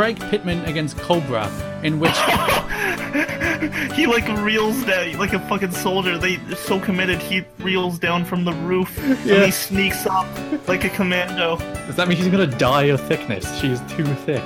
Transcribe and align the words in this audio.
Craig 0.00 0.18
Pittman 0.30 0.64
against 0.64 0.96
Cobra, 0.96 1.46
in 1.82 2.00
which 2.00 2.16
he 3.94 4.06
like 4.06 4.26
reels 4.42 4.82
down 4.86 5.18
like 5.18 5.34
a 5.34 5.40
fucking 5.40 5.72
soldier. 5.72 6.16
They 6.16 6.36
are 6.36 6.54
so 6.54 6.80
committed. 6.80 7.18
He 7.20 7.44
reels 7.58 7.98
down 7.98 8.24
from 8.24 8.46
the 8.46 8.54
roof 8.54 8.96
Yeah. 9.26 9.34
and 9.34 9.44
he 9.44 9.50
sneaks 9.50 10.06
up 10.06 10.26
like 10.66 10.84
a 10.84 10.88
commando. 10.88 11.58
does 11.86 11.96
that 11.96 12.08
mean 12.08 12.16
he's 12.16 12.28
gonna 12.28 12.46
die 12.46 12.84
of 12.84 12.98
thickness? 13.08 13.44
She's 13.60 13.78
too 13.92 14.06
thick. 14.24 14.42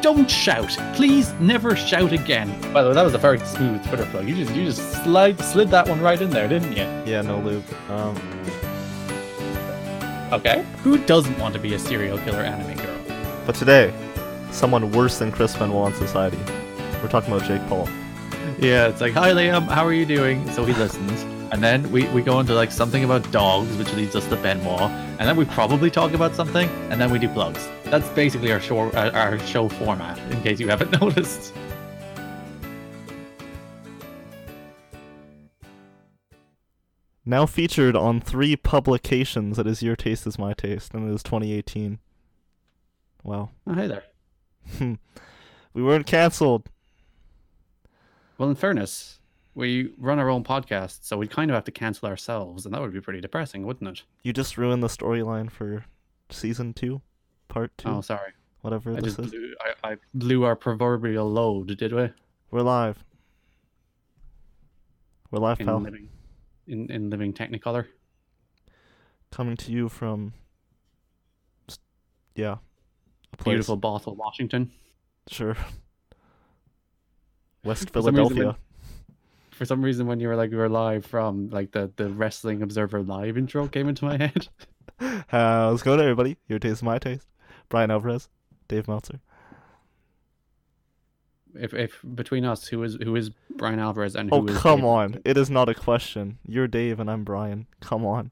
Don't 0.00 0.30
shout, 0.30 0.70
please. 0.94 1.34
Never 1.34 1.76
shout 1.76 2.12
again. 2.14 2.48
By 2.72 2.80
the 2.82 2.88
way, 2.88 2.94
that 2.94 3.02
was 3.02 3.12
a 3.12 3.18
very 3.18 3.40
smooth 3.40 3.86
Twitter 3.88 4.06
plug. 4.06 4.26
You 4.26 4.36
just 4.36 4.54
you 4.56 4.64
just 4.64 5.04
slide 5.04 5.38
slid 5.40 5.68
that 5.68 5.86
one 5.86 6.00
right 6.00 6.18
in 6.22 6.30
there, 6.30 6.48
didn't 6.48 6.72
you? 6.74 6.84
Yeah, 7.04 7.20
no 7.20 7.40
loop. 7.40 7.90
Um, 7.90 8.16
Okay. 10.32 10.64
Who 10.82 10.96
doesn't 11.04 11.38
want 11.38 11.52
to 11.54 11.60
be 11.60 11.74
a 11.74 11.78
serial 11.78 12.16
killer 12.18 12.40
anime 12.40 12.74
girl? 12.78 12.94
but 13.46 13.54
today, 13.54 13.92
someone 14.50 14.92
worse 14.92 15.18
than 15.18 15.32
Chris 15.32 15.56
Benoit 15.56 15.92
in 15.92 15.98
society. 15.98 16.38
We're 17.02 17.08
talking 17.08 17.32
about 17.32 17.46
Jake 17.46 17.66
Paul. 17.68 17.88
Yeah, 18.58 18.88
it's 18.88 19.00
like, 19.00 19.12
hi 19.12 19.30
Liam, 19.30 19.68
how 19.68 19.84
are 19.84 19.92
you 19.92 20.04
doing? 20.04 20.50
So 20.52 20.64
he 20.64 20.72
listens. 20.74 21.22
And 21.52 21.62
then 21.62 21.90
we, 21.90 22.06
we 22.08 22.22
go 22.22 22.40
into 22.40 22.54
like 22.54 22.70
something 22.70 23.04
about 23.04 23.30
dogs, 23.30 23.74
which 23.76 23.92
leads 23.94 24.14
us 24.14 24.26
to 24.28 24.36
Benoit. 24.36 24.90
And 25.18 25.20
then 25.20 25.36
we 25.36 25.44
probably 25.46 25.90
talk 25.90 26.12
about 26.12 26.34
something, 26.34 26.68
and 26.90 27.00
then 27.00 27.10
we 27.10 27.18
do 27.18 27.28
plugs. 27.28 27.68
That's 27.84 28.08
basically 28.10 28.52
our 28.52 28.60
show 28.60 28.90
our 28.92 29.38
show 29.40 29.68
format, 29.68 30.18
in 30.30 30.42
case 30.42 30.60
you 30.60 30.68
haven't 30.68 30.90
noticed. 31.00 31.54
Now 37.24 37.44
featured 37.46 37.94
on 37.94 38.20
three 38.20 38.56
publications. 38.56 39.58
It 39.58 39.66
is 39.66 39.82
Your 39.82 39.96
Taste 39.96 40.26
is 40.26 40.38
My 40.38 40.54
Taste, 40.54 40.94
and 40.94 41.10
it 41.10 41.14
is 41.14 41.22
2018. 41.22 41.98
Wow. 43.22 43.50
Oh, 43.66 43.74
hey 43.74 43.86
there. 43.86 44.04
we 44.80 45.82
weren't 45.82 46.06
cancelled. 46.06 46.68
Well, 48.36 48.48
in 48.48 48.54
fairness, 48.54 49.18
we 49.54 49.92
run 49.98 50.18
our 50.18 50.28
own 50.30 50.44
podcast, 50.44 51.04
so 51.04 51.16
we'd 51.16 51.30
kind 51.30 51.50
of 51.50 51.54
have 51.54 51.64
to 51.64 51.70
cancel 51.72 52.08
ourselves, 52.08 52.64
and 52.64 52.74
that 52.74 52.80
would 52.80 52.92
be 52.92 53.00
pretty 53.00 53.20
depressing, 53.20 53.64
wouldn't 53.66 53.88
it? 53.98 54.02
You 54.22 54.32
just 54.32 54.56
ruined 54.56 54.82
the 54.82 54.88
storyline 54.88 55.50
for 55.50 55.84
season 56.30 56.72
two, 56.74 57.02
part 57.48 57.76
two, 57.76 57.88
Oh, 57.88 58.00
sorry. 58.00 58.32
whatever 58.60 58.92
I 58.92 58.96
this 59.00 59.16
just 59.16 59.18
is. 59.20 59.30
blew, 59.30 59.54
I, 59.82 59.92
I 59.92 59.96
blew 60.14 60.44
our 60.44 60.54
proverbial 60.54 61.28
load, 61.30 61.76
did 61.76 61.92
we? 61.92 62.10
We're 62.50 62.62
live. 62.62 63.02
We're 65.30 65.40
live, 65.40 65.60
In 65.60 65.66
pal. 65.66 65.80
living, 65.80 66.08
in, 66.66 66.90
in 66.90 67.10
living 67.10 67.32
Technicolor. 67.32 67.86
Coming 69.30 69.56
to 69.58 69.72
you 69.72 69.88
from. 69.88 70.32
Yeah. 72.34 72.56
Place. 73.38 73.54
Beautiful 73.54 73.78
Bothell, 73.78 74.16
Washington. 74.16 74.70
Sure. 75.28 75.56
West 77.64 77.90
For 77.90 78.02
some 78.02 78.14
reason, 78.14 78.36
Philadelphia. 78.36 78.56
for 79.50 79.64
some 79.64 79.82
reason 79.82 80.06
when 80.06 80.20
you 80.20 80.28
were 80.28 80.36
like 80.36 80.50
we 80.50 80.56
were 80.56 80.68
live 80.68 81.04
from 81.04 81.50
like 81.50 81.72
the 81.72 81.90
the 81.96 82.08
wrestling 82.08 82.62
observer 82.62 83.02
live 83.02 83.36
intro 83.36 83.66
came 83.66 83.88
into 83.88 84.04
my 84.04 84.16
head 84.16 84.48
How's 85.28 85.82
it 85.82 85.84
going, 85.84 86.00
everybody? 86.00 86.38
Your 86.48 86.58
taste 86.58 86.74
is 86.74 86.82
my 86.82 86.98
taste. 86.98 87.26
Bryan 87.68 87.90
Alvarez, 87.90 88.28
Dave 88.68 88.88
Meltzer. 88.88 89.20
if 91.54 91.74
if 91.74 92.00
between 92.14 92.44
us 92.44 92.66
who 92.68 92.82
is 92.82 92.96
who 93.02 93.14
is 93.16 93.30
bryan 93.56 93.78
alvarez 93.80 94.14
and 94.16 94.30
who 94.30 94.36
Oh, 94.36 94.46
is 94.46 94.56
come 94.58 94.84
on. 94.84 95.20
It 95.24 95.36
is 95.36 95.50
not 95.50 95.68
a 95.68 95.74
question. 95.74 96.38
You're 96.46 96.68
Dave 96.68 97.00
and 97.00 97.10
I'm 97.10 97.24
Bryan. 97.24 97.66
Come 97.80 98.04
on. 98.06 98.30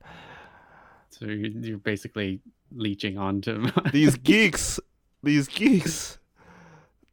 so 1.11 1.27
you're, 1.27 1.51
you're 1.51 1.79
basically 1.79 2.41
leeching 2.73 3.19
onto 3.19 3.69
These 3.93 4.17
geeks. 4.17 4.79
These 5.23 5.49
geeks. 5.49 6.19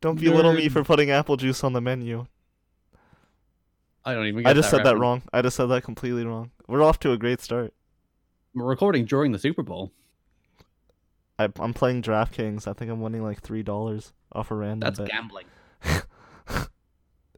Don't 0.01 0.19
belittle 0.19 0.53
me 0.53 0.69
for 0.69 0.83
putting 0.83 1.09
apple 1.11 1.37
juice 1.37 1.63
on 1.63 1.73
the 1.73 1.81
menu. 1.81 2.25
i 4.05 4.13
don't 4.13 4.27
even 4.27 4.43
get 4.43 4.49
I 4.49 4.53
just 4.53 4.69
said 4.69 4.83
that 4.85 4.97
wrong. 4.97 5.21
I 5.31 5.41
just 5.41 5.55
said 5.55 5.67
that 5.67 5.83
completely 5.83 6.25
wrong. 6.25 6.51
We're 6.67 6.83
off 6.83 6.99
to 6.99 7.11
a 7.13 7.17
great 7.17 7.39
start. 7.41 7.73
we're 8.53 8.65
recording 8.65 9.05
during 9.05 9.31
the 9.31 9.39
super 9.39 9.63
bowl 9.63 9.91
I, 11.39 11.47
I'm 11.59 11.73
playing 11.73 12.03
DraftKings. 12.03 12.67
I 12.67 12.73
think 12.73 12.91
I'm 12.91 13.01
winning 13.01 13.23
like 13.23 13.41
three 13.41 13.63
dollars 13.63 14.13
off 14.33 14.51
a 14.51 14.55
random 14.55 14.81
that's 14.81 14.99
bet. 14.99 15.09
gambling 15.09 15.45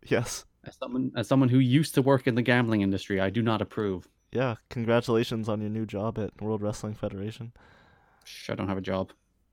yes. 0.06 0.46
as 0.66 0.76
someone 0.78 1.12
as 1.16 1.28
someone 1.28 1.50
who 1.50 1.60
used 1.60 1.94
to 1.96 2.02
work 2.02 2.26
in 2.28 2.36
the 2.36 2.42
gambling 2.42 2.82
industry 2.82 3.20
i 3.22 3.30
do 3.30 3.42
not 3.42 3.62
approve 3.62 4.08
Yeah. 4.32 4.56
Congratulations 4.70 5.48
on 5.48 5.62
your 5.62 5.70
new 5.70 5.86
job 5.86 6.18
at 6.20 6.42
World 6.42 6.62
Wrestling 6.62 6.94
Federation. 6.96 7.54
Shh, 8.24 8.50
i 8.50 8.56
don't 8.56 8.68
have 8.68 8.78
a 8.78 8.82
job 8.82 9.12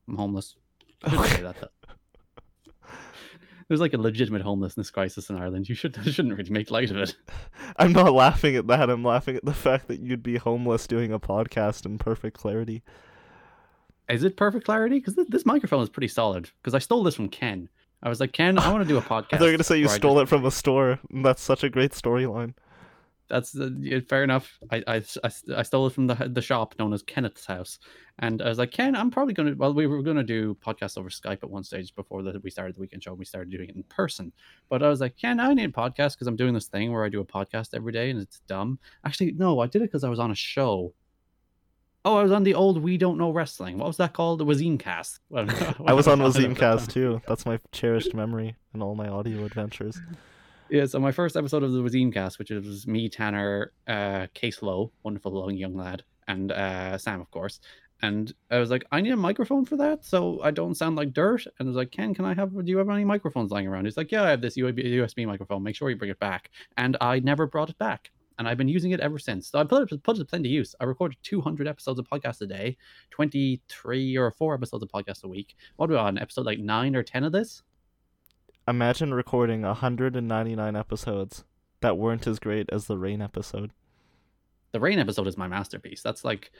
i'm 0.08 0.16
homeless 0.16 0.56
I 1.04 1.26
shouldn't 1.28 1.42
that 1.42 1.56
though. 1.60 1.68
There's 3.68 3.80
like 3.80 3.94
a 3.94 3.98
legitimate 3.98 4.42
homelessness 4.42 4.90
crisis 4.90 5.30
in 5.30 5.36
Ireland. 5.36 5.68
You 5.68 5.74
should 5.74 5.96
shouldn't 6.04 6.36
really 6.36 6.50
make 6.50 6.70
light 6.70 6.90
of 6.90 6.96
it. 6.98 7.16
I'm 7.76 7.92
not 7.92 8.12
laughing 8.12 8.54
at 8.56 8.66
that. 8.66 8.90
I'm 8.90 9.02
laughing 9.04 9.36
at 9.36 9.44
the 9.44 9.54
fact 9.54 9.88
that 9.88 10.00
you'd 10.00 10.22
be 10.22 10.36
homeless 10.36 10.86
doing 10.86 11.12
a 11.12 11.18
podcast 11.18 11.86
in 11.86 11.96
perfect 11.98 12.36
clarity. 12.36 12.82
Is 14.10 14.24
it 14.24 14.36
perfect 14.36 14.66
clarity? 14.66 14.98
Because 14.98 15.14
th- 15.14 15.28
this 15.30 15.46
microphone 15.46 15.82
is 15.82 15.88
pretty 15.88 16.08
solid. 16.08 16.50
Because 16.60 16.74
I 16.74 16.80
stole 16.80 17.02
this 17.02 17.14
from 17.14 17.28
Ken. 17.28 17.68
I 18.02 18.08
was 18.08 18.20
like, 18.20 18.32
Ken, 18.32 18.58
I 18.58 18.70
want 18.70 18.82
to 18.82 18.88
do 18.88 18.98
a 18.98 19.00
podcast. 19.02 19.38
They're 19.38 19.52
gonna 19.52 19.64
say 19.64 19.78
you 19.78 19.88
stole 19.88 20.16
just- 20.16 20.24
it 20.24 20.28
from 20.28 20.44
a 20.44 20.50
store. 20.50 20.98
That's 21.10 21.40
such 21.40 21.64
a 21.64 21.70
great 21.70 21.92
storyline. 21.92 22.54
That's 23.32 23.58
uh, 23.58 23.70
yeah, 23.80 24.00
fair 24.06 24.24
enough. 24.24 24.58
I, 24.70 24.84
I, 24.86 24.96
I, 25.24 25.30
I 25.56 25.62
stole 25.62 25.86
it 25.86 25.94
from 25.94 26.06
the 26.06 26.14
the 26.30 26.42
shop 26.42 26.74
known 26.78 26.92
as 26.92 27.02
Kenneth's 27.02 27.46
house, 27.46 27.78
and 28.18 28.42
I 28.42 28.50
was 28.50 28.58
like, 28.58 28.72
Ken, 28.72 28.94
I'm 28.94 29.10
probably 29.10 29.32
gonna. 29.32 29.54
Well, 29.56 29.72
we 29.72 29.86
were 29.86 30.02
gonna 30.02 30.22
do 30.22 30.54
podcasts 30.56 30.98
over 30.98 31.08
Skype 31.08 31.42
at 31.42 31.48
one 31.48 31.64
stage 31.64 31.94
before 31.94 32.22
the, 32.22 32.38
we 32.44 32.50
started 32.50 32.76
the 32.76 32.80
weekend 32.80 33.02
show. 33.02 33.12
and 33.12 33.18
We 33.18 33.24
started 33.24 33.50
doing 33.50 33.70
it 33.70 33.74
in 33.74 33.84
person, 33.84 34.32
but 34.68 34.82
I 34.82 34.90
was 34.90 35.00
like, 35.00 35.16
Ken, 35.16 35.40
I 35.40 35.54
need 35.54 35.64
a 35.64 35.72
podcast 35.72 36.12
because 36.12 36.26
I'm 36.26 36.36
doing 36.36 36.52
this 36.52 36.66
thing 36.66 36.92
where 36.92 37.06
I 37.06 37.08
do 37.08 37.22
a 37.22 37.24
podcast 37.24 37.70
every 37.72 37.92
day, 37.92 38.10
and 38.10 38.20
it's 38.20 38.40
dumb. 38.40 38.78
Actually, 39.02 39.32
no, 39.32 39.60
I 39.60 39.66
did 39.66 39.80
it 39.80 39.86
because 39.86 40.04
I 40.04 40.10
was 40.10 40.20
on 40.20 40.30
a 40.30 40.34
show. 40.34 40.92
Oh, 42.04 42.16
I 42.16 42.22
was 42.22 42.32
on 42.32 42.42
the 42.42 42.54
old 42.54 42.82
We 42.82 42.98
Don't 42.98 43.16
Know 43.16 43.30
Wrestling. 43.30 43.78
What 43.78 43.86
was 43.86 43.96
that 43.96 44.12
called? 44.12 44.40
The 44.40 44.44
Wazine 44.44 44.78
Cast. 44.78 45.20
I 45.34 45.94
was 45.94 46.06
on 46.06 46.18
Wazimcast 46.20 46.92
too. 46.92 47.22
That's 47.26 47.46
my 47.46 47.58
cherished 47.70 48.12
memory 48.12 48.56
in 48.74 48.82
all 48.82 48.94
my 48.94 49.08
audio 49.08 49.46
adventures. 49.46 49.98
Yeah, 50.72 50.86
so 50.86 50.98
my 50.98 51.12
first 51.12 51.36
episode 51.36 51.62
of 51.64 51.72
the 51.72 51.80
Wazine 51.82 52.10
cast, 52.10 52.38
which 52.38 52.48
was 52.48 52.86
me, 52.86 53.06
Tanner, 53.06 53.74
uh, 53.86 54.26
Case 54.32 54.62
Low, 54.62 54.90
wonderful 55.02 55.46
young, 55.46 55.58
young 55.58 55.76
lad, 55.76 56.02
and 56.28 56.50
uh, 56.50 56.96
Sam, 56.96 57.20
of 57.20 57.30
course. 57.30 57.60
And 58.00 58.32
I 58.50 58.56
was 58.58 58.70
like, 58.70 58.86
I 58.90 59.02
need 59.02 59.12
a 59.12 59.16
microphone 59.18 59.66
for 59.66 59.76
that, 59.76 60.02
so 60.02 60.40
I 60.42 60.50
don't 60.50 60.74
sound 60.74 60.96
like 60.96 61.12
dirt. 61.12 61.44
And 61.58 61.68
I 61.68 61.68
was 61.68 61.76
like, 61.76 61.90
Ken, 61.90 62.14
can 62.14 62.24
I 62.24 62.32
have? 62.32 62.54
Do 62.54 62.70
you 62.70 62.78
have 62.78 62.88
any 62.88 63.04
microphones 63.04 63.50
lying 63.50 63.66
around? 63.66 63.84
He's 63.84 63.98
like, 63.98 64.10
Yeah, 64.10 64.22
I 64.22 64.30
have 64.30 64.40
this 64.40 64.56
USB, 64.56 65.26
microphone. 65.26 65.62
Make 65.62 65.76
sure 65.76 65.90
you 65.90 65.96
bring 65.96 66.10
it 66.10 66.18
back. 66.18 66.48
And 66.78 66.96
I 67.02 67.18
never 67.18 67.46
brought 67.46 67.68
it 67.68 67.76
back, 67.76 68.10
and 68.38 68.48
I've 68.48 68.56
been 68.56 68.66
using 68.66 68.92
it 68.92 69.00
ever 69.00 69.18
since. 69.18 69.50
So 69.50 69.58
I 69.58 69.64
put 69.64 69.92
it 69.92 70.02
put 70.02 70.16
it 70.16 70.20
to 70.20 70.24
plenty 70.24 70.48
use. 70.48 70.74
I 70.80 70.84
recorded 70.84 71.18
200 71.22 71.68
episodes 71.68 71.98
of 71.98 72.08
podcast 72.08 72.40
a 72.40 72.46
day, 72.46 72.78
23 73.10 74.16
or 74.16 74.30
four 74.30 74.54
episodes 74.54 74.82
of 74.82 74.88
podcast 74.88 75.24
a 75.24 75.28
week. 75.28 75.54
What 75.76 75.90
are 75.90 75.92
we 75.92 75.98
on? 75.98 76.16
Episode 76.16 76.46
like 76.46 76.60
nine 76.60 76.96
or 76.96 77.02
ten 77.02 77.24
of 77.24 77.32
this? 77.32 77.62
Imagine 78.68 79.12
recording 79.12 79.62
199 79.62 80.76
episodes 80.76 81.42
that 81.80 81.98
weren't 81.98 82.28
as 82.28 82.38
great 82.38 82.68
as 82.70 82.86
the 82.86 82.96
Rain 82.96 83.20
episode. 83.20 83.72
the 84.70 84.78
rain 84.78 85.00
episode 85.00 85.26
is 85.26 85.36
my 85.36 85.48
masterpiece. 85.48 86.00
That's 86.00 86.24
like 86.24 86.52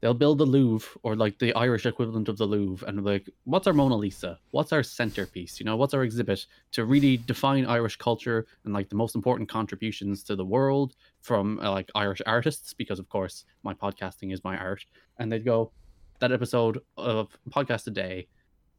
they'll 0.00 0.14
build 0.14 0.38
the 0.38 0.46
louvre 0.46 0.88
or 1.02 1.14
like 1.16 1.38
the 1.38 1.52
irish 1.52 1.84
equivalent 1.84 2.30
of 2.30 2.38
the 2.38 2.46
louvre 2.46 2.88
and 2.88 3.04
like 3.04 3.28
what's 3.44 3.66
our 3.66 3.74
mona 3.74 3.94
lisa? 3.94 4.38
What's 4.52 4.72
our 4.72 4.82
centerpiece? 4.82 5.60
You 5.60 5.66
know 5.66 5.76
what's 5.76 5.92
our 5.92 6.02
exhibit 6.02 6.46
to 6.72 6.86
really 6.86 7.18
define 7.18 7.66
irish 7.66 7.96
culture 7.96 8.46
and 8.64 8.72
like 8.72 8.88
the 8.88 8.96
most 8.96 9.14
important 9.14 9.48
contributions 9.50 10.22
to 10.24 10.36
the 10.36 10.44
world 10.46 10.94
from 11.20 11.60
uh, 11.60 11.70
like 11.70 11.90
irish 11.94 12.22
artists? 12.24 12.72
Because 12.72 12.98
of 12.98 13.10
course 13.10 13.44
my 13.62 13.74
podcasting 13.74 14.32
is 14.32 14.42
my 14.44 14.56
art. 14.56 14.84
And 15.18 15.30
they'd 15.30 15.44
go 15.44 15.72
that 16.20 16.32
episode 16.32 16.80
of 16.96 17.36
podcast 17.50 17.86
a 17.86 17.90
day 17.90 18.28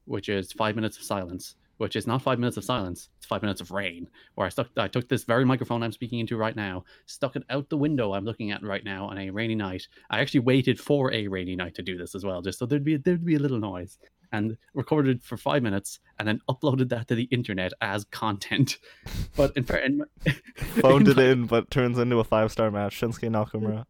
which 0.06 0.30
is 0.30 0.52
five 0.52 0.76
minutes 0.76 0.98
of 0.98 1.04
silence 1.04 1.56
which 1.78 1.96
is 1.96 2.08
not 2.08 2.22
five 2.22 2.40
minutes 2.40 2.58
of 2.58 2.64
silence 2.64 3.10
it's 3.18 3.26
five 3.26 3.42
minutes 3.42 3.62
of 3.62 3.72
rain 3.72 4.08
where 4.36 4.48
i 4.48 4.50
stuck 4.50 4.68
i 4.78 4.88
took 4.88 5.08
this 5.10 5.24
very 5.24 5.46
microphone 5.46 5.84
i'm 5.84 5.92
speaking 5.92 6.20
into 6.20 6.38
right 6.38 6.56
now 6.56 6.84
stuck 7.06 7.36
it 7.36 7.44
out 7.50 7.70
the 7.70 7.78
window 7.78 8.14
I'm 8.14 8.26
looking 8.26 8.52
at 8.52 8.64
right 8.64 8.84
now 8.84 9.06
on 9.08 9.18
a 9.18 9.30
rainy 9.30 9.56
night. 9.56 9.88
I 10.10 10.20
actually 10.20 10.40
waited 10.42 10.80
for 10.80 11.14
a 11.14 11.28
rainy 11.28 11.56
night 11.56 11.76
to 11.76 11.82
do 11.82 11.98
this 11.98 12.16
as 12.16 12.24
well, 12.24 12.42
just 12.42 12.60
so 12.60 12.66
there'd 12.66 12.84
be 12.84 12.98
there'd 12.98 13.26
be 13.26 13.36
a 13.36 13.40
little 13.40 13.60
noise, 13.60 13.98
and 14.32 14.58
recorded 14.74 15.24
for 15.24 15.38
five 15.38 15.64
minutes, 15.64 16.00
and 16.18 16.28
then 16.28 16.40
uploaded 16.50 16.90
that 16.90 17.08
to 17.10 17.16
the 17.16 17.28
internet 17.32 17.74
as 17.82 18.06
content. 18.06 18.78
But 19.36 19.56
in 19.58 19.64
fair, 19.64 19.80
in, 19.80 19.98
my- 19.98 20.06
Phoned 20.82 21.08
in 21.10 21.20
it 21.20 21.32
in, 21.32 21.46
but 21.46 21.70
turns 21.70 21.98
into 22.00 22.20
a 22.20 22.24
five 22.24 22.52
star 22.52 22.72
match. 22.72 23.00
Shinsuke 23.00 23.30
Nakamura. 23.30 23.86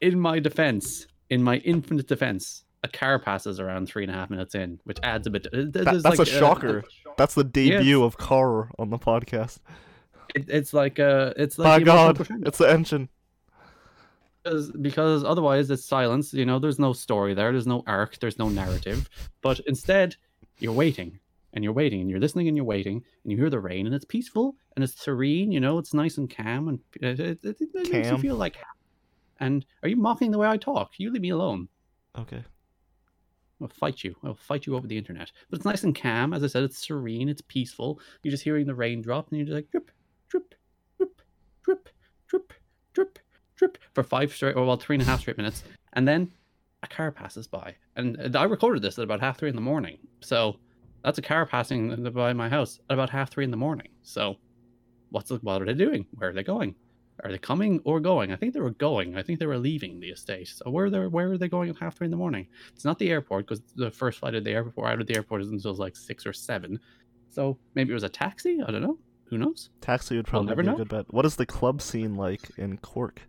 in 0.00 0.18
my 0.18 0.38
defense, 0.38 1.06
in 1.30 1.42
my 1.42 1.56
infinite 1.58 2.08
defense, 2.08 2.64
a 2.84 2.88
car 2.88 3.18
passes 3.18 3.60
around 3.60 3.86
three 3.88 4.02
and 4.04 4.10
a 4.10 4.14
half 4.14 4.28
minutes 4.30 4.54
in, 4.54 4.80
which 4.84 4.98
adds 5.02 5.26
a 5.26 5.30
bit. 5.30 5.46
uh, 5.46 5.50
That- 5.58 5.72
there's 5.72 6.02
that's 6.02 6.18
like, 6.18 6.28
a 6.28 6.36
uh, 6.36 6.38
shocker. 6.38 6.84
That's 7.16 7.34
the 7.34 7.44
debut 7.44 7.98
Yes. 8.00 8.06
of 8.06 8.16
Car 8.16 8.70
on 8.78 8.90
the 8.90 8.98
podcast. 8.98 9.58
it, 10.34 10.46
it's 10.48 10.72
like 10.72 10.98
uh, 10.98 11.32
it's 11.36 11.58
like 11.58 11.80
My 11.80 11.84
God, 11.84 12.16
crescendo. 12.16 12.48
it's 12.48 12.58
the 12.58 12.70
engine. 12.70 13.08
because 14.42 14.70
because 14.80 15.22
otherwise 15.24 15.70
it's 15.70 15.84
silence 15.84 16.32
you 16.34 16.44
know 16.44 16.58
there's 16.58 16.78
no 16.78 16.92
story 16.92 17.32
there 17.34 17.52
there's 17.52 17.66
no 17.66 17.84
arc 17.86 18.18
there's 18.18 18.38
no 18.40 18.48
narrative 18.48 19.08
but 19.40 19.60
instead 19.66 20.16
you're 20.58 20.72
waiting 20.72 21.18
and 21.52 21.62
you're 21.62 21.72
waiting 21.72 22.00
and 22.00 22.10
you're 22.10 22.18
listening 22.18 22.48
and 22.48 22.56
you're 22.56 22.66
waiting 22.66 23.04
and 23.22 23.30
you 23.30 23.36
hear 23.38 23.50
the 23.50 23.60
rain 23.60 23.86
and 23.86 23.94
it's 23.94 24.04
peaceful 24.06 24.56
and 24.74 24.82
it's 24.82 24.98
serene. 24.98 25.52
You 25.52 25.60
know, 25.60 25.76
it's 25.78 25.92
nice 25.92 26.16
and 26.16 26.34
calm 26.34 26.68
and 26.68 26.78
it, 27.00 27.20
it, 27.20 27.44
it, 27.44 27.56
it 27.60 27.92
makes 27.92 28.10
you 28.10 28.16
feel 28.16 28.36
like. 28.36 28.56
And 29.38 29.66
are 29.82 29.88
you 29.90 29.96
mocking 29.96 30.30
the 30.30 30.38
way 30.38 30.48
I 30.48 30.56
talk? 30.56 30.92
You 30.96 31.10
leave 31.12 31.20
me 31.20 31.28
alone. 31.28 31.68
Okay. 32.18 32.42
I'll 33.62 33.68
fight 33.68 34.02
you. 34.02 34.14
I'll 34.24 34.34
fight 34.34 34.66
you 34.66 34.76
over 34.76 34.86
the 34.86 34.98
internet. 34.98 35.30
But 35.48 35.58
it's 35.58 35.64
nice 35.64 35.84
and 35.84 35.94
calm. 35.94 36.34
As 36.34 36.42
I 36.42 36.48
said, 36.48 36.64
it's 36.64 36.78
serene. 36.78 37.28
It's 37.28 37.42
peaceful. 37.42 38.00
You're 38.22 38.32
just 38.32 38.44
hearing 38.44 38.66
the 38.66 38.74
rain 38.74 39.00
drop, 39.00 39.28
and 39.30 39.38
you're 39.38 39.46
just 39.46 39.54
like 39.54 39.70
drip, 39.70 39.90
drip, 40.28 40.54
drip, 40.98 41.20
drip, 41.62 41.88
drip, 42.26 42.52
drip, 42.92 43.18
drip 43.56 43.78
for 43.94 44.02
five 44.02 44.32
straight, 44.32 44.56
or 44.56 44.66
well, 44.66 44.76
three 44.76 44.96
and 44.96 45.02
a 45.02 45.06
half 45.06 45.20
straight 45.20 45.36
minutes, 45.38 45.64
and 45.92 46.06
then 46.06 46.32
a 46.82 46.88
car 46.88 47.12
passes 47.12 47.46
by. 47.46 47.74
And 47.96 48.36
I 48.36 48.44
recorded 48.44 48.82
this 48.82 48.98
at 48.98 49.04
about 49.04 49.20
half 49.20 49.38
three 49.38 49.48
in 49.48 49.54
the 49.54 49.62
morning. 49.62 49.98
So 50.20 50.56
that's 51.04 51.18
a 51.18 51.22
car 51.22 51.46
passing 51.46 52.10
by 52.10 52.32
my 52.32 52.48
house 52.48 52.80
at 52.90 52.94
about 52.94 53.10
half 53.10 53.30
three 53.30 53.44
in 53.44 53.50
the 53.50 53.56
morning. 53.56 53.88
So 54.02 54.36
what's 55.10 55.30
what 55.30 55.62
are 55.62 55.66
they 55.66 55.74
doing? 55.74 56.06
Where 56.14 56.30
are 56.30 56.32
they 56.32 56.42
going? 56.42 56.74
Are 57.24 57.30
they 57.30 57.38
coming 57.38 57.80
or 57.84 58.00
going? 58.00 58.32
I 58.32 58.36
think 58.36 58.52
they 58.52 58.60
were 58.60 58.70
going. 58.70 59.16
I 59.16 59.22
think 59.22 59.38
they 59.38 59.46
were 59.46 59.58
leaving 59.58 60.00
the 60.00 60.08
estate. 60.08 60.48
So 60.48 60.70
where 60.70 60.86
are 60.86 60.90
they 60.90 61.06
where 61.06 61.32
are 61.32 61.38
they 61.38 61.48
going 61.48 61.70
at 61.70 61.76
half 61.76 61.96
three 61.96 62.06
in 62.06 62.10
the 62.10 62.16
morning? 62.16 62.48
It's 62.74 62.84
not 62.84 62.98
the 62.98 63.10
airport 63.10 63.46
because 63.46 63.62
the 63.76 63.90
first 63.90 64.18
flight 64.18 64.34
of 64.34 64.44
the 64.44 64.50
airport 64.50 64.90
out 64.90 65.00
of 65.00 65.06
the 65.06 65.14
airport 65.14 65.42
isn't 65.42 65.54
until 65.54 65.74
like 65.74 65.96
six 65.96 66.26
or 66.26 66.32
seven. 66.32 66.80
So 67.30 67.58
maybe 67.74 67.92
it 67.92 67.94
was 67.94 68.02
a 68.02 68.08
taxi. 68.08 68.60
I 68.66 68.70
don't 68.72 68.82
know. 68.82 68.98
Who 69.26 69.38
knows? 69.38 69.70
Taxi 69.80 70.16
would 70.16 70.26
probably 70.26 70.48
never 70.48 70.62
be 70.62 70.68
a 70.68 70.70
know. 70.72 70.76
good 70.78 70.88
bet. 70.88 71.06
What 71.12 71.24
is 71.24 71.36
the 71.36 71.46
club 71.46 71.80
scene 71.80 72.16
like 72.16 72.50
in 72.58 72.76
Cork? 72.78 73.22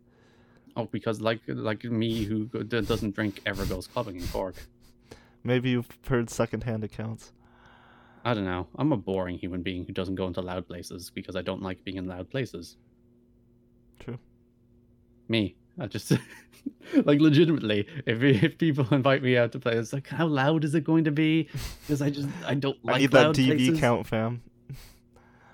Oh, 0.75 0.86
because 0.86 1.22
like 1.22 1.42
like 1.48 1.84
me 1.84 2.24
who 2.24 2.45
doesn't 2.45 3.16
drink 3.16 3.42
ever 3.45 3.66
goes 3.66 3.88
clubbing 3.88 4.16
in 4.18 4.28
Cork. 4.28 4.56
Maybe 5.44 5.69
you've 5.69 5.88
heard 6.07 6.30
secondhand 6.30 6.84
accounts. 6.84 7.31
I 8.25 8.34
don't 8.34 8.45
know. 8.45 8.68
I'm 8.75 8.92
a 8.92 8.98
boring 8.98 9.38
human 9.38 9.62
being 9.62 9.86
who 9.86 9.94
doesn't 9.94 10.16
go 10.16 10.28
into 10.28 10.42
loud 10.42 10.68
places 10.68 11.10
because 11.10 11.36
I 11.36 11.42
don't 11.42 11.62
like 11.62 11.84
being 11.84 11.98
in 11.98 12.07
loud 12.07 12.30
places. 12.30 12.78
True. 14.00 14.19
Me. 15.28 15.56
I 15.80 15.88
just 15.88 16.12
like 16.94 17.19
legitimately. 17.19 17.88
If 18.06 18.22
if 18.22 18.57
people 18.57 18.88
invite 18.92 19.24
me 19.24 19.38
out 19.38 19.51
to 19.54 19.60
play, 19.60 19.75
it's 19.75 19.94
like 19.94 20.07
how 20.07 20.28
loud 20.28 20.63
is 20.63 20.75
it 20.75 20.84
going 20.84 21.06
to 21.06 21.12
be? 21.12 21.50
Because 21.81 22.01
I 22.01 22.10
just 22.10 22.28
I 22.45 22.54
don't 22.54 22.84
like 22.84 22.95
I 22.95 23.00
need 23.00 23.12
that 23.12 23.28
TV 23.36 23.48
places. 23.48 23.80
count, 23.80 24.07
fam. 24.07 24.42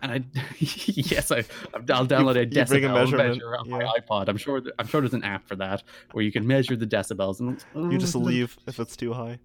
And 0.02 0.12
I 0.12 0.24
yes, 0.60 1.32
I 1.32 1.44
I'll 1.74 2.08
download 2.08 2.36
a 2.36 2.46
you 2.46 2.66
bring 2.66 2.86
a 2.86 2.90
decibel 2.90 3.18
measure 3.18 3.58
on 3.58 3.70
yeah. 3.70 3.78
my 3.78 4.00
iPod. 4.00 4.30
I'm 4.30 4.38
sure 4.38 4.62
I'm 4.78 4.88
sure 4.88 5.02
there's 5.02 5.14
an 5.14 5.24
app 5.24 5.48
for 5.48 5.56
that 5.58 5.84
where 6.12 6.24
you 6.24 6.32
can 6.32 6.48
measure 6.48 6.76
the 6.76 6.88
decibels 6.88 7.40
and 7.40 7.64
You 7.92 7.98
just 7.98 8.16
Oh, 8.16 8.20
leave 8.20 8.58
if 8.68 8.80
it's 8.80 8.96
too 8.96 9.14
high. 9.14 9.40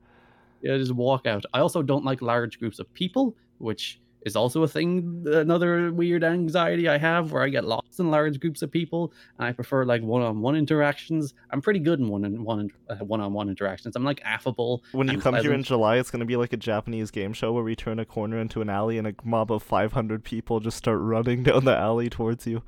Yeah, 0.62 0.76
just 0.78 0.92
walk 0.92 1.26
out. 1.26 1.44
I 1.52 1.60
also 1.60 1.82
don't 1.82 2.04
like 2.04 2.22
large 2.22 2.58
groups 2.58 2.78
of 2.78 2.92
people, 2.94 3.36
which 3.58 4.00
is 4.24 4.36
also 4.36 4.62
a 4.62 4.68
thing, 4.68 5.24
another 5.26 5.92
weird 5.92 6.24
anxiety 6.24 6.88
I 6.88 6.96
have 6.96 7.32
where 7.32 7.42
I 7.42 7.50
get 7.50 7.64
lost 7.64 7.83
in 8.00 8.10
large 8.10 8.38
groups 8.40 8.62
of 8.62 8.70
people. 8.70 9.12
And 9.38 9.46
I 9.46 9.52
prefer 9.52 9.84
like 9.84 10.02
one-on-one 10.02 10.56
interactions. 10.56 11.34
I'm 11.50 11.60
pretty 11.60 11.80
good 11.80 12.00
in 12.00 12.08
one 12.08 12.24
on 12.24 12.44
one 12.44 12.70
uh, 12.88 12.96
one-on-one 12.96 13.48
interactions. 13.48 13.96
I'm 13.96 14.04
like 14.04 14.20
affable. 14.24 14.82
When 14.92 15.08
you 15.08 15.20
come 15.20 15.34
here 15.36 15.52
in. 15.52 15.62
July, 15.62 15.96
it's 15.96 16.10
going 16.10 16.20
to 16.20 16.26
be 16.26 16.36
like 16.36 16.52
a 16.52 16.56
Japanese 16.56 17.10
game 17.10 17.32
show 17.32 17.52
where 17.52 17.64
we 17.64 17.74
turn 17.76 17.98
a 17.98 18.04
corner 18.04 18.38
into 18.38 18.60
an 18.60 18.68
alley 18.68 18.98
and 18.98 19.06
a 19.06 19.14
mob 19.24 19.50
of 19.52 19.62
500 19.62 20.22
people 20.24 20.60
just 20.60 20.76
start 20.76 20.98
running 21.00 21.42
down 21.42 21.64
the 21.64 21.76
alley 21.76 22.08
towards 22.10 22.46
you. 22.46 22.62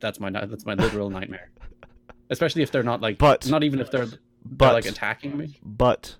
That's 0.00 0.20
my 0.20 0.30
that's 0.30 0.64
my 0.64 0.74
literal 0.74 1.10
nightmare. 1.10 1.50
Especially 2.30 2.62
if 2.62 2.70
they're 2.70 2.82
not 2.82 3.00
like, 3.00 3.18
But- 3.18 3.48
not 3.48 3.62
even 3.64 3.80
if 3.80 3.90
they're, 3.90 4.06
they're 4.06 4.18
But 4.44 4.74
like 4.74 4.86
attacking 4.86 5.36
me. 5.36 5.58
but 5.64 6.16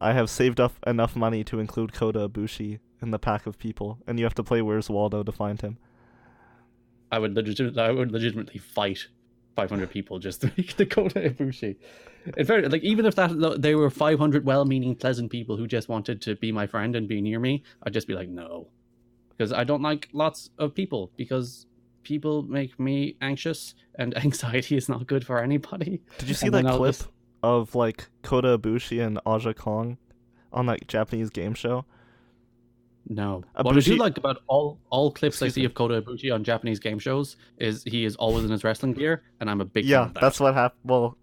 I 0.00 0.12
have 0.12 0.28
saved 0.30 0.60
up 0.60 0.74
enough 0.86 1.14
money 1.16 1.44
to 1.44 1.58
include 1.60 1.92
Kota 1.92 2.28
Ibushi 2.28 2.80
in 3.00 3.10
the 3.12 3.18
pack 3.18 3.46
of 3.46 3.58
people, 3.58 3.98
and 4.06 4.18
you 4.18 4.24
have 4.24 4.34
to 4.34 4.42
play 4.44 4.60
Where's 4.62 4.90
Waldo 4.90 5.22
to 5.22 5.32
find 5.32 5.60
him. 5.60 5.78
I 7.12 7.18
would 7.20 7.34
legit, 7.34 7.78
I 7.78 7.90
would 7.92 8.10
legitimately 8.10 8.58
fight 8.58 9.06
500 9.54 9.90
people 9.90 10.18
just 10.18 10.40
to 10.40 10.50
make 10.56 10.76
Dakota 10.76 11.20
Ibushi. 11.30 11.76
In 12.36 12.46
fact, 12.46 12.70
like 12.72 12.82
even 12.82 13.04
if 13.06 13.14
that 13.16 13.58
they 13.60 13.74
were 13.74 13.90
500 13.90 14.44
well-meaning, 14.46 14.94
pleasant 14.96 15.30
people 15.30 15.56
who 15.56 15.66
just 15.66 15.88
wanted 15.88 16.22
to 16.22 16.36
be 16.36 16.50
my 16.52 16.66
friend 16.66 16.96
and 16.96 17.06
be 17.06 17.20
near 17.20 17.38
me, 17.38 17.62
I'd 17.82 17.92
just 17.92 18.06
be 18.08 18.14
like, 18.14 18.28
no, 18.28 18.68
because 19.30 19.52
I 19.52 19.64
don't 19.64 19.82
like 19.82 20.08
lots 20.12 20.50
of 20.58 20.74
people 20.74 21.12
because 21.16 21.66
people 22.02 22.42
make 22.42 22.80
me 22.80 23.16
anxious, 23.20 23.74
and 23.96 24.16
anxiety 24.24 24.76
is 24.76 24.88
not 24.88 25.06
good 25.06 25.24
for 25.26 25.40
anybody. 25.42 26.00
Did 26.18 26.28
you 26.28 26.34
see 26.34 26.46
And 26.46 26.54
that 26.66 26.76
clip 26.76 26.94
just- 26.96 27.08
of 27.42 27.74
like 27.74 28.08
Kota 28.22 28.56
Ibushi 28.58 29.04
and 29.04 29.20
Aja 29.26 29.52
Kong 29.52 29.98
on 30.52 30.66
that 30.66 30.86
Japanese 30.88 31.28
game 31.30 31.54
show? 31.54 31.84
No. 33.08 33.42
Uh, 33.56 33.62
what 33.62 33.76
I 33.76 33.80
do 33.80 33.94
Ibushi- 33.94 33.98
like 33.98 34.16
about 34.18 34.42
all 34.46 34.78
all 34.90 35.10
clips 35.10 35.42
I 35.42 35.48
see 35.48 35.60
me. 35.62 35.66
of 35.66 35.74
Kota 35.74 36.00
Ibushi 36.00 36.32
on 36.32 36.44
Japanese 36.44 36.78
game 36.78 36.98
shows 36.98 37.36
is 37.58 37.82
he 37.84 38.04
is 38.04 38.14
always 38.16 38.44
in 38.44 38.50
his 38.50 38.62
wrestling 38.64 38.92
gear, 38.92 39.22
and 39.40 39.50
I'm 39.50 39.60
a 39.60 39.64
big 39.64 39.84
fan 39.84 39.90
yeah, 39.90 40.04
that. 40.12 40.20
that's 40.20 40.38
what 40.40 40.54
happened. 40.54 40.80
Well, 40.84 41.16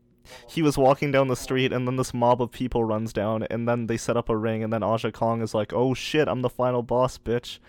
he 0.48 0.62
was 0.62 0.78
walking 0.78 1.12
down 1.12 1.28
the 1.30 1.36
street, 1.36 1.72
and 1.72 1.88
then 1.88 1.96
this 1.96 2.14
mob 2.14 2.42
of 2.42 2.52
people 2.52 2.84
runs 2.84 3.14
down, 3.14 3.44
and 3.44 3.68
then 3.68 3.88
they 3.88 3.98
set 3.98 4.18
up 4.18 4.30
a 4.30 4.36
ring, 4.38 4.64
and 4.64 4.72
then 4.74 4.84
Aja 4.84 5.12
Kong 5.12 5.42
is 5.42 5.54
like, 5.54 5.72
"Oh 5.74 5.94
shit, 5.94 6.28
I'm 6.28 6.42
the 6.42 6.50
final 6.50 6.84
boss, 6.84 7.18
bitch," 7.18 7.60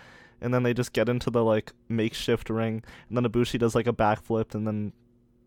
and 0.41 0.53
then 0.53 0.65
they 0.65 0.75
just 0.75 0.93
get 0.93 1.09
into 1.09 1.31
the 1.31 1.45
like 1.45 1.73
makeshift 1.89 2.51
ring, 2.51 2.83
and 3.09 3.17
then 3.17 3.25
Ibushi 3.25 3.59
does 3.59 3.75
like 3.77 3.87
a 3.87 3.93
backflip, 3.93 4.55
and 4.55 4.67
then 4.67 4.93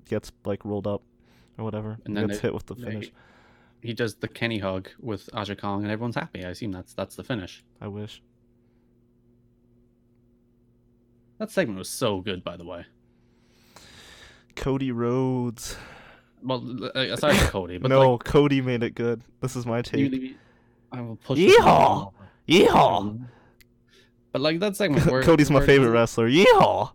gets 0.10 0.32
like 0.46 0.64
rolled 0.66 0.88
up 0.88 1.02
or 1.58 1.66
whatever, 1.66 1.98
And 2.06 2.16
then 2.18 2.28
gets 2.28 2.40
they- 2.40 2.48
hit 2.48 2.54
with 2.54 2.66
the 2.68 2.76
they- 2.76 2.84
finish. 2.84 3.12
he 3.82 3.94
does 3.94 4.16
the 4.16 4.28
Kenny 4.30 4.60
hug 4.60 4.88
with 5.00 5.30
Aja 5.34 5.56
Kong, 5.56 5.84
and 5.84 5.92
everyone's 5.92 6.16
happy. 6.16 6.44
I 6.46 6.50
assume 6.50 6.72
that's 6.72 6.94
that's 6.94 7.16
the 7.18 7.24
finish. 7.26 7.62
I 7.82 7.90
wish. 7.90 8.22
That 11.40 11.52
segment 11.52 11.80
was 11.80 11.90
so 11.90 12.22
good, 12.22 12.44
by 12.44 12.58
the 12.58 12.66
way. 12.66 12.86
Cody 14.56 14.92
Rhodes. 14.92 15.78
Well, 16.42 16.64
uh, 16.96 17.00
aside 17.00 17.38
from 17.38 17.48
Cody, 17.48 17.78
but 17.78 17.90
no, 17.90 18.14
like, 18.14 18.24
Cody 18.26 18.62
made 18.62 18.84
it 18.84 18.96
good. 18.96 19.22
This 19.42 19.56
is 19.56 19.66
my 19.66 19.82
take. 19.82 20.36
I 20.92 21.02
will 21.02 21.16
push. 21.16 21.40
Yeehaw! 21.40 22.12
Yeehaw! 22.48 23.28
But 24.32 24.42
like 24.42 24.60
that 24.60 24.76
segment 24.76 25.06
where 25.12 25.24
Cody's 25.24 25.50
my 25.50 25.66
favorite 25.66 25.92
wrestler. 25.92 26.30
Yeehaw! 26.30 26.92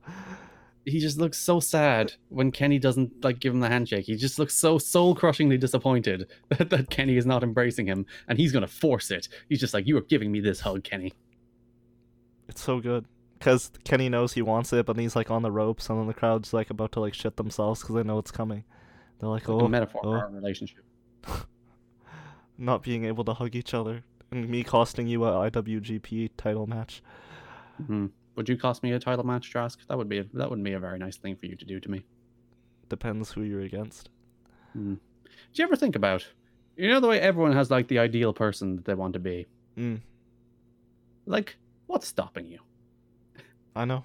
He 0.85 1.01
just 1.01 1.19
looks 1.19 1.39
so 1.39 1.61
sad 1.61 2.15
when 2.29 2.51
Kenny 2.51 2.79
doesn't 2.79 3.25
like 3.25 3.41
give 3.41 3.53
him 3.53 3.61
the 3.61 3.69
handshake. 3.69 4.07
He 4.07 4.17
just 4.17 4.39
looks 4.39 4.55
so 4.55 4.79
soul 4.79 5.15
crushingly 5.15 5.59
disappointed 5.59 6.29
that, 6.51 6.71
that 6.71 6.91
Kenny 6.91 7.17
is 7.17 7.27
not 7.27 7.43
embracing 7.43 7.87
him, 7.87 8.07
and 8.29 8.39
he's 8.39 8.53
gonna 8.53 8.69
force 8.69 9.11
it. 9.11 9.29
He's 9.49 9.61
just 9.61 9.75
like, 9.75 9.87
"You 9.87 9.97
are 9.97 10.03
giving 10.03 10.31
me 10.31 10.41
this 10.41 10.61
hug, 10.61 10.85
Kenny." 10.85 11.15
It's 12.49 12.63
so 12.63 12.81
good 12.81 13.07
because 13.39 13.71
Kenny 13.85 14.09
knows 14.09 14.33
he 14.33 14.43
wants 14.43 14.73
it, 14.73 14.87
but 14.87 14.97
he's 14.99 15.15
like 15.17 15.31
on 15.31 15.43
the 15.43 15.51
ropes, 15.51 15.89
and 15.89 15.99
then 15.99 16.07
the 16.07 16.15
crowd's 16.15 16.53
like 16.53 16.71
about 16.71 16.93
to 16.93 17.01
like 17.01 17.15
shit 17.15 17.37
themselves 17.37 17.81
because 17.81 17.95
they 17.95 18.03
know 18.03 18.19
it's 18.19 18.31
coming. 18.31 18.65
They're 19.21 19.29
like, 19.29 19.49
Like 19.49 19.61
a 19.63 19.65
oh, 19.65 19.69
metaphor 19.69 20.01
oh. 20.05 20.11
for 20.13 20.19
our 20.19 20.31
relationship. 20.31 20.85
not 22.59 22.83
being 22.83 23.05
able 23.05 23.25
to 23.25 23.35
hug 23.35 23.55
each 23.55 23.75
other, 23.75 24.03
and 24.31 24.49
me 24.49 24.63
costing 24.65 25.07
you 25.07 25.25
a 25.25 25.51
IWGP 25.51 26.31
title 26.37 26.67
match. 26.67 27.03
hmm 27.87 28.07
Would 28.37 28.49
you 28.49 28.57
cost 28.57 28.83
me 28.83 28.93
a 28.93 28.99
title 28.99 29.25
match, 29.25 29.51
Trask? 29.51 29.81
That 29.89 29.97
would 29.99 30.09
be 30.09 30.19
a, 30.19 30.25
that 30.35 30.51
would 30.51 30.63
be 30.63 30.73
a 30.73 30.81
very 30.81 30.99
nice 30.99 31.17
thing 31.17 31.37
for 31.37 31.47
you 31.47 31.57
to 31.57 31.65
do 31.65 31.81
to 31.81 31.91
me. 31.91 32.05
Depends 32.89 33.33
who 33.33 33.43
you're 33.43 33.61
against. 33.61 34.09
Mm. 34.77 34.99
Do 35.53 35.63
you 35.63 35.65
ever 35.65 35.77
think 35.77 35.95
about, 35.97 36.27
you 36.77 36.89
know, 36.89 37.01
the 37.01 37.09
way 37.09 37.21
everyone 37.21 37.53
has 37.53 37.71
like 37.71 37.89
the 37.89 37.99
ideal 37.99 38.33
person 38.33 38.77
that 38.77 38.85
they 38.85 38.95
want 38.95 39.13
to 39.15 39.19
be? 39.19 39.47
Mm, 39.77 40.01
Like, 41.27 41.57
what's 41.87 42.09
stopping 42.09 42.47
you? 42.47 42.59
I 43.79 43.85
know. 43.85 44.05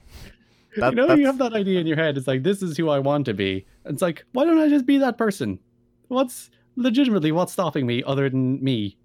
you 0.76 0.82
That- 0.82 0.96
know, 0.96 1.14
you 1.14 1.26
have 1.26 1.38
that 1.40 1.54
idea 1.54 1.80
in 1.80 1.88
your 1.88 1.98
head. 1.98 2.18
It's 2.18 2.28
like, 2.28 2.44
this 2.44 2.62
is 2.62 2.78
who 2.78 2.90
I 2.90 3.00
want 3.00 3.26
to 3.26 3.34
be. 3.34 3.66
It's 3.86 4.02
like, 4.02 4.26
why 4.34 4.46
don't 4.46 4.60
I 4.60 4.70
just 4.70 4.86
be 4.86 4.98
that 5.00 5.18
person? 5.18 5.60
What's 6.08 6.50
legitimately 6.76 7.32
what's 7.32 7.54
stopping 7.54 7.86
me 7.86 8.04
other 8.06 8.30
than 8.30 8.64
me? 8.64 8.98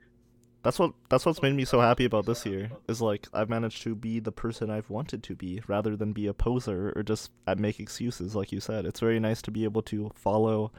That's 0.62 0.78
what 0.78 0.92
that's 1.08 1.24
what's 1.24 1.40
made 1.40 1.54
me 1.54 1.64
so 1.64 1.80
happy 1.80 2.04
about 2.04 2.26
this 2.26 2.44
year. 2.44 2.70
Is 2.88 3.00
like 3.00 3.28
I've 3.32 3.48
managed 3.48 3.82
to 3.84 3.94
be 3.94 4.18
the 4.20 4.32
person 4.32 4.70
I've 4.70 4.90
wanted 4.90 5.22
to 5.22 5.34
be, 5.36 5.62
rather 5.68 5.96
than 5.96 6.12
be 6.12 6.26
a 6.26 6.34
poser 6.34 6.92
or 6.96 7.02
just 7.02 7.30
uh, 7.46 7.54
make 7.56 7.78
excuses. 7.80 8.34
Like 8.34 8.50
you 8.52 8.60
said, 8.60 8.84
it's 8.84 9.00
very 9.00 9.20
nice 9.20 9.40
to 9.42 9.50
be 9.50 9.64
able 9.64 9.82
to 9.82 10.10
follow, 10.14 10.72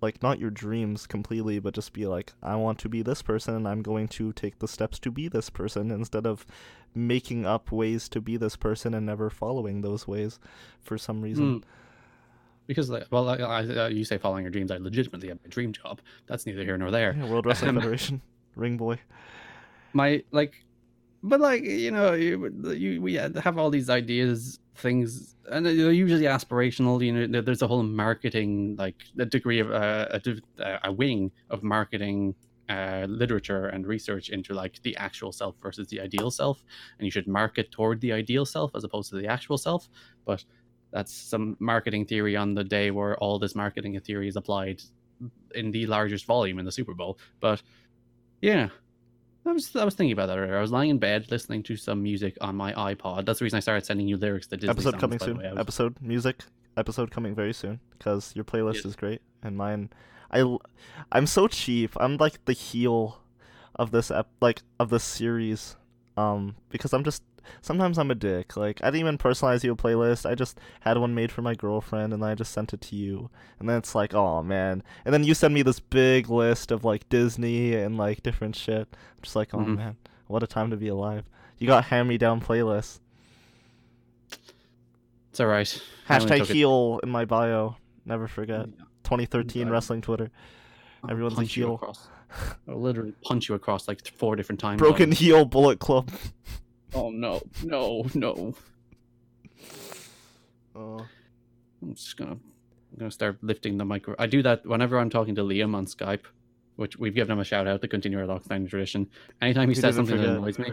like 0.00 0.22
not 0.22 0.38
your 0.38 0.50
dreams 0.50 1.06
completely, 1.06 1.58
but 1.58 1.74
just 1.74 1.92
be 1.92 2.06
like, 2.06 2.32
I 2.42 2.56
want 2.56 2.78
to 2.80 2.88
be 2.88 3.02
this 3.02 3.22
person, 3.22 3.54
and 3.54 3.68
I'm 3.68 3.82
going 3.82 4.08
to 4.08 4.32
take 4.32 4.58
the 4.58 4.68
steps 4.68 4.98
to 5.00 5.10
be 5.10 5.28
this 5.28 5.50
person 5.50 5.90
instead 5.90 6.26
of 6.26 6.46
making 6.94 7.46
up 7.46 7.72
ways 7.72 8.08
to 8.10 8.20
be 8.20 8.36
this 8.36 8.56
person 8.56 8.94
and 8.94 9.06
never 9.06 9.30
following 9.30 9.82
those 9.82 10.06
ways 10.06 10.38
for 10.82 10.98
some 10.98 11.22
reason. 11.22 11.60
Mm. 11.60 11.62
Because, 12.66 12.90
like, 12.90 13.06
well, 13.10 13.28
I, 13.28 13.36
I, 13.36 13.60
uh, 13.60 13.88
you 13.88 14.04
say 14.04 14.18
following 14.18 14.44
your 14.44 14.50
dreams. 14.50 14.70
I 14.70 14.76
legitimately 14.76 15.28
have 15.28 15.38
my 15.42 15.48
dream 15.48 15.72
job. 15.72 16.00
That's 16.26 16.44
neither 16.44 16.62
here 16.64 16.76
nor 16.76 16.90
there. 16.90 17.16
Yeah, 17.18 17.28
World 17.28 17.46
Wrestling 17.46 17.70
Um, 17.76 17.80
Federation, 17.80 18.20
ring 18.56 18.76
boy. 18.76 18.98
my 19.94 20.22
like 20.32 20.64
but 21.22 21.40
like 21.40 21.64
you 21.64 21.90
know 21.90 22.12
you, 22.12 22.52
you 22.72 23.00
we 23.02 23.14
have 23.14 23.58
all 23.58 23.70
these 23.70 23.90
ideas 23.90 24.60
things 24.78 25.36
and 25.50 25.64
they're 25.64 25.92
usually 25.92 26.24
aspirational 26.24 27.04
you 27.04 27.26
know 27.26 27.40
there's 27.40 27.62
a 27.62 27.66
whole 27.66 27.82
marketing 27.82 28.76
like 28.78 28.96
a 29.18 29.24
degree 29.24 29.60
of 29.60 29.70
uh, 29.70 30.06
a, 30.10 30.64
uh, 30.64 30.78
a 30.84 30.92
wing 30.92 31.30
of 31.50 31.62
marketing 31.62 32.34
uh, 32.68 33.06
literature 33.08 33.66
and 33.68 33.86
research 33.86 34.28
into 34.28 34.52
like 34.52 34.80
the 34.82 34.96
actual 34.96 35.32
self 35.32 35.54
versus 35.62 35.88
the 35.88 36.00
ideal 36.00 36.30
self, 36.30 36.62
and 36.98 37.06
you 37.06 37.10
should 37.10 37.26
market 37.26 37.70
toward 37.70 38.00
the 38.00 38.12
ideal 38.12 38.44
self 38.44 38.70
as 38.74 38.84
opposed 38.84 39.10
to 39.10 39.16
the 39.16 39.26
actual 39.26 39.56
self. 39.56 39.88
But 40.26 40.44
that's 40.92 41.12
some 41.12 41.56
marketing 41.60 42.06
theory 42.06 42.36
on 42.36 42.54
the 42.54 42.64
day 42.64 42.90
where 42.90 43.16
all 43.18 43.38
this 43.38 43.54
marketing 43.54 43.98
theory 44.00 44.28
is 44.28 44.36
applied 44.36 44.82
in 45.54 45.70
the 45.70 45.86
largest 45.86 46.26
volume 46.26 46.58
in 46.58 46.64
the 46.64 46.72
Super 46.72 46.94
Bowl. 46.94 47.18
But 47.40 47.62
yeah, 48.40 48.68
I 49.48 49.52
was 49.52 49.74
I 49.76 49.84
was 49.84 49.94
thinking 49.94 50.12
about 50.12 50.26
that 50.26 50.38
earlier. 50.38 50.56
I 50.58 50.60
was 50.60 50.70
lying 50.72 50.90
in 50.90 50.98
bed 50.98 51.30
listening 51.30 51.62
to 51.64 51.76
some 51.76 52.02
music 52.02 52.36
on 52.40 52.54
my 52.56 52.72
iPod. 52.74 53.24
That's 53.26 53.38
the 53.38 53.44
reason 53.44 53.56
I 53.56 53.60
started 53.60 53.84
sending 53.86 54.06
you 54.08 54.16
lyrics 54.16 54.46
to 54.48 54.56
Disney 54.56 54.70
episode 54.70 54.90
songs, 54.92 55.00
coming 55.00 55.18
soon. 55.18 55.36
Was- 55.38 55.58
Episode 55.58 55.96
music 56.00 56.44
episode 56.76 57.10
coming 57.10 57.34
very 57.34 57.52
soon 57.52 57.80
because 57.96 58.34
your 58.36 58.44
playlist 58.44 58.76
Yes. 58.76 58.84
is 58.86 58.96
great 58.96 59.20
and 59.42 59.56
mine. 59.56 59.90
I 60.30 60.56
I'm 61.12 61.26
so 61.26 61.48
cheap. 61.48 61.92
I'm 61.96 62.16
like 62.18 62.44
the 62.44 62.52
heel 62.52 63.18
of 63.76 63.90
this 63.90 64.10
ep- 64.10 64.28
like 64.40 64.62
of 64.78 64.90
this 64.90 65.04
series, 65.04 65.76
um, 66.16 66.56
because 66.70 66.92
I'm 66.92 67.04
just 67.04 67.22
sometimes 67.60 67.98
I'm 67.98 68.10
a 68.10 68.14
dick. 68.14 68.56
Like 68.56 68.80
I 68.82 68.86
didn't 68.86 69.00
even 69.00 69.18
personalize 69.18 69.62
you 69.64 69.72
a 69.72 69.76
playlist. 69.76 70.28
I 70.28 70.34
just 70.34 70.58
had 70.80 70.98
one 70.98 71.14
made 71.14 71.30
for 71.32 71.42
my 71.42 71.54
girlfriend 71.54 72.12
and 72.12 72.22
then 72.22 72.30
I 72.30 72.34
just 72.34 72.52
sent 72.52 72.72
it 72.72 72.80
to 72.82 72.96
you. 72.96 73.30
And 73.58 73.68
then 73.68 73.76
it's 73.78 73.94
like, 73.94 74.14
oh 74.14 74.42
man. 74.42 74.82
And 75.04 75.12
then 75.14 75.24
you 75.24 75.34
send 75.34 75.54
me 75.54 75.62
this 75.62 75.80
big 75.80 76.28
list 76.28 76.70
of 76.70 76.84
like 76.84 77.08
Disney 77.08 77.74
and 77.74 77.96
like 77.96 78.22
different 78.22 78.56
shit. 78.56 78.88
I'm 78.92 79.22
just 79.22 79.36
like, 79.36 79.54
oh 79.54 79.58
Mhm. 79.58 79.76
man, 79.76 79.96
what 80.26 80.42
a 80.42 80.46
time 80.46 80.70
to 80.70 80.76
be 80.76 80.88
alive. 80.88 81.24
You 81.58 81.66
got 81.66 81.84
hand 81.86 82.08
me 82.08 82.18
down 82.18 82.40
playlists. 82.40 83.00
It's 85.30 85.40
all 85.40 85.46
right. 85.46 85.82
I 86.08 86.18
Hashtag 86.18 86.38
took 86.38 86.50
it- 86.50 86.54
heel 86.54 87.00
in 87.02 87.10
my 87.10 87.24
bio. 87.24 87.76
Never 88.04 88.28
forget. 88.28 88.66
Yeah. 88.68 88.84
2013 89.04 89.68
I- 89.68 89.70
wrestling 89.70 90.00
Twitter. 90.00 90.30
I'll 91.04 91.10
Everyone's 91.10 91.38
a 91.38 91.44
heel. 91.44 91.74
across. 91.74 92.08
I'll 92.68 92.80
literally 92.80 93.12
punch 93.22 93.48
you 93.48 93.54
across 93.54 93.88
like 93.88 94.06
four 94.16 94.36
different 94.36 94.60
times. 94.60 94.78
Broken 94.78 95.12
heel 95.12 95.44
bullet 95.44 95.78
club. 95.78 96.10
Oh 96.94 97.10
no, 97.10 97.40
no, 97.64 98.06
no! 98.14 98.54
Oh. 100.74 101.06
I'm 101.82 101.94
just 101.94 102.16
gonna, 102.16 102.32
I'm 102.32 102.98
gonna 102.98 103.10
start 103.10 103.38
lifting 103.42 103.78
the 103.78 103.84
micro. 103.84 104.14
I 104.18 104.26
do 104.26 104.42
that 104.42 104.66
whenever 104.66 104.98
I'm 104.98 105.10
talking 105.10 105.34
to 105.36 105.42
Liam 105.42 105.74
on 105.76 105.86
Skype, 105.86 106.24
which 106.76 106.96
we've 106.96 107.14
given 107.14 107.32
him 107.32 107.38
a 107.38 107.44
shout 107.44 107.66
out 107.68 107.80
to 107.82 107.88
continue 107.88 108.18
our 108.18 108.26
long-standing 108.26 108.68
tradition. 108.68 109.08
Anytime 109.40 109.64
he 109.64 109.68
We 109.68 109.74
says 109.76 109.94
something 109.94 110.16
that 110.16 110.28
annoys 110.28 110.58
me, 110.58 110.72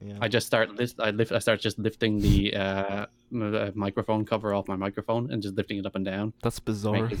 Yeah. 0.00 0.18
I 0.20 0.28
just 0.28 0.46
start 0.46 0.74
lift. 0.76 1.00
I 1.00 1.10
lift. 1.10 1.32
I 1.32 1.38
start 1.40 1.60
just 1.60 1.78
lifting 1.78 2.20
the 2.20 2.54
uh, 2.54 3.06
m- 3.32 3.54
uh, 3.54 3.70
microphone 3.74 4.24
cover 4.24 4.54
off 4.54 4.68
my 4.68 4.76
microphone 4.76 5.30
and 5.32 5.42
just 5.42 5.56
lifting 5.56 5.78
it 5.78 5.86
up 5.86 5.96
and 5.96 6.04
down. 6.04 6.32
That's 6.42 6.58
bizarre. 6.60 7.06
it- 7.06 7.18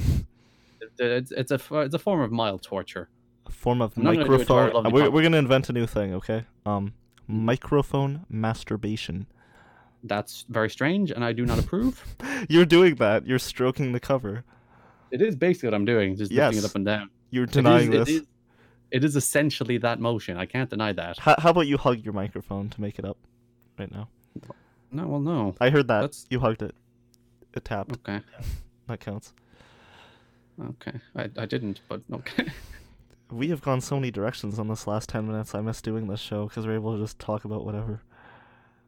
It's, 0.98 1.32
it's 1.32 1.50
a 1.50 1.80
it's 1.80 1.94
a 1.94 1.98
form 1.98 2.20
of 2.20 2.30
mild 2.30 2.62
torture. 2.62 3.08
A 3.46 3.50
form 3.50 3.80
of 3.82 3.96
I'm 3.96 4.04
not 4.04 4.12
gonna 4.14 4.26
do 4.26 4.34
it 4.34 4.46
to 4.46 4.52
our 4.52 4.66
microphone. 4.66 4.92
We're, 4.92 5.10
we're 5.10 5.22
gonna 5.22 5.38
invent 5.38 5.68
a 5.70 5.72
new 5.72 5.86
thing, 5.86 6.14
okay? 6.14 6.44
Um, 6.66 6.92
microphone 7.26 8.24
masturbation. 8.28 9.26
That's 10.02 10.44
very 10.48 10.68
strange, 10.70 11.10
and 11.10 11.24
I 11.24 11.32
do 11.32 11.46
not 11.46 11.58
approve. 11.58 12.04
You're 12.48 12.66
doing 12.66 12.96
that. 12.96 13.26
You're 13.26 13.38
stroking 13.38 13.92
the 13.92 14.00
cover. 14.00 14.44
It 15.10 15.22
is 15.22 15.34
basically 15.36 15.68
what 15.68 15.74
I'm 15.74 15.84
doing, 15.84 16.16
just 16.16 16.30
lifting 16.32 16.58
it 16.58 16.64
up 16.64 16.74
and 16.74 16.84
down. 16.84 17.10
You're 17.30 17.46
denying 17.46 17.92
it 17.92 17.98
this. 18.04 18.08
is- 18.08 18.26
it 18.90 19.02
is 19.02 19.16
essentially 19.16 19.78
that 19.78 19.98
motion. 19.98 20.36
I 20.36 20.46
can't 20.46 20.70
deny 20.70 20.92
that. 20.92 21.18
How, 21.18 21.34
how 21.38 21.50
about 21.50 21.66
you 21.66 21.76
hug 21.78 22.04
your 22.04 22.12
microphone 22.14 22.68
to 22.70 22.80
make 22.80 22.98
it 22.98 23.04
up 23.04 23.16
right 23.76 23.90
now? 23.90 24.08
No, 24.92 25.08
well, 25.08 25.20
no. 25.20 25.56
I 25.60 25.70
heard 25.70 25.88
that. 25.88 26.00
That's- 26.02 26.26
You 26.30 26.38
hugged 26.38 26.62
it. 26.62 26.74
It 27.54 27.64
tapped. 27.64 27.92
Okay, 27.92 28.20
That 28.86 29.00
counts. 29.00 29.32
okay. 30.62 30.92
I, 31.16 31.30
I 31.36 31.46
didn't, 31.46 31.80
but 31.88 32.02
okay. 32.12 32.46
We 33.30 33.48
have 33.48 33.62
gone 33.62 33.80
so 33.80 33.96
many 33.96 34.10
directions 34.10 34.58
on 34.58 34.68
this 34.68 34.86
last 34.86 35.08
10 35.08 35.26
minutes. 35.26 35.54
I 35.54 35.60
miss 35.60 35.80
doing 35.82 36.06
this 36.06 36.20
show 36.20 36.46
because 36.46 36.66
we're 36.66 36.74
able 36.74 36.94
to 36.96 37.02
just 37.02 37.18
talk 37.18 37.44
about 37.44 37.64
whatever. 37.64 38.02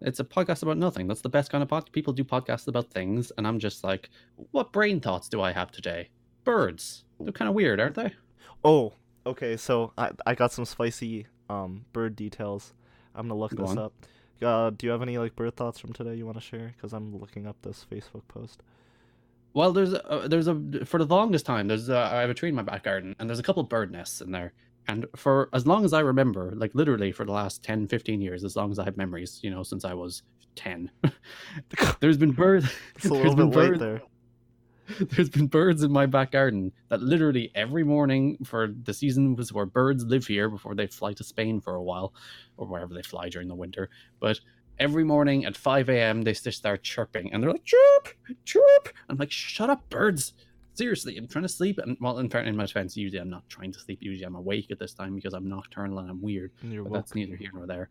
It's 0.01 0.21
a 0.21 0.25
podcast 0.25 0.63
about 0.63 0.77
nothing. 0.77 1.09
That's 1.09 1.23
the 1.23 1.29
best 1.29 1.51
kind 1.51 1.63
of 1.63 1.69
podcast. 1.71 1.93
People 1.93 2.13
do 2.13 2.23
podcasts 2.23 2.69
about 2.69 2.91
things, 2.91 3.33
and 3.39 3.47
I'm 3.47 3.59
just 3.59 3.83
like, 3.83 4.11
what 4.51 4.73
brain 4.73 5.01
thoughts 5.01 5.29
do 5.29 5.41
I 5.41 5.53
have 5.53 5.73
today? 5.73 6.11
Birds. 6.45 7.05
They're 7.19 7.33
kind 7.33 7.49
of 7.49 7.55
weird, 7.55 7.81
aren't 7.81 7.95
they? 7.95 8.13
Oh, 8.63 8.93
okay. 9.25 9.57
So 9.57 9.93
I 9.97 10.11
I 10.27 10.35
got 10.35 10.53
some 10.53 10.65
spicy 10.67 11.27
um 11.49 11.87
bird 11.93 12.15
details. 12.15 12.75
I'm 13.15 13.29
gonna 13.29 13.41
look 13.41 13.55
Go 13.55 13.63
this 13.63 13.71
on. 13.73 13.79
up. 13.79 13.93
Uh, 14.43 14.69
do 14.71 14.87
you 14.87 14.93
have 14.93 15.01
any 15.03 15.17
like 15.17 15.35
bird 15.35 15.57
thoughts 15.57 15.79
from 15.79 15.95
today 15.95 16.15
you 16.15 16.27
want 16.27 16.37
to 16.37 16.43
share? 16.43 16.75
Because 16.77 16.93
I'm 16.93 17.19
looking 17.19 17.47
up 17.47 17.57
this 17.63 17.87
Facebook 17.91 18.29
post. 18.29 18.63
Well, 19.57 19.73
there's 19.73 19.95
a, 19.95 20.07
uh, 20.07 20.29
there's 20.29 20.49
a 20.49 20.85
for 20.85 21.03
the 21.03 21.07
longest 21.07 21.47
time 21.47 21.67
there's 21.67 21.89
a, 21.89 21.97
I 21.97 22.21
have 22.21 22.29
a 22.29 22.35
tree 22.35 22.51
in 22.51 22.55
my 22.55 22.61
back 22.61 22.85
garden 22.85 23.17
and 23.19 23.27
there's 23.27 23.39
a 23.39 23.43
couple 23.43 23.63
bird 23.63 23.91
nests 23.91 24.21
in 24.21 24.31
there. 24.31 24.53
And 24.87 25.07
for 25.17 25.49
as 25.55 25.67
long 25.67 25.83
as 25.83 25.95
I 25.95 26.01
remember, 26.01 26.53
like 26.55 26.75
literally 26.75 27.11
for 27.11 27.25
the 27.25 27.33
last 27.33 27.63
10, 27.63 27.89
15 27.89 28.21
years, 28.21 28.45
as 28.45 28.55
long 28.55 28.71
as 28.71 28.79
I 28.79 28.85
have 28.85 28.99
memories, 28.99 29.41
you 29.43 29.51
know, 29.51 29.63
since 29.63 29.87
I 29.87 29.95
was 29.95 30.25
10, 30.57 30.91
there's 32.01 32.19
been 32.19 32.33
birds. 32.33 32.71
It's 32.97 33.07
a 33.07 33.15
little 33.15 33.35
been 33.35 33.49
bit 33.49 33.71
late 33.71 33.79
there. 33.79 34.03
There's 35.01 35.31
been 35.31 35.47
birds 35.47 35.83
in 35.83 35.91
my 35.91 36.05
back 36.05 36.33
garden 36.33 36.71
that 36.91 37.01
literally 37.01 37.51
every 37.55 37.83
morning 37.83 38.37
for 38.45 38.69
the 38.83 38.93
season 38.93 39.37
was 39.37 39.55
where 39.55 39.65
birds 39.65 40.05
live 40.05 40.27
here 40.27 40.51
before 40.51 40.75
they 40.75 40.87
fly 40.87 41.15
to 41.15 41.25
Spain 41.25 41.63
for 41.63 41.77
a 41.77 41.83
while 41.83 42.13
or 42.59 42.67
wherever 42.67 42.93
they 42.93 43.03
fly 43.03 43.31
during 43.31 43.49
the 43.49 43.55
winter. 43.55 43.89
But 44.21 44.39
every 44.79 45.05
morning 45.05 45.45
at 45.45 45.57
5 45.57 45.89
a.m., 45.89 46.23
they 46.23 46.33
just 46.33 46.59
start 46.59 46.83
chirping 46.83 47.33
and 47.33 47.43
they're 47.43 47.51
like, 47.53 47.65
chirp, 47.65 48.09
chirp. 48.45 48.89
I'm 49.09 49.17
like, 49.17 49.31
shut 49.31 49.71
up, 49.71 49.89
birds. 49.91 50.33
Seriously, 50.75 51.17
I'm 51.17 51.27
trying 51.27 51.43
to 51.45 51.49
sleep. 51.49 51.79
And 51.79 51.97
well, 52.01 52.19
in 52.19 52.29
fact, 52.29 52.47
in 52.47 52.55
my 52.57 52.67
defense, 52.67 52.97
usually 52.97 53.21
I'm 53.21 53.31
not 53.31 53.49
trying 53.49 53.73
to 53.73 53.79
sleep. 53.79 53.99
Usually 54.03 54.27
I'm 54.27 54.35
awake 54.35 54.71
at 54.71 54.79
this 54.79 54.93
time 54.93 55.15
because 55.15 55.33
I'm 55.33 55.49
nocturnal 55.49 55.99
and 56.01 56.11
I'm 56.11 56.21
weird. 56.21 56.51
And 56.63 56.73
you're 56.73 56.83
But 56.83 56.93
woke. 56.93 56.99
that's 56.99 57.15
neither 57.15 57.37
here 57.37 57.51
nor 57.55 57.67
there. 57.67 57.89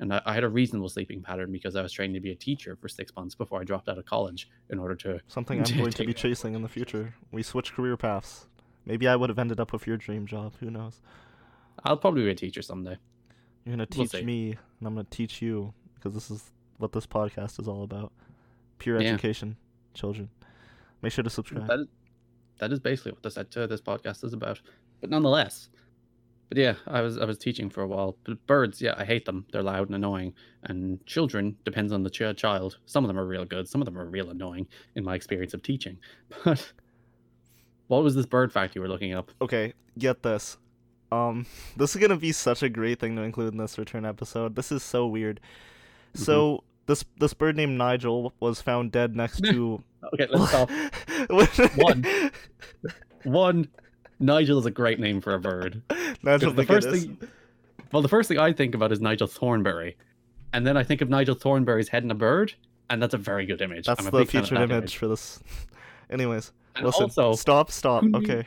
And 0.00 0.12
I, 0.12 0.20
I 0.26 0.34
had 0.34 0.42
a 0.44 0.48
reasonable 0.48 0.88
sleeping 0.88 1.22
pattern 1.22 1.52
because 1.52 1.76
I 1.76 1.82
was 1.82 1.92
training 1.92 2.14
to 2.14 2.20
be 2.20 2.32
a 2.32 2.34
teacher 2.34 2.76
for 2.80 2.88
six 2.88 3.14
months 3.16 3.34
before 3.34 3.60
I 3.60 3.64
dropped 3.64 3.88
out 3.88 3.96
of 3.96 4.04
college 4.04 4.48
in 4.70 4.78
order 4.78 4.94
to 4.96 5.20
Something 5.28 5.60
I'm 5.60 5.64
going 5.78 5.92
to 5.92 6.04
be 6.04 6.12
chasing 6.12 6.54
in 6.54 6.62
the 6.62 6.68
future. 6.68 7.14
We 7.30 7.42
switch 7.44 7.72
career 7.72 7.96
paths. 7.96 8.46
Maybe 8.84 9.06
I 9.08 9.16
would 9.16 9.30
have 9.30 9.38
ended 9.38 9.58
up 9.60 9.72
with 9.72 9.86
your 9.86 9.96
dream 9.96 10.26
job. 10.26 10.52
Who 10.60 10.70
knows? 10.70 11.00
I'll 11.84 11.96
probably 11.96 12.24
be 12.24 12.30
a 12.30 12.34
teacher 12.34 12.62
someday. 12.62 12.96
You're 13.64 13.72
gonna 13.76 13.86
We'll 13.96 14.06
teach 14.06 14.22
me, 14.24 14.50
and 14.50 14.86
I'm 14.86 14.94
gonna 14.94 15.06
teach 15.10 15.40
you, 15.42 15.72
because 15.96 16.14
this 16.14 16.30
is 16.30 16.50
what 16.78 16.92
this 16.92 17.06
podcast 17.06 17.60
is 17.60 17.66
all 17.68 17.82
about. 17.82 18.12
Pure 18.78 19.00
Yeah. 19.02 19.08
education, 19.08 19.56
children. 19.94 20.28
Make 21.02 21.12
sure 21.12 21.24
to 21.24 21.30
subscribe. 21.30 21.66
That 21.66 21.80
is, 21.80 21.86
that 22.58 22.72
is 22.72 22.80
basically 22.80 23.12
what 23.12 23.22
this 23.22 23.36
uh, 23.36 23.66
this 23.66 23.80
podcast 23.80 24.24
is 24.24 24.32
about. 24.32 24.60
But 25.00 25.10
nonetheless, 25.10 25.68
but 26.48 26.58
yeah, 26.58 26.74
I 26.86 27.00
was 27.00 27.18
I 27.18 27.24
was 27.24 27.38
teaching 27.38 27.68
for 27.70 27.82
a 27.82 27.86
while. 27.86 28.16
But 28.24 28.46
birds, 28.46 28.80
yeah, 28.80 28.94
I 28.96 29.04
hate 29.04 29.24
them. 29.24 29.46
They're 29.52 29.62
loud 29.62 29.88
and 29.88 29.94
annoying. 29.96 30.34
And 30.64 31.04
children 31.06 31.56
depends 31.64 31.92
on 31.92 32.02
the 32.02 32.10
ch- 32.10 32.36
child. 32.36 32.78
Some 32.86 33.04
of 33.04 33.08
them 33.08 33.18
are 33.18 33.26
real 33.26 33.44
good. 33.44 33.68
Some 33.68 33.80
of 33.80 33.84
them 33.86 33.98
are 33.98 34.06
real 34.06 34.30
annoying 34.30 34.66
in 34.94 35.04
my 35.04 35.14
experience 35.14 35.54
of 35.54 35.62
teaching. 35.62 35.98
But 36.44 36.72
what 37.88 38.02
was 38.02 38.14
this 38.14 38.26
bird 38.26 38.52
fact 38.52 38.74
you 38.74 38.80
were 38.80 38.88
looking 38.88 39.12
up? 39.14 39.30
Okay, 39.40 39.72
get 39.98 40.22
this. 40.22 40.56
Um, 41.12 41.46
this 41.76 41.94
is 41.94 42.00
gonna 42.00 42.16
be 42.16 42.32
such 42.32 42.62
a 42.62 42.68
great 42.68 42.98
thing 42.98 43.16
to 43.16 43.22
include 43.22 43.52
in 43.52 43.58
this 43.58 43.78
return 43.78 44.04
episode. 44.04 44.56
This 44.56 44.72
is 44.72 44.82
so 44.82 45.06
weird. 45.06 45.40
Mm-hmm. 46.16 46.24
So 46.24 46.64
this 46.86 47.04
this 47.18 47.34
bird 47.34 47.56
named 47.56 47.78
Nigel 47.78 48.32
was 48.40 48.60
found 48.60 48.92
dead 48.92 49.14
next 49.16 49.40
to. 49.44 49.82
Okay, 50.14 50.26
let's 50.30 50.48
stop. 50.50 50.70
One. 51.76 52.04
One, 53.24 53.68
Nigel 54.20 54.58
is 54.58 54.66
a 54.66 54.70
great 54.70 55.00
name 55.00 55.20
for 55.20 55.34
a 55.34 55.40
bird. 55.40 55.82
Nigel 56.22 56.52
the 56.52 56.64
first 56.64 56.88
thing, 56.88 57.18
well, 57.92 58.02
the 58.02 58.08
first 58.08 58.28
thing 58.28 58.38
I 58.38 58.52
think 58.52 58.74
about 58.74 58.92
is 58.92 59.00
Nigel 59.00 59.26
Thornberry, 59.26 59.96
and 60.52 60.66
then 60.66 60.76
I 60.76 60.84
think 60.84 61.00
of 61.00 61.08
Nigel 61.08 61.34
Thornberry's 61.34 61.88
head 61.88 62.04
in 62.04 62.10
a 62.10 62.14
bird, 62.14 62.54
and 62.88 63.02
that's 63.02 63.14
a 63.14 63.18
very 63.18 63.46
good 63.46 63.60
image. 63.60 63.86
That's 63.86 64.04
the 64.04 64.10
big 64.12 64.28
fan 64.30 64.42
of 64.42 64.48
featured 64.48 64.58
that 64.70 64.74
image 64.76 64.96
for 64.96 65.08
this. 65.08 65.40
Anyways, 66.10 66.52
And 66.76 66.86
listen. 66.86 67.02
also, 67.04 67.32
stop, 67.34 67.72
stop. 67.72 68.04
Okay, 68.14 68.46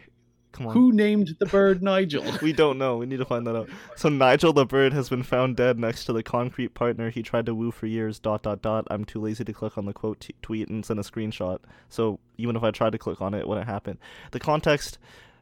come 0.52 0.68
on. 0.68 0.74
who 0.74 0.92
named 0.92 1.36
the 1.40 1.46
bird 1.46 1.82
Nigel? 1.84 2.24
We 2.42 2.54
don't 2.54 2.78
know. 2.78 2.98
We 2.98 3.06
need 3.06 3.18
to 3.18 3.26
find 3.26 3.46
that 3.48 3.56
out. 3.56 3.70
So 3.96 4.10
Nigel 4.10 4.54
the 4.54 4.66
bird 4.66 4.94
has 4.94 5.10
been 5.10 5.24
found 5.24 5.56
dead 5.56 5.78
next 5.80 6.06
to 6.06 6.14
the 6.14 6.24
concrete 6.24 6.74
partner 6.74 7.10
he 7.10 7.22
tried 7.24 7.46
to 7.48 7.56
woo 7.56 7.72
for 7.72 7.86
years. 7.88 8.20
Dot 8.20 8.44
dot 8.44 8.62
dot. 8.62 8.86
I'm 8.90 9.06
too 9.06 9.20
lazy 9.22 9.44
to 9.44 9.54
click 9.54 9.78
on 9.78 9.86
the 9.86 9.94
quote 9.94 10.20
t- 10.22 10.36
tweet 10.42 10.70
and 10.70 10.86
send 10.86 11.00
a 11.00 11.04
screenshot. 11.04 11.60
So 11.90 12.20
even 12.38 12.56
if 12.56 12.64
I 12.64 12.72
tried 12.72 12.92
to 12.92 12.98
click 12.98 13.22
on 13.22 13.34
it, 13.34 13.40
it 13.40 13.48
wouldn't 13.48 13.68
happen. 13.68 13.98
The 14.32 14.40
context. 14.40 14.98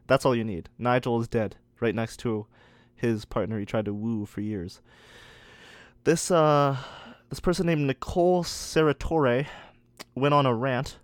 That's 0.06 0.24
all 0.24 0.34
you 0.34 0.44
need. 0.44 0.68
Nigel 0.78 1.20
is 1.20 1.28
dead 1.28 1.56
right 1.80 1.94
next 1.94 2.16
to 2.20 2.46
his 2.96 3.24
partner 3.24 3.58
he 3.58 3.64
tried 3.66 3.84
to 3.84 3.94
woo 3.94 4.26
for 4.26 4.40
years. 4.40 4.80
This 6.04 6.30
uh, 6.30 6.76
this 7.28 7.40
person 7.40 7.66
named 7.66 7.82
Nicole 7.86 8.42
Serratore 8.42 9.46
went 10.14 10.34
on 10.34 10.46
a 10.46 10.54
rant 10.54 10.98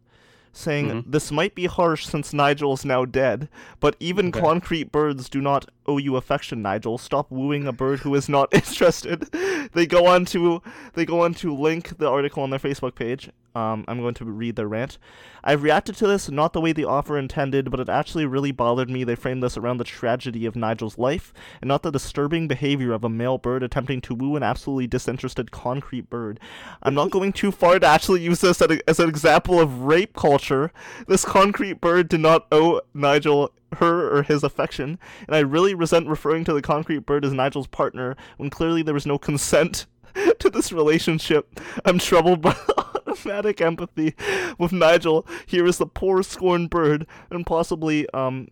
saying 0.56 0.86
Mhm. 0.88 1.04
this 1.06 1.30
might 1.32 1.54
be 1.54 1.66
harsh 1.66 2.06
since 2.06 2.32
Nigel's 2.32 2.84
now 2.84 3.04
dead, 3.04 3.48
but 3.80 3.96
even 4.00 4.28
Okay. 4.28 4.40
concrete 4.40 4.92
birds 4.92 5.28
do 5.28 5.40
not 5.40 5.66
owe 5.86 5.98
you 5.98 6.16
affection, 6.16 6.62
Nigel. 6.62 6.96
Stop 6.96 7.30
wooing 7.30 7.66
a 7.66 7.72
bird 7.72 8.00
who 8.00 8.14
is 8.14 8.28
not 8.28 8.48
interested. 8.54 9.28
they 9.74 9.84
go 9.86 10.06
on 10.06 10.24
to 10.26 10.62
they 10.94 11.04
go 11.04 11.20
on 11.22 11.34
to 11.34 11.52
link 11.54 11.98
the 11.98 12.08
article 12.08 12.42
on 12.42 12.50
their 12.50 12.58
Facebook 12.60 12.94
page. 12.94 13.30
Um, 13.54 13.84
I'm 13.86 14.00
going 14.00 14.14
to 14.14 14.24
read 14.24 14.56
their 14.56 14.66
rant. 14.66 14.98
I've 15.44 15.62
reacted 15.62 15.94
to 15.96 16.06
this 16.06 16.30
not 16.30 16.52
the 16.52 16.60
way 16.60 16.72
the 16.72 16.86
offer 16.86 17.16
intended, 17.18 17.70
but 17.70 17.80
it 17.80 17.88
actually 17.88 18.26
really 18.26 18.50
bothered 18.50 18.90
me. 18.90 19.04
They 19.04 19.14
framed 19.14 19.42
this 19.42 19.56
around 19.56 19.78
the 19.78 19.84
tragedy 19.84 20.46
of 20.46 20.56
Nigel's 20.56 20.98
life, 20.98 21.32
and 21.60 21.68
not 21.68 21.82
the 21.82 21.92
disturbing 21.92 22.48
behavior 22.48 22.92
of 22.92 23.04
a 23.04 23.08
male 23.08 23.38
bird 23.38 23.62
attempting 23.62 24.00
to 24.02 24.14
woo 24.14 24.36
an 24.36 24.42
absolutely 24.42 24.86
disinterested 24.86 25.50
concrete 25.50 26.10
bird. 26.10 26.40
I'm 26.82 26.94
not 26.94 27.10
going 27.10 27.32
too 27.32 27.52
far 27.52 27.78
to 27.78 27.86
actually 27.86 28.22
use 28.22 28.40
this 28.40 28.60
as, 28.60 28.80
as 28.88 28.98
an 28.98 29.08
example 29.08 29.60
of 29.60 29.82
rape 29.82 30.14
culture. 30.14 30.72
This 31.06 31.24
concrete 31.24 31.80
bird 31.80 32.08
did 32.08 32.20
not 32.20 32.46
owe 32.50 32.80
Nigel 32.92 33.52
her 33.74 34.16
or 34.16 34.22
his 34.22 34.42
affection, 34.42 34.98
and 35.26 35.36
I 35.36 35.40
really 35.40 35.74
resent 35.74 36.08
referring 36.08 36.44
to 36.44 36.52
the 36.52 36.62
concrete 36.62 37.06
bird 37.06 37.24
as 37.24 37.32
Nigel's 37.32 37.66
partner 37.66 38.16
when 38.36 38.50
clearly 38.50 38.82
there 38.82 38.94
was 38.94 39.06
no 39.06 39.18
consent 39.18 39.86
to 40.38 40.50
this 40.50 40.72
relationship. 40.72 41.60
I'm 41.84 41.98
troubled 41.98 42.40
by 42.42 42.56
automatic 43.14 43.60
empathy 43.60 44.14
with 44.58 44.72
Nigel. 44.72 45.26
Here 45.46 45.66
is 45.66 45.78
the 45.78 45.86
poor 45.86 46.22
scorned 46.22 46.70
bird, 46.70 47.06
and 47.30 47.46
possibly 47.46 48.08
um 48.10 48.48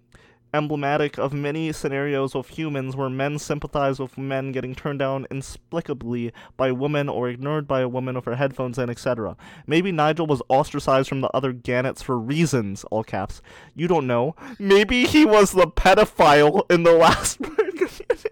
emblematic 0.55 1.19
of 1.19 1.33
many 1.33 1.73
scenarios 1.73 2.35
of 2.35 2.47
humans 2.47 2.95
where 2.95 3.09
men 3.09 3.39
sympathize 3.39 3.99
with 3.99 4.19
men 4.19 4.53
getting 4.53 4.75
turned 4.75 4.99
down 4.99 5.27
inexplicably 5.31 6.31
by 6.59 6.71
women 6.71 7.09
or 7.09 7.31
ignored 7.31 7.67
by 7.67 7.81
a 7.81 7.89
woman 7.89 8.15
with 8.15 8.27
her 8.27 8.37
headphones 8.37 8.79
in, 8.79 8.91
etc. 8.91 9.35
Maybe 9.67 9.91
Nigel 9.91 10.27
was 10.27 10.43
ostracized 10.51 11.09
from 11.09 11.23
the 11.23 11.31
other 11.31 11.55
Gannets 11.55 12.03
for 12.03 12.19
reasons, 12.19 12.85
all 12.91 13.03
caps. 13.03 13.41
You 13.75 13.89
don't 13.89 14.07
know. 14.07 14.37
Maybe 14.59 15.07
he 15.07 15.25
was 15.25 15.53
the 15.53 15.67
pedophile 15.67 16.71
in 16.71 16.83
the 16.83 16.93
last 16.93 17.39
bird 17.41 17.73
community. 17.75 18.29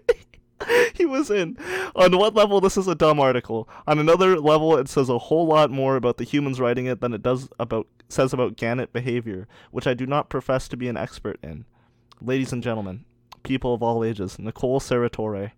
he 0.93 1.05
was 1.05 1.29
in. 1.29 1.57
On 1.95 2.17
what 2.17 2.35
level, 2.35 2.61
this 2.61 2.77
is 2.77 2.87
a 2.87 2.95
dumb 2.95 3.19
article. 3.19 3.67
On 3.87 3.99
another 3.99 4.39
level, 4.39 4.77
it 4.77 4.89
says 4.89 5.09
a 5.09 5.17
whole 5.17 5.47
lot 5.47 5.71
more 5.71 5.95
about 5.95 6.17
the 6.17 6.23
humans 6.23 6.59
writing 6.59 6.85
it 6.85 7.01
than 7.01 7.13
it 7.13 7.21
does 7.21 7.49
about 7.59 7.87
says 8.09 8.33
about 8.33 8.57
Gannet 8.57 8.91
behavior, 8.91 9.47
which 9.71 9.87
I 9.87 9.93
do 9.93 10.05
not 10.05 10.29
profess 10.29 10.67
to 10.69 10.77
be 10.77 10.87
an 10.87 10.97
expert 10.97 11.39
in. 11.41 11.65
Ladies 12.21 12.51
and 12.51 12.61
gentlemen, 12.61 13.05
people 13.43 13.73
of 13.73 13.81
all 13.81 14.03
ages, 14.03 14.37
Nicole 14.37 14.79
Serratore. 14.79 15.51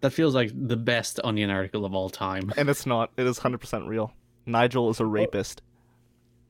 That 0.00 0.10
feels 0.12 0.34
like 0.34 0.50
the 0.54 0.76
best 0.76 1.20
Onion 1.24 1.50
article 1.50 1.84
of 1.84 1.94
all 1.94 2.10
time. 2.10 2.52
And 2.56 2.68
it's 2.68 2.84
not. 2.84 3.10
It 3.16 3.26
is 3.26 3.40
100% 3.40 3.88
real. 3.88 4.12
Nigel 4.44 4.90
is 4.90 5.00
a 5.00 5.06
rapist. 5.06 5.62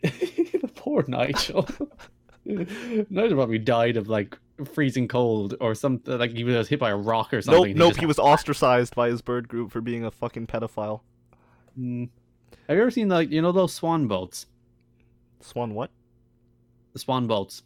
Poor 0.75 1.04
Nigel. 1.06 1.68
Nigel 2.44 3.37
probably 3.37 3.58
died 3.58 3.96
of 3.96 4.08
like 4.08 4.37
freezing 4.64 5.06
cold 5.08 5.54
or 5.60 5.75
something. 5.75 6.18
Like 6.18 6.32
he 6.32 6.44
was 6.44 6.68
hit 6.68 6.80
by 6.80 6.90
a 6.90 6.96
rock 6.96 7.32
or 7.32 7.36
Nope, 7.38 7.44
something. 7.44 7.76
nope, 7.76 7.90
just 7.90 8.00
he 8.00 8.06
was 8.06 8.18
ostracized 8.18 8.94
by 8.94 9.08
his 9.08 9.20
bird 9.22 9.48
group 9.48 9.70
for 9.72 9.80
being 9.80 10.04
a 10.04 10.10
fucking 10.10 10.46
pedophile. 10.46 11.00
Mm. 11.78 12.08
Have 12.68 12.76
you 12.76 12.82
ever 12.82 12.90
seen 12.90 13.08
like 13.08 13.30
you 13.30 13.42
know 13.42 13.52
those 13.52 13.72
swan 13.75 14.06
boats? 14.08 14.46
Swan 15.40 15.75
what? 15.75 15.90
The 16.94 16.98
swan 16.98 17.26
boats. 17.26 17.62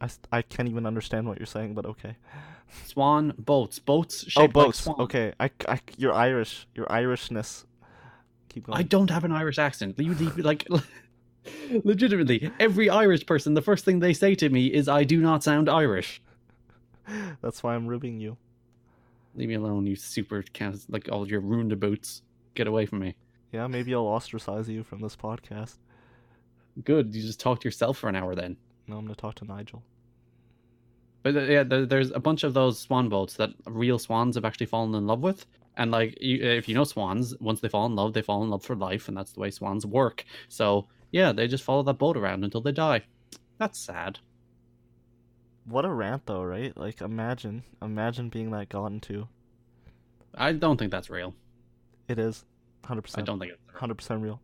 I, 0.00 0.08
I 0.30 0.42
can't 0.42 0.68
even 0.68 0.86
understand 0.86 1.26
what 1.26 1.38
you're 1.38 1.46
saying, 1.46 1.74
but 1.74 1.86
okay. 1.86 2.16
Swan 2.86 3.32
boats. 3.38 3.78
Boats 3.78 4.24
shaped 4.24 4.36
Oh, 4.36 4.42
like 4.42 4.52
boats. 4.52 4.80
swan. 4.82 5.00
okay, 5.00 5.32
I, 5.40 5.50
I, 5.68 5.80
you're 5.96 6.12
Irish. 6.12 6.66
Your 6.74 6.86
Irishness. 6.86 7.64
Keep 8.50 8.66
going. 8.66 8.78
I 8.78 8.82
don't 8.82 9.08
have 9.08 9.24
an 9.24 9.32
Irish 9.32 9.58
accent. 9.58 9.98
You 9.98 10.14
leave- 10.14 10.36
like 10.38 10.66
legitimately 11.84 12.50
every 12.58 12.88
Irish 12.88 13.26
person. 13.26 13.54
The 13.54 13.62
first 13.62 13.84
thing 13.84 13.98
they 13.98 14.12
say 14.12 14.34
to 14.36 14.48
me 14.48 14.66
is, 14.66 14.88
"I 14.88 15.04
do 15.04 15.20
not 15.20 15.42
sound 15.42 15.68
Irish." 15.68 16.22
That's 17.40 17.62
why 17.62 17.74
I'm 17.74 17.86
ribbing 17.86 18.20
you. 18.20 18.36
Leave 19.34 19.48
me 19.48 19.54
alone, 19.54 19.86
you 19.86 19.96
super 19.96 20.42
can 20.42 20.78
like 20.88 21.08
all 21.12 21.28
your 21.28 21.40
ruined 21.40 21.78
boots. 21.78 22.22
Get 22.54 22.66
away 22.66 22.86
from 22.86 23.00
me. 23.00 23.14
Yeah, 23.52 23.66
maybe 23.66 23.94
I'll 23.94 24.06
ostracize 24.06 24.68
you 24.68 24.82
from 24.82 25.00
this 25.00 25.14
podcast. 25.14 25.76
Good. 26.84 27.14
You 27.14 27.22
just 27.22 27.40
talk 27.40 27.60
to 27.60 27.64
yourself 27.64 27.98
for 27.98 28.08
an 28.08 28.16
hour 28.16 28.34
then. 28.34 28.56
No, 28.86 28.96
I'm 28.96 29.04
gonna 29.04 29.14
talk 29.14 29.34
to 29.36 29.44
Nigel. 29.44 29.82
But 31.22 31.36
uh, 31.36 31.40
yeah, 31.40 31.62
there, 31.64 31.86
there's 31.86 32.10
a 32.12 32.20
bunch 32.20 32.44
of 32.44 32.54
those 32.54 32.78
swan 32.78 33.08
boats 33.08 33.34
that 33.34 33.50
real 33.66 33.98
swans 33.98 34.36
have 34.36 34.44
actually 34.44 34.66
fallen 34.66 34.94
in 34.94 35.06
love 35.06 35.20
with. 35.20 35.46
And 35.76 35.90
like, 35.90 36.16
you, 36.20 36.42
if 36.42 36.68
you 36.68 36.74
know 36.74 36.84
swans, 36.84 37.34
once 37.40 37.60
they 37.60 37.68
fall 37.68 37.86
in 37.86 37.94
love, 37.94 38.14
they 38.14 38.22
fall 38.22 38.42
in 38.42 38.50
love 38.50 38.64
for 38.64 38.74
life, 38.76 39.08
and 39.08 39.16
that's 39.16 39.32
the 39.32 39.40
way 39.40 39.50
swans 39.50 39.84
work. 39.84 40.24
So 40.48 40.86
yeah, 41.10 41.32
they 41.32 41.46
just 41.46 41.64
follow 41.64 41.82
that 41.84 41.98
boat 41.98 42.16
around 42.16 42.44
until 42.44 42.60
they 42.60 42.72
die. 42.72 43.02
That's 43.58 43.78
sad. 43.78 44.18
What 45.64 45.84
a 45.84 45.92
rant, 45.92 46.26
though, 46.26 46.42
right? 46.42 46.76
Like, 46.76 47.00
imagine, 47.00 47.64
imagine 47.82 48.28
being 48.28 48.50
that 48.52 48.68
gotten 48.68 49.00
to. 49.00 49.28
I 50.34 50.52
don't 50.52 50.76
think 50.76 50.90
that's 50.90 51.10
real. 51.10 51.34
It 52.08 52.18
is, 52.18 52.44
hundred 52.84 53.02
percent. 53.02 53.22
I 53.22 53.26
don't 53.26 53.38
think 53.40 53.52
it's. 53.52 53.78
hundred 53.78 53.94
percent 53.94 54.22
real. 54.22 54.40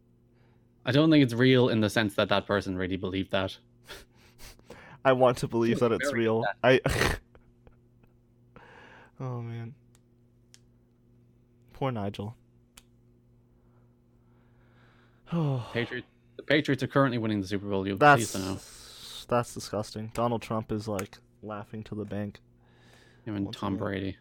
I 0.85 0.91
don't 0.91 1.11
think 1.11 1.23
it's 1.23 1.35
real 1.35 1.69
in 1.69 1.81
the 1.81 1.91
sense 1.91 2.15
that 2.15 2.29
that 2.31 2.47
person 2.47 2.77
really 2.77 2.97
believed 2.97 3.31
that. 3.31 3.57
I 5.05 5.13
want 5.13 5.39
to 5.39 5.49
believe 5.49 5.79
that 5.81 5.93
it's 5.93 6.13
real. 6.13 6.45
I. 6.65 6.81
oh 9.21 9.43
man. 9.43 9.75
Poor 11.73 11.93
Nigel. 11.93 12.37
Oh, 15.33 15.69
Patriots. 15.73 16.07
The 16.37 16.43
Patriots 16.43 16.83
are 16.83 16.87
currently 16.89 17.19
winning 17.19 17.41
the 17.41 17.47
Super 17.47 17.67
Bowl. 17.67 17.87
You'll 17.87 17.97
be 17.97 18.07
pleased 18.07 18.35
that's 18.35 18.45
to 18.45 18.51
know. 18.51 18.59
that's 19.29 19.55
disgusting. 19.55 20.11
Donald 20.15 20.43
Trump 20.43 20.73
is 20.73 20.89
like 20.89 21.19
laughing 21.43 21.83
to 21.85 21.95
the 21.95 22.05
bank. 22.05 22.41
Him 23.25 23.37
and 23.37 23.45
once 23.47 23.57
Tom 23.57 23.75
again. 23.75 23.79
Brady. 23.79 24.17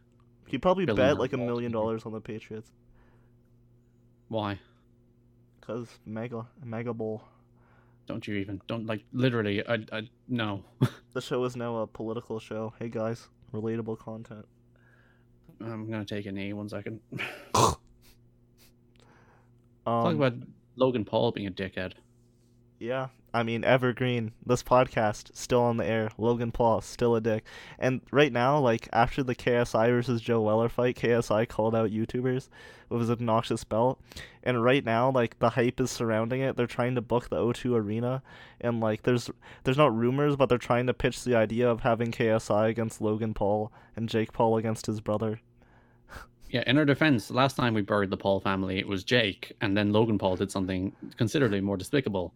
He 0.48 0.58
probably 0.58 0.86
Billion 0.86 1.08
bet 1.08 1.18
like 1.18 1.34
a 1.34 1.38
million 1.38 1.72
dollars 1.72 2.06
on 2.06 2.12
the 2.12 2.20
Patriots 2.20 2.70
Why? 4.28 4.60
because 5.60 5.88
mega 6.06 6.46
mega 6.64 6.94
bowl. 6.94 7.24
Don't 8.08 8.28
you 8.28 8.36
even? 8.36 8.62
Don't 8.68 8.86
like 8.86 9.04
literally. 9.14 9.66
I. 9.66 9.86
I 9.92 10.10
no. 10.28 10.64
The 11.14 11.20
show 11.22 11.44
is 11.44 11.58
now 11.58 11.76
a 11.78 11.88
political 11.88 12.40
show. 12.40 12.74
Hey 12.80 12.88
guys, 12.88 13.28
relatable 13.54 14.00
content. 14.00 14.46
I'm 15.60 15.90
gonna 15.92 16.06
take 16.06 16.26
a 16.26 16.32
knee. 16.32 16.54
One 16.54 16.70
second. 16.70 17.00
Um, 19.84 20.04
Talk 20.04 20.14
about 20.14 20.34
Logan 20.82 21.06
Paul 21.06 21.32
being 21.32 21.46
a 21.46 21.52
dickhead. 21.52 21.94
Yeah, 22.80 23.10
I 23.36 23.44
mean 23.44 23.64
evergreen. 23.64 24.32
This 24.44 24.64
podcast 24.64 25.30
still 25.38 25.62
on 25.62 25.78
the 25.78 25.86
air. 25.86 26.10
Logan 26.18 26.52
Paul 26.52 26.82
still 26.82 27.16
a 27.16 27.22
dick. 27.22 27.44
And 27.78 28.02
right 28.10 28.34
now, 28.34 28.58
like 28.58 28.90
after 28.92 29.22
the 29.22 29.36
KSI 29.36 29.90
versus 29.90 30.22
Joe 30.22 30.42
Weller 30.42 30.70
fight, 30.70 30.98
KSI 30.98 31.48
called 31.48 31.76
out 31.76 31.92
YouTubers 31.92 32.50
with 32.90 33.02
his 33.02 33.12
obnoxious 33.12 33.64
belt. 33.64 34.02
And 34.42 34.64
right 34.64 34.84
now, 34.84 35.12
like 35.12 35.38
the 35.38 35.52
hype 35.52 35.80
is 35.80 35.92
surrounding 35.92 36.42
it. 36.42 36.58
They're 36.58 36.66
trying 36.66 36.96
to 36.96 37.02
book 37.02 37.30
the 37.30 37.36
O2 37.36 37.76
Arena, 37.76 38.24
and 38.60 38.80
like 38.80 39.04
there's 39.04 39.30
there's 39.64 39.78
not 39.78 39.96
rumors, 39.96 40.36
but 40.36 40.50
they're 40.50 40.58
trying 40.58 40.88
to 40.88 40.96
pitch 40.96 41.24
the 41.24 41.36
idea 41.36 41.70
of 41.70 41.82
having 41.82 42.12
KSI 42.12 42.70
against 42.70 43.02
Logan 43.02 43.36
Paul 43.36 43.72
and 43.96 44.10
Jake 44.10 44.34
Paul 44.34 44.58
against 44.58 44.88
his 44.88 45.00
brother. 45.00 45.42
Yeah, 46.52 46.64
in 46.68 46.78
our 46.78 46.84
defense, 46.84 47.32
last 47.32 47.56
time 47.56 47.74
we 47.74 47.82
buried 47.82 48.10
the 48.10 48.18
Paul 48.18 48.42
family, 48.42 48.78
it 48.78 48.88
was 48.88 49.06
Jake, 49.06 49.54
and 49.62 49.76
then 49.76 49.94
Logan 49.94 50.18
Paul 50.18 50.36
did 50.36 50.52
something 50.52 50.94
considerably 51.18 51.62
more 51.62 51.78
despicable. 51.78 52.34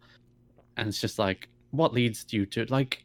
And 0.78 0.88
it's 0.88 1.00
just 1.00 1.18
like, 1.18 1.48
what 1.72 1.92
leads 1.92 2.24
you 2.30 2.46
to 2.46 2.64
like 2.66 3.04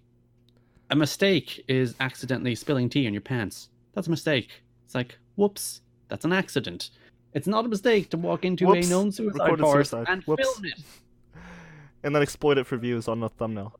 a 0.90 0.96
mistake 0.96 1.64
is 1.68 1.96
accidentally 2.00 2.56
spilling 2.56 2.90
tea 2.90 3.08
in 3.08 3.14
your 3.14 3.22
pants. 3.22 3.70
That's 3.94 4.08
a 4.08 4.10
mistake. 4.10 4.62
It's 4.86 4.96
like, 4.96 5.18
whoops, 5.36 5.82
that's 6.08 6.24
an 6.24 6.32
accident. 6.32 6.92
It's 7.34 7.48
not 7.48 7.66
a 7.66 7.68
mistake 7.68 8.10
to 8.12 8.18
walk 8.18 8.46
into 8.46 8.66
Whoops, 8.68 8.88
a 8.88 8.90
known 8.90 9.12
suicide 9.12 9.60
forest 9.60 9.94
and 9.94 10.24
Whoops. 10.24 10.44
film 10.44 10.66
it. 10.66 10.80
And 12.04 12.16
then 12.16 12.22
exploit 12.22 12.58
it 12.58 12.66
for 12.66 12.78
views 12.78 13.10
on 13.10 13.20
the 13.20 13.30
thumbnail. 13.30 13.78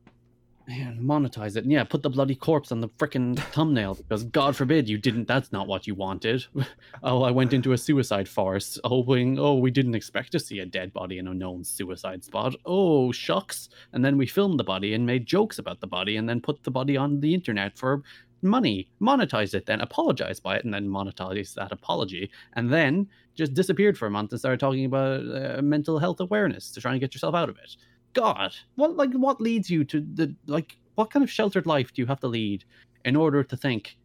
And 0.68 1.00
monetize 1.00 1.56
it. 1.56 1.64
And 1.64 1.72
yeah, 1.72 1.84
put 1.84 2.02
the 2.02 2.10
bloody 2.10 2.34
corpse 2.34 2.70
on 2.70 2.80
the 2.80 2.88
frickin' 2.88 3.38
thumbnail 3.38 3.94
because 3.94 4.24
God 4.24 4.56
forbid 4.56 4.88
you 4.88 4.96
didn't. 4.96 5.26
That's 5.26 5.52
not 5.52 5.66
what 5.66 5.86
you 5.86 5.94
wanted. 5.94 6.44
oh, 7.02 7.22
I 7.22 7.30
went 7.30 7.52
into 7.52 7.72
a 7.72 7.78
suicide 7.78 8.28
forest, 8.28 8.78
hoping. 8.84 9.38
Oh, 9.38 9.54
we 9.54 9.70
didn't 9.70 9.94
expect 9.94 10.32
to 10.32 10.40
see 10.40 10.60
a 10.60 10.66
dead 10.66 10.92
body 10.92 11.18
in 11.18 11.28
a 11.28 11.34
known 11.34 11.64
suicide 11.64 12.24
spot. 12.24 12.54
Oh, 12.64 13.10
shucks! 13.12 13.70
And 13.92 14.04
then 14.04 14.16
we 14.16 14.26
filmed 14.26 14.58
the 14.58 14.64
body 14.64 14.94
and 14.94 15.04
made 15.04 15.26
jokes 15.26 15.58
about 15.58 15.80
the 15.80 15.86
body, 15.86 16.16
and 16.16 16.28
then 16.28 16.40
put 16.40 16.62
the 16.62 16.70
body 16.70 16.96
on 16.96 17.20
the 17.20 17.34
internet 17.34 17.76
for 17.76 18.02
money, 18.42 18.90
monetize 19.00 19.54
it, 19.54 19.66
then 19.66 19.80
apologize 19.80 20.40
by 20.40 20.56
it, 20.56 20.64
and 20.64 20.74
then 20.74 20.88
monetize 20.88 21.54
that 21.54 21.72
apology, 21.72 22.30
and 22.54 22.72
then 22.72 23.06
just 23.34 23.54
disappeared 23.54 23.96
for 23.96 24.06
a 24.06 24.10
month 24.10 24.32
and 24.32 24.40
started 24.40 24.60
talking 24.60 24.84
about 24.84 25.20
uh, 25.20 25.62
mental 25.62 25.98
health 25.98 26.20
awareness 26.20 26.70
to 26.70 26.80
try 26.80 26.92
and 26.92 27.00
get 27.00 27.14
yourself 27.14 27.34
out 27.34 27.48
of 27.48 27.56
it. 27.56 27.76
God, 28.14 28.52
what 28.76 28.96
like 28.96 29.12
what 29.14 29.40
leads 29.40 29.70
you 29.70 29.84
to 29.84 30.00
the 30.14 30.34
like 30.46 30.76
what 30.94 31.10
kind 31.10 31.22
of 31.22 31.30
sheltered 31.30 31.66
life 31.66 31.92
do 31.92 32.02
you 32.02 32.06
have 32.06 32.20
to 32.20 32.28
lead 32.28 32.64
in 33.04 33.16
order 33.16 33.42
to 33.42 33.56
think, 33.56 33.96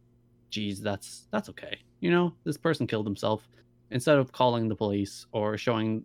geez, 0.49 0.79
that's 0.81 1.27
that's 1.31 1.49
okay. 1.49 1.77
You 1.99 2.11
know, 2.11 2.33
this 2.43 2.57
person 2.57 2.87
killed 2.87 3.05
himself. 3.05 3.47
Instead 3.91 4.17
of 4.17 4.31
calling 4.33 4.67
the 4.67 4.75
police 4.75 5.25
or 5.31 5.57
showing 5.57 6.03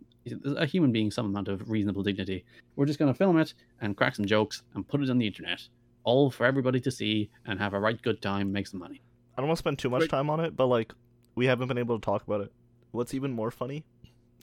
a 0.55 0.65
human 0.65 0.91
being 0.93 1.11
some 1.11 1.25
amount 1.25 1.49
of 1.49 1.69
reasonable 1.69 2.01
dignity, 2.01 2.45
we're 2.77 2.85
just 2.85 2.97
gonna 2.99 3.13
film 3.13 3.37
it 3.37 3.53
and 3.81 3.97
crack 3.97 4.15
some 4.15 4.25
jokes 4.25 4.63
and 4.73 4.87
put 4.87 5.01
it 5.01 5.09
on 5.09 5.17
the 5.17 5.27
internet, 5.27 5.61
all 6.05 6.31
for 6.31 6.45
everybody 6.45 6.79
to 6.79 6.89
see 6.91 7.29
and 7.45 7.59
have 7.59 7.73
a 7.73 7.79
right 7.79 8.01
good 8.01 8.21
time, 8.21 8.51
make 8.51 8.67
some 8.67 8.79
money. 8.79 9.01
I 9.37 9.41
don't 9.41 9.47
want 9.49 9.57
to 9.57 9.61
spend 9.63 9.79
too 9.79 9.89
much 9.89 10.01
Right. 10.01 10.09
time 10.09 10.29
on 10.29 10.39
it, 10.39 10.55
but 10.55 10.67
like 10.67 10.93
we 11.35 11.45
haven't 11.45 11.67
been 11.67 11.77
able 11.77 11.99
to 11.99 12.05
talk 12.05 12.23
about 12.25 12.39
it. 12.41 12.53
What's 12.91 13.13
even 13.13 13.33
more 13.33 13.51
funny 13.51 13.83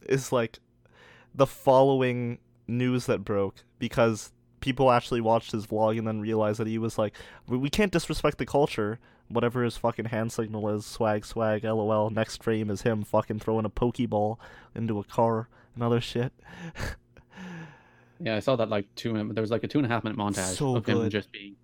is 0.07 0.33
like 0.33 0.59
the 1.35 1.47
following 1.47 2.39
news 2.71 3.07
that 3.07 3.25
broke 3.25 3.65
because 3.79 4.33
people 4.61 4.91
actually 4.91 5.21
watched 5.21 5.53
his 5.53 5.67
vlog 5.67 5.99
and 5.99 6.07
then 6.07 6.21
realized 6.21 6.59
that 6.61 6.67
he 6.67 6.79
was 6.79 6.99
like, 6.99 7.15
we, 7.47 7.71
can't 7.71 7.93
disrespect 7.93 8.39
the 8.39 8.47
culture. 8.47 8.99
Whatever 9.29 9.63
his 9.63 9.77
fucking 9.77 10.07
hand 10.07 10.33
signal 10.33 10.69
is, 10.71 10.85
swag, 10.85 11.25
swag, 11.25 11.65
lol. 11.65 12.11
Next 12.11 12.43
frame 12.43 12.69
is 12.69 12.83
him 12.83 13.05
fucking 13.05 13.39
throwing 13.39 13.65
a 13.65 13.71
pokeball 13.71 14.39
into 14.75 14.99
a 14.99 15.05
car 15.05 15.49
and 15.75 15.83
other 15.83 16.01
shit. 16.01 16.33
Yeah, 18.23 18.37
I 18.37 18.41
saw 18.41 18.55
that 18.57 18.69
like 18.69 18.87
two. 18.97 19.15
There 19.33 19.41
was 19.41 19.51
like 19.51 19.65
a 19.65 19.69
two 19.69 19.79
and 19.79 19.87
a 19.87 19.89
half 19.89 20.05
minute 20.05 20.19
montage 20.19 20.57
So 20.57 20.77
of 20.77 20.85
him 20.85 21.09
just 21.09 21.33
being, 21.33 21.57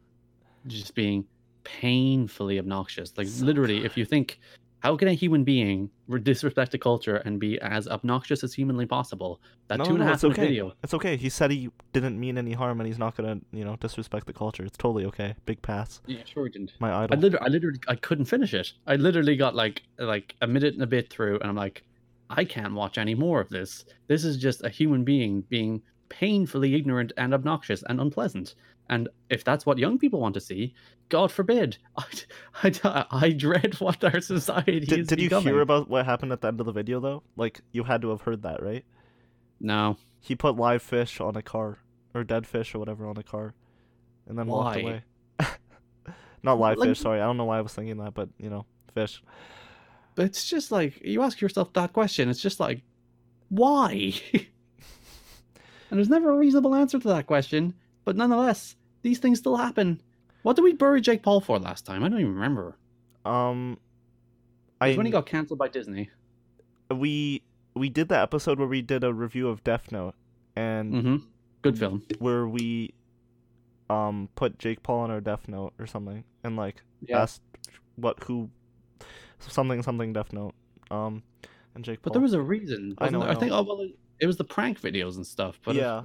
just 0.66 0.94
being 0.94 1.26
painfully 1.64 2.58
obnoxious. 2.58 3.12
Like 3.16 3.28
literally, 3.40 3.84
if 3.84 3.96
you 3.96 4.06
think, 4.06 4.40
how 4.86 4.96
can 4.96 5.08
a 5.08 5.14
human 5.14 5.42
being 5.42 5.90
disrespect 6.22 6.72
a 6.72 6.78
culture 6.78 7.16
and 7.16 7.40
be 7.40 7.60
as 7.60 7.88
obnoxious 7.88 8.44
as 8.44 8.54
humanly 8.54 8.86
possible? 8.86 9.40
That 9.66 9.78
No, 9.78 9.84
two 9.84 9.90
and 9.94 10.00
a 10.00 10.04
no, 10.04 10.10
half 10.10 10.14
it's 10.14 10.22
minute 10.22 10.38
okay. 10.38 10.46
video. 10.46 10.72
It's 10.84 10.94
okay. 10.94 11.16
He 11.16 11.28
said 11.28 11.50
he 11.50 11.70
didn't 11.92 12.20
mean 12.20 12.38
any 12.38 12.52
harm 12.52 12.78
and 12.80 12.86
he's 12.86 12.98
not 12.98 13.16
gonna, 13.16 13.40
you 13.50 13.64
know, 13.64 13.74
disrespect 13.74 14.28
the 14.28 14.32
culture. 14.32 14.64
It's 14.64 14.76
totally 14.76 15.04
okay. 15.06 15.34
Big 15.44 15.60
pass. 15.60 16.00
Yeah, 16.06 16.18
sure 16.24 16.44
he 16.46 16.52
didn't. 16.52 16.74
My 16.78 16.92
I 16.92 17.02
idol. 17.02 17.18
literally, 17.18 17.44
I 17.44 17.48
literally, 17.48 17.80
I 17.88 17.96
couldn't 17.96 18.26
finish 18.26 18.54
it. 18.54 18.74
I 18.86 18.94
literally 18.94 19.34
got 19.34 19.56
like 19.56 19.82
like 19.98 20.36
a 20.40 20.46
minute 20.46 20.74
and 20.74 20.84
a 20.84 20.86
bit 20.86 21.10
through, 21.10 21.40
and 21.40 21.50
I'm 21.50 21.56
like, 21.56 21.82
I 22.30 22.44
can't 22.44 22.74
watch 22.74 22.96
any 22.96 23.16
more 23.16 23.40
of 23.40 23.48
this. 23.48 23.86
This 24.06 24.24
is 24.24 24.36
just 24.36 24.62
a 24.62 24.68
human 24.68 25.02
being 25.02 25.40
being 25.48 25.82
painfully 26.10 26.76
ignorant 26.76 27.10
and 27.16 27.34
obnoxious 27.34 27.82
and 27.88 28.00
unpleasant. 28.00 28.54
And 28.88 29.08
if 29.30 29.42
that's 29.42 29.66
what 29.66 29.78
young 29.78 29.98
people 29.98 30.20
want 30.20 30.34
to 30.34 30.40
see, 30.40 30.74
God 31.08 31.32
forbid. 31.32 31.78
I, 31.96 32.72
I, 32.84 33.06
I 33.10 33.30
dread 33.30 33.74
what 33.80 34.02
our 34.04 34.20
society 34.20 34.80
Did, 34.80 35.00
is 35.00 35.06
did 35.08 35.20
you 35.20 35.28
becoming. 35.28 35.54
hear 35.54 35.60
about 35.60 35.88
what 35.88 36.04
happened 36.04 36.32
at 36.32 36.40
the 36.40 36.48
end 36.48 36.60
of 36.60 36.66
the 36.66 36.72
video 36.72 37.00
though? 37.00 37.22
Like 37.36 37.60
you 37.72 37.84
had 37.84 38.02
to 38.02 38.10
have 38.10 38.22
heard 38.22 38.42
that, 38.42 38.62
right? 38.62 38.84
No. 39.60 39.96
He 40.20 40.34
put 40.34 40.56
live 40.56 40.82
fish 40.82 41.20
on 41.20 41.36
a 41.36 41.42
car 41.42 41.78
or 42.14 42.24
dead 42.24 42.46
fish 42.46 42.74
or 42.74 42.78
whatever 42.78 43.06
on 43.06 43.16
a 43.16 43.22
car, 43.22 43.54
and 44.28 44.38
then 44.38 44.46
walked 44.46 44.80
away. 44.80 45.02
Not 46.42 46.58
live 46.58 46.78
Like- 46.78 46.88
fish. 46.90 47.00
Sorry, 47.00 47.20
I 47.20 47.24
don't 47.24 47.36
know 47.36 47.44
why 47.44 47.58
I 47.58 47.60
was 47.60 47.74
thinking 47.74 47.98
that, 47.98 48.14
but 48.14 48.28
you 48.38 48.50
know, 48.50 48.66
fish. 48.94 49.22
But 50.14 50.26
it's 50.26 50.48
just 50.48 50.72
like 50.72 51.00
you 51.04 51.22
ask 51.22 51.40
yourself 51.40 51.72
that 51.74 51.92
question. 51.92 52.28
It's 52.28 52.40
just 52.40 52.58
like, 52.58 52.82
why? 53.48 54.14
and 54.32 54.46
there's 55.90 56.08
never 56.08 56.30
a 56.30 56.36
reasonable 56.36 56.74
answer 56.74 56.98
to 56.98 57.08
that 57.08 57.26
question. 57.26 57.74
But 58.06 58.16
nonetheless, 58.16 58.76
these 59.02 59.18
things 59.18 59.38
still 59.40 59.56
happen. 59.58 60.00
What 60.42 60.56
did 60.56 60.62
we 60.62 60.72
bury 60.72 61.02
Jake 61.02 61.22
Paul 61.22 61.40
for 61.42 61.58
last 61.58 61.84
time? 61.84 62.02
I 62.04 62.08
don't 62.08 62.20
even 62.20 62.32
remember. 62.34 62.78
Um, 63.26 63.78
I 64.80 64.88
was 64.88 64.96
when 64.96 65.04
he 65.06 65.12
got 65.12 65.26
cancelled 65.26 65.58
by 65.58 65.68
Disney. 65.68 66.08
we 66.90 67.42
we 67.74 67.88
did 67.90 68.08
that 68.08 68.22
episode 68.22 68.58
where 68.58 68.68
we 68.68 68.80
did 68.80 69.04
a 69.04 69.12
review 69.12 69.48
of 69.48 69.62
Death 69.64 69.92
Note, 69.92 70.14
and 70.54 70.94
Mm-hmm. 70.94 71.16
Good 71.62 71.78
film. 71.78 72.02
where 72.20 72.46
we 72.46 72.94
um 73.90 74.28
put 74.36 74.58
Jake 74.58 74.82
Paul 74.82 75.00
on 75.00 75.10
our 75.10 75.20
Death 75.20 75.48
Note 75.48 75.72
or 75.78 75.86
something, 75.86 76.22
and 76.44 76.56
like 76.56 76.82
Yeah. 77.06 77.22
asked 77.22 77.42
what 77.96 78.22
who 78.24 78.48
something 79.40 79.82
something 79.82 80.12
Death 80.12 80.32
Note. 80.32 80.54
Um, 80.92 81.22
and 81.74 81.84
Jake 81.84 82.00
But 82.02 82.10
Paul. 82.10 82.14
there 82.14 82.22
was 82.22 82.34
a 82.34 82.40
reason. 82.40 82.94
I 82.98 83.10
know? 83.10 83.22
I 83.22 83.32
I 83.32 83.34
think. 83.34 83.50
Oh 83.52 83.62
well, 83.64 83.80
it, 84.20 84.26
was 84.26 84.36
the 84.36 84.44
prank 84.44 84.80
videos 84.80 85.16
and 85.16 85.26
stuff. 85.26 85.58
But 85.64 85.74
if- 85.76 85.82
Yeah. 85.82 86.02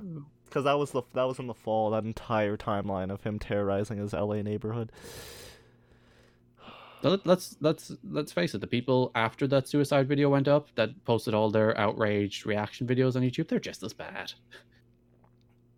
Because 0.52 0.66
that 0.66 0.78
was 0.78 0.92
the 0.92 1.02
that 1.14 1.24
was 1.24 1.40
in 1.40 1.48
the 1.48 1.54
fall. 1.54 1.92
That 1.92 2.04
entire 2.04 2.58
timeline 2.58 3.10
of 3.10 3.24
him 3.24 3.40
terrorizing 3.40 3.98
his 3.98 4.14
L.A. 4.14 4.44
neighborhood. 4.44 4.92
So 7.02 7.10
let- 7.10 7.26
let's 7.26 7.56
let's 7.62 7.92
let's 8.04 8.32
face 8.34 8.54
it. 8.54 8.60
The 8.62 8.68
people 8.68 9.12
after 9.16 9.48
that 9.48 9.68
suicide 9.68 10.08
video 10.08 10.30
went 10.30 10.48
up 10.48 10.68
that 10.76 11.04
posted 11.06 11.34
all 11.34 11.50
their 11.50 11.78
outraged 11.80 12.46
reaction 12.46 12.86
videos 12.86 13.16
on 13.16 13.22
YouTube, 13.22 13.48
they're 13.48 13.60
just 13.60 13.82
as 13.84 13.94
bad. 13.94 14.34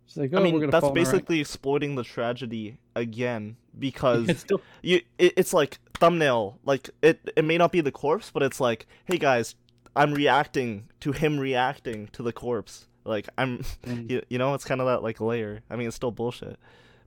It's 0.06 0.18
like, 0.18 0.30
oh, 0.32 0.36
I 0.36 0.40
we're 0.40 0.44
mean, 0.44 0.60
gonna 0.60 0.70
that's 0.70 0.82
fall 0.82 0.90
in 0.90 0.94
basically 0.94 1.40
exploiting 1.40 1.94
the 1.96 2.04
tragedy 2.04 2.78
again 2.94 3.56
because 3.76 4.28
It's 4.28 4.40
still 4.40 4.60
you 4.82 5.00
it, 5.18 5.32
it's 5.36 5.52
like 5.52 5.78
thumbnail 5.98 6.58
like 6.64 6.90
it 7.02 7.30
it 7.34 7.44
may 7.44 7.56
not 7.58 7.72
be 7.72 7.80
the 7.80 7.90
corpse 7.90 8.30
but 8.30 8.42
it's 8.42 8.60
like 8.60 8.86
hey 9.06 9.16
guys 9.16 9.54
i'm 9.96 10.12
reacting 10.12 10.88
to 11.00 11.12
him 11.12 11.38
reacting 11.40 12.08
to 12.12 12.22
the 12.22 12.32
corpse 12.32 12.86
like 13.04 13.28
i'm 13.38 13.58
Mm. 13.84 14.10
you, 14.10 14.22
you 14.28 14.38
know 14.38 14.54
it's 14.54 14.64
kind 14.64 14.80
of 14.80 14.86
that 14.86 15.02
like 15.02 15.20
layer 15.20 15.60
i 15.70 15.76
mean 15.76 15.86
it's 15.86 15.96
still 15.96 16.10
bullshit 16.10 16.58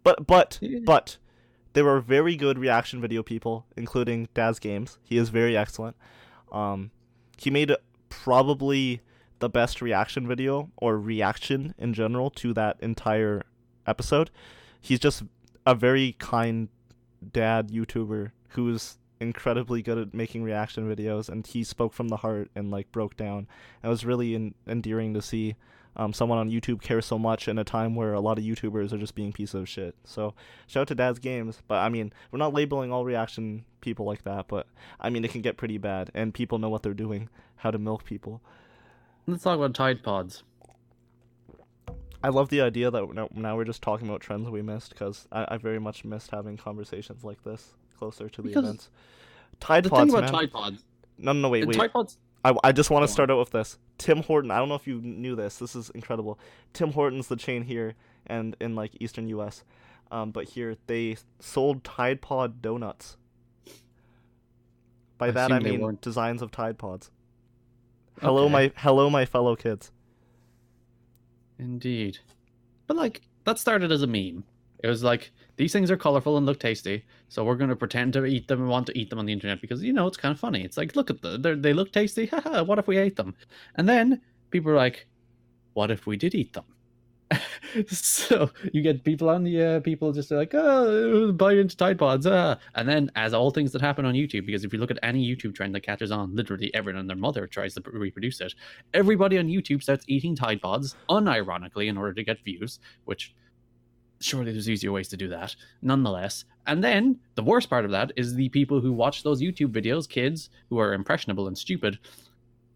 but 0.03 0.25
but 0.27 0.57
Yeah. 0.61 0.79
but 0.83 1.17
there 1.73 1.87
are 1.89 1.99
very 1.99 2.35
good 2.35 2.57
reaction 2.59 3.01
video 3.01 3.23
people 3.23 3.65
including 3.75 4.29
daz 4.33 4.59
games 4.59 4.97
he 5.03 5.17
is 5.17 5.29
very 5.29 5.55
excellent 5.57 5.95
um 6.51 6.91
he 7.37 7.49
made 7.49 7.71
probably 8.09 9.01
the 9.39 9.49
best 9.49 9.81
reaction 9.81 10.27
video 10.27 10.71
or 10.77 10.97
reaction 10.99 11.73
in 11.77 11.93
general 11.93 12.29
to 12.31 12.53
that 12.53 12.77
entire 12.81 13.43
episode 13.85 14.29
he's 14.81 14.99
just 14.99 15.23
a 15.65 15.75
very 15.75 16.15
kind 16.19 16.69
dad 17.33 17.69
YouTuber 17.69 18.31
who's 18.49 18.97
incredibly 19.19 19.81
good 19.81 19.97
at 19.97 20.13
making 20.13 20.43
reaction 20.43 20.87
videos, 20.87 21.27
and 21.27 21.45
he 21.45 21.63
spoke 21.63 21.91
from 21.91 22.07
the 22.09 22.17
heart 22.17 22.49
and 22.55 22.69
like 22.71 22.91
broke 22.91 23.17
down. 23.17 23.47
It 23.83 23.87
was 23.87 24.05
really 24.05 24.35
en- 24.35 24.53
endearing 24.67 25.13
to 25.15 25.21
see 25.21 25.55
um, 25.97 26.13
someone 26.13 26.37
on 26.37 26.49
YouTube 26.49 26.81
cares 26.81 27.05
so 27.05 27.19
much 27.19 27.47
in 27.47 27.57
a 27.57 27.63
time 27.63 27.95
where 27.95 28.13
a 28.13 28.21
lot 28.21 28.37
of 28.37 28.43
YouTubers 28.45 28.93
are 28.93 28.97
just 28.97 29.15
being 29.15 29.33
pieces 29.33 29.55
of 29.55 29.67
shit. 29.67 29.95
So 30.05 30.33
shout 30.67 30.81
out 30.81 30.87
to 30.89 30.95
Daz 30.95 31.19
Games, 31.19 31.61
but 31.67 31.79
I 31.79 31.89
mean 31.89 32.13
we're 32.31 32.39
not 32.39 32.53
labeling 32.53 32.91
all 32.93 33.03
reaction 33.03 33.65
people 33.81 34.05
like 34.05 34.23
that, 34.23 34.47
but 34.47 34.67
I 34.99 35.09
mean 35.09 35.25
it 35.25 35.31
can 35.31 35.41
get 35.41 35.57
pretty 35.57 35.77
bad, 35.77 36.11
and 36.13 36.33
people 36.33 36.59
know 36.59 36.69
what 36.69 36.83
they're 36.83 36.93
doing, 36.93 37.29
how 37.57 37.71
to 37.71 37.77
milk 37.77 38.05
people. 38.05 38.41
let's 39.25 39.43
talk 39.43 39.57
about 39.57 39.73
Tide 39.73 40.01
Pods. 40.03 40.43
I 42.23 42.29
love 42.29 42.49
the 42.49 42.61
idea 42.61 42.89
that 42.89 43.29
now, 43.35 43.55
we're 43.55 43.63
just 43.63 43.81
talking 43.81 44.07
about 44.07 44.21
trends 44.21 44.49
we 44.49 44.61
missed 44.61 44.89
because 44.89 45.27
I, 45.31 45.45
I 45.49 45.57
very 45.57 45.79
much 45.79 46.03
missed 46.03 46.31
having 46.31 46.57
conversations 46.57 47.23
like 47.23 47.43
this 47.43 47.73
closer 47.97 48.27
to 48.27 48.41
the 48.41 48.49
Because 48.49 48.63
events. 48.63 48.89
Tide 49.59 49.83
The 49.83 49.89
Pods, 49.89 50.11
thing 50.11 50.17
about 50.17 50.31
man. 50.31 50.41
Tide 50.41 50.51
Pods, 50.51 50.83
No, 51.17 51.31
no, 51.33 51.41
no, 51.41 51.49
wait, 51.49 51.67
wait. 51.67 51.77
Tide 51.77 51.93
Pods, 51.93 52.17
I, 52.47 52.53
I 52.63 52.71
just 52.71 52.89
want 52.89 53.05
to 53.05 53.11
start 53.11 53.29
out 53.31 53.39
with 53.39 53.49
this. 53.51 53.77
Tim 53.97 54.23
Horton. 54.23 54.51
I 54.51 54.57
don't 54.57 54.69
know 54.69 54.75
if 54.75 54.87
you 54.87 55.01
knew 55.01 55.35
this. 55.35 55.57
This 55.57 55.75
is 55.75 55.89
incredible. 55.91 56.39
Tim 56.73 56.91
Horton's 56.93 57.27
the 57.27 57.35
chain 57.35 57.63
here 57.63 57.95
and 58.25 58.55
in 58.61 58.75
like 58.75 58.91
Eastern 58.99 59.27
U.S. 59.29 59.63
Um, 60.11 60.31
but 60.31 60.45
here 60.49 60.77
they 60.87 61.17
sold 61.39 61.83
Tide 61.83 62.21
Pod 62.21 62.61
donuts. 62.61 63.17
By 65.17 65.27
I 65.27 65.31
that 65.31 65.51
I 65.51 65.59
mean 65.59 65.81
weren't- 65.81 66.01
designs 66.01 66.41
of 66.41 66.51
Tide 66.51 66.77
Pods. 66.77 67.11
Hello, 68.21 68.43
Okay. 68.45 68.53
my 68.53 68.71
hello, 68.77 69.09
my 69.09 69.25
fellow 69.25 69.55
kids. 69.55 69.91
Indeed. 71.59 72.19
But 72.87 72.97
like 72.97 73.21
that 73.43 73.59
started 73.59 73.91
as 73.91 74.01
a 74.01 74.07
meme. 74.07 74.43
It 74.83 74.87
was 74.87 75.03
like 75.03 75.31
these 75.57 75.73
things 75.73 75.89
are 75.89 75.97
colorful 75.97 76.37
and 76.37 76.45
look 76.45 76.59
tasty, 76.59 77.03
so 77.29 77.43
we're 77.43 77.55
going 77.55 77.69
to 77.69 77.75
pretend 77.75 78.13
to 78.13 78.25
eat 78.25 78.47
them 78.47 78.61
and 78.61 78.69
want 78.69 78.85
to 78.87 78.97
eat 78.97 79.09
them 79.09 79.19
on 79.19 79.25
the 79.25 79.33
internet 79.33 79.61
because 79.61 79.83
you 79.83 79.93
know 79.93 80.07
it's 80.07 80.17
kind 80.17 80.31
of 80.31 80.39
funny. 80.39 80.63
It's 80.63 80.77
like 80.77 80.95
look 80.95 81.09
at 81.09 81.21
the 81.21 81.37
they're- 81.37 81.73
look 81.73 81.91
tasty. 81.91 82.25
Haha, 82.27 82.63
what 82.63 82.79
if 82.79 82.87
we 82.87 82.97
ate 82.97 83.15
them? 83.15 83.35
And 83.75 83.89
then 83.89 84.21
people 84.51 84.71
are 84.71 84.75
like, 84.75 85.07
what 85.73 85.91
if 85.91 86.05
we 86.05 86.17
did 86.17 86.35
eat 86.35 86.53
them? 86.53 86.65
so 87.87 88.49
you 88.71 88.81
get 88.81 89.03
people 89.03 89.29
on 89.29 89.43
the 89.43 89.61
uh, 89.61 89.79
people 89.81 90.13
just 90.13 90.31
like 90.31 90.51
oh 90.53 91.31
bite 91.33 91.57
into 91.57 91.75
Tide 91.75 91.99
Pods 91.99 92.25
ah. 92.25 92.55
and 92.75 92.87
then 92.87 93.11
as 93.15 93.33
all 93.33 93.51
things 93.51 93.73
that 93.73 93.81
happen 93.81 94.05
on 94.05 94.13
YouTube 94.13 94.45
because 94.45 94.63
if 94.63 94.71
you 94.71 94.79
look 94.79 94.91
at 94.91 94.99
any 95.03 95.27
YouTube 95.27 95.53
trend 95.53 95.75
that 95.75 95.81
catches 95.81 96.09
on 96.09 96.33
literally 96.33 96.73
everyone 96.73 97.01
and 97.01 97.09
their 97.09 97.17
mother 97.17 97.45
tries 97.45 97.73
to 97.73 97.81
reproduce 97.91 98.39
it 98.39 98.53
everybody 98.93 99.37
on 99.37 99.47
YouTube 99.47 99.83
starts 99.83 100.05
eating 100.07 100.37
Tide 100.37 100.61
Pods 100.61 100.95
unironically 101.09 101.87
in 101.87 101.97
order 101.97 102.13
to 102.13 102.23
get 102.23 102.41
views, 102.45 102.79
which 103.03 103.35
surely 104.19 104.51
there's 104.51 104.69
easier 104.69 104.91
ways 104.91 105.07
to 105.09 105.17
do 105.17 105.27
that. 105.29 105.55
Nonetheless, 105.81 106.45
and 106.65 106.83
then 106.83 107.19
the 107.35 107.43
worst 107.43 107.69
part 107.69 107.85
of 107.85 107.91
that 107.91 108.11
is 108.15 108.33
the 108.35 108.49
people 108.49 108.81
who 108.81 108.91
watch 108.91 109.23
those 109.23 109.41
YouTube 109.41 109.71
videos, 109.71 110.07
kids 110.07 110.49
who 110.69 110.79
are 110.79 110.93
impressionable 110.93 111.47
and 111.47 111.57
stupid, 111.57 111.99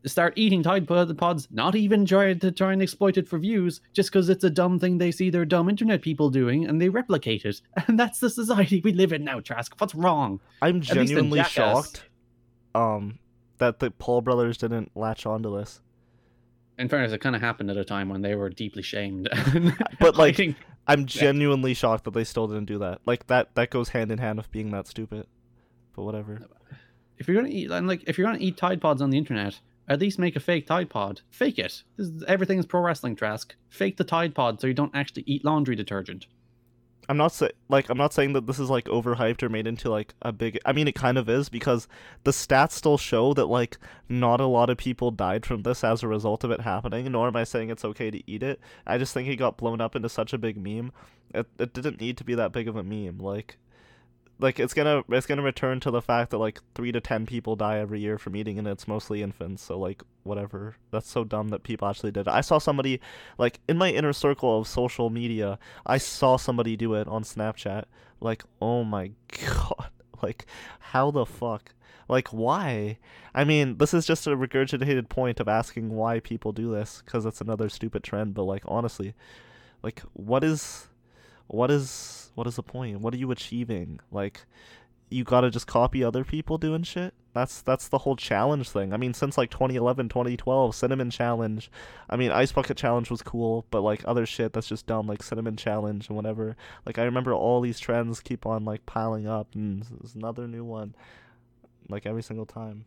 start 0.05 0.33
eating 0.35 0.63
Tide 0.63 0.87
Pods, 0.87 1.47
not 1.51 1.75
even 1.75 2.05
trying 2.05 2.39
to 2.39 2.51
try 2.51 2.73
and 2.73 2.81
exploit 2.81 3.17
it 3.17 3.27
for 3.27 3.37
views, 3.37 3.81
just 3.93 4.11
because 4.11 4.29
it's 4.29 4.43
a 4.43 4.49
dumb 4.49 4.79
thing 4.79 4.97
they 4.97 5.11
see 5.11 5.29
their 5.29 5.45
dumb 5.45 5.69
internet 5.69 6.01
people 6.01 6.29
doing 6.29 6.65
and 6.65 6.81
they 6.81 6.89
replicate 6.89 7.45
it. 7.45 7.61
And 7.87 7.99
that's 7.99 8.19
the 8.19 8.29
society 8.29 8.81
we 8.83 8.93
live 8.93 9.13
in 9.13 9.23
now, 9.23 9.39
Trask. 9.39 9.73
What's 9.79 9.95
wrong? 9.95 10.39
I'm 10.61 10.81
genuinely 10.81 11.43
shocked 11.43 12.05
um 12.73 13.19
that 13.57 13.79
the 13.79 13.91
Paul 13.91 14.21
brothers 14.21 14.57
didn't 14.57 14.91
latch 14.95 15.25
onto 15.25 15.55
this. 15.57 15.81
In 16.79 16.89
fairness, 16.89 17.11
it 17.11 17.19
kind 17.19 17.35
of 17.35 17.41
happened 17.41 17.69
at 17.69 17.77
a 17.77 17.85
time 17.85 18.09
when 18.09 18.21
they 18.21 18.33
were 18.33 18.49
deeply 18.49 18.81
shamed. 18.81 19.29
But, 19.99 20.17
like, 20.17 20.39
I'm 20.87 21.05
genuinely 21.05 21.73
shocked 21.73 22.05
that 22.05 22.13
they 22.13 22.23
still 22.23 22.47
didn't 22.47 22.65
do 22.65 22.79
that. 22.79 23.01
Like 23.05 23.27
that 23.27 23.55
that 23.55 23.69
goes 23.69 23.89
hand 23.89 24.11
in 24.11 24.17
hand 24.17 24.37
with 24.37 24.51
being 24.51 24.71
that 24.71 24.87
stupid. 24.87 25.27
But 25.95 26.03
whatever. 26.03 26.41
if 27.17 27.27
you're 27.27 27.37
gonna 27.37 27.53
eat 27.53 27.71
and 27.71 27.87
like 27.87 28.03
if 28.07 28.17
you're 28.17 28.27
gonna 28.27 28.39
eat 28.39 28.57
Tide 28.57 28.81
Pods 28.81 29.01
on 29.01 29.09
the 29.09 29.17
internet, 29.17 29.59
at 29.87 29.99
least 29.99 30.19
make 30.19 30.35
a 30.35 30.39
fake 30.39 30.67
Tide 30.67 30.89
Pod. 30.89 31.21
Fake 31.29 31.59
it. 31.59 31.83
This 31.97 32.07
is, 32.07 32.23
everything 32.23 32.59
is 32.59 32.65
pro 32.65 32.81
wrestling, 32.81 33.15
Trask. 33.15 33.55
Fake 33.69 33.97
the 33.97 34.03
Tide 34.03 34.33
Pod 34.33 34.59
so 34.59 34.67
you 34.67 34.73
don't 34.73 34.95
actually 34.95 35.23
eat 35.25 35.45
laundry 35.45 35.75
detergent. 35.75 36.27
I'm 37.09 37.17
not 37.17 37.31
say- 37.31 37.51
like 37.67 37.89
I'm 37.89 37.97
not 37.97 38.13
saying 38.13 38.33
that 38.33 38.47
this 38.47 38.59
is 38.59 38.69
like 38.69 38.85
overhyped 38.85 39.43
or 39.43 39.49
made 39.49 39.67
into 39.67 39.89
like 39.89 40.13
a 40.21 40.31
big 40.31 40.59
I 40.65 40.71
mean 40.71 40.87
it 40.87 40.95
kind 40.95 41.17
of 41.17 41.27
is 41.29 41.49
because 41.49 41.87
the 42.23 42.31
stats 42.31 42.71
still 42.73 42.97
show 42.97 43.33
that 43.33 43.45
like 43.47 43.77
not 44.07 44.39
a 44.39 44.45
lot 44.45 44.69
of 44.69 44.77
people 44.77 45.11
died 45.11 45.45
from 45.45 45.63
this 45.63 45.83
as 45.83 46.03
a 46.03 46.07
result 46.07 46.43
of 46.43 46.51
it 46.51 46.61
happening, 46.61 47.11
nor 47.11 47.27
am 47.27 47.35
I 47.35 47.43
saying 47.43 47.69
it's 47.69 47.85
okay 47.85 48.11
to 48.11 48.31
eat 48.31 48.43
it. 48.43 48.59
I 48.85 48.97
just 48.97 49.13
think 49.13 49.27
it 49.27 49.35
got 49.37 49.57
blown 49.57 49.81
up 49.81 49.95
into 49.95 50.09
such 50.09 50.33
a 50.33 50.37
big 50.37 50.57
meme. 50.57 50.91
It 51.33 51.47
it 51.59 51.73
didn't 51.73 51.99
need 51.99 52.17
to 52.17 52.23
be 52.23 52.35
that 52.35 52.51
big 52.51 52.67
of 52.67 52.75
a 52.75 52.83
meme. 52.83 53.17
Like 53.19 53.57
like 54.41 54.59
it's 54.59 54.73
gonna 54.73 55.03
it's 55.09 55.27
gonna 55.27 55.43
return 55.43 55.79
to 55.79 55.91
the 55.91 56.01
fact 56.01 56.31
that 56.31 56.39
like 56.39 56.59
three 56.73 56.91
to 56.91 56.99
ten 56.99 57.25
people 57.25 57.55
die 57.55 57.77
every 57.77 57.99
year 57.99 58.17
from 58.17 58.35
eating 58.35 58.57
and 58.57 58.67
it's 58.67 58.87
mostly 58.87 59.21
infants 59.21 59.63
so 59.63 59.77
like 59.77 60.03
whatever. 60.23 60.75
That's 60.91 61.09
so 61.09 61.23
dumb 61.23 61.49
that 61.49 61.63
people 61.63 61.87
actually 61.87 62.11
did 62.11 62.27
it. 62.27 62.31
I 62.31 62.41
saw 62.41 62.57
somebody 62.57 62.99
like 63.37 63.59
in 63.69 63.77
my 63.77 63.91
inner 63.91 64.13
circle 64.13 64.59
of 64.59 64.67
social 64.67 65.09
media 65.09 65.59
i 65.85 65.97
saw 65.97 66.37
somebody 66.37 66.75
do 66.75 66.95
it 66.95 67.07
on 67.07 67.23
snapchat. 67.23 67.85
Like 68.19 68.43
oh 68.61 68.83
my 68.83 69.11
god. 69.45 69.89
Like 70.21 70.45
how 70.79 71.11
the 71.11 71.25
fuck? 71.25 71.73
Like 72.09 72.29
why? 72.29 72.97
I 73.35 73.43
mean 73.43 73.77
this 73.77 73.93
is 73.93 74.05
just 74.05 74.27
a 74.27 74.31
regurgitated 74.31 75.07
point 75.07 75.39
of 75.39 75.47
asking 75.47 75.91
why 75.91 76.19
people 76.19 76.51
do 76.51 76.71
this 76.71 77.03
because 77.05 77.25
it's 77.25 77.41
another 77.41 77.69
stupid 77.69 78.03
trend 78.03 78.33
but 78.33 78.43
like 78.43 78.63
honestly 78.65 79.13
like 79.83 80.01
what 80.13 80.43
is 80.43 80.87
what 81.47 81.69
is 81.69 82.20
what 82.35 82.47
is 82.47 82.55
the 82.55 82.63
point? 82.63 83.01
What 83.01 83.13
are 83.13 83.17
you 83.17 83.31
achieving? 83.31 83.99
Like 84.11 84.45
you 85.09 85.23
got 85.25 85.41
to 85.41 85.51
just 85.51 85.67
copy 85.67 86.03
other 86.03 86.23
people 86.23 86.57
doing 86.57 86.83
shit. 86.83 87.13
That's 87.33 87.61
that's 87.61 87.87
the 87.87 87.99
whole 87.99 88.15
challenge 88.15 88.69
thing. 88.69 88.93
I 88.93 88.97
mean, 88.97 89.13
since 89.13 89.37
like 89.37 89.51
2011, 89.51 90.09
2012, 90.09 90.75
cinnamon 90.75 91.09
challenge. 91.09 91.69
I 92.09 92.15
mean, 92.15 92.31
ice 92.31 92.51
bucket 92.51 92.77
challenge 92.77 93.09
was 93.09 93.21
cool, 93.21 93.65
but 93.71 93.81
like 93.81 94.03
other 94.05 94.25
shit 94.25 94.53
that's 94.53 94.67
just 94.67 94.85
dumb, 94.85 95.07
like 95.07 95.23
cinnamon 95.23 95.57
challenge 95.57 96.07
and 96.07 96.15
whatever. 96.15 96.55
Like 96.85 96.97
I 96.97 97.03
remember 97.03 97.33
all 97.33 97.61
these 97.61 97.79
trends 97.79 98.19
keep 98.21 98.45
on 98.45 98.65
like 98.65 98.85
piling 98.85 99.27
up, 99.27 99.53
and 99.53 99.83
there's 99.83 100.15
another 100.15 100.47
new 100.47 100.63
one, 100.63 100.95
like 101.89 102.05
every 102.05 102.23
single 102.23 102.45
time. 102.45 102.85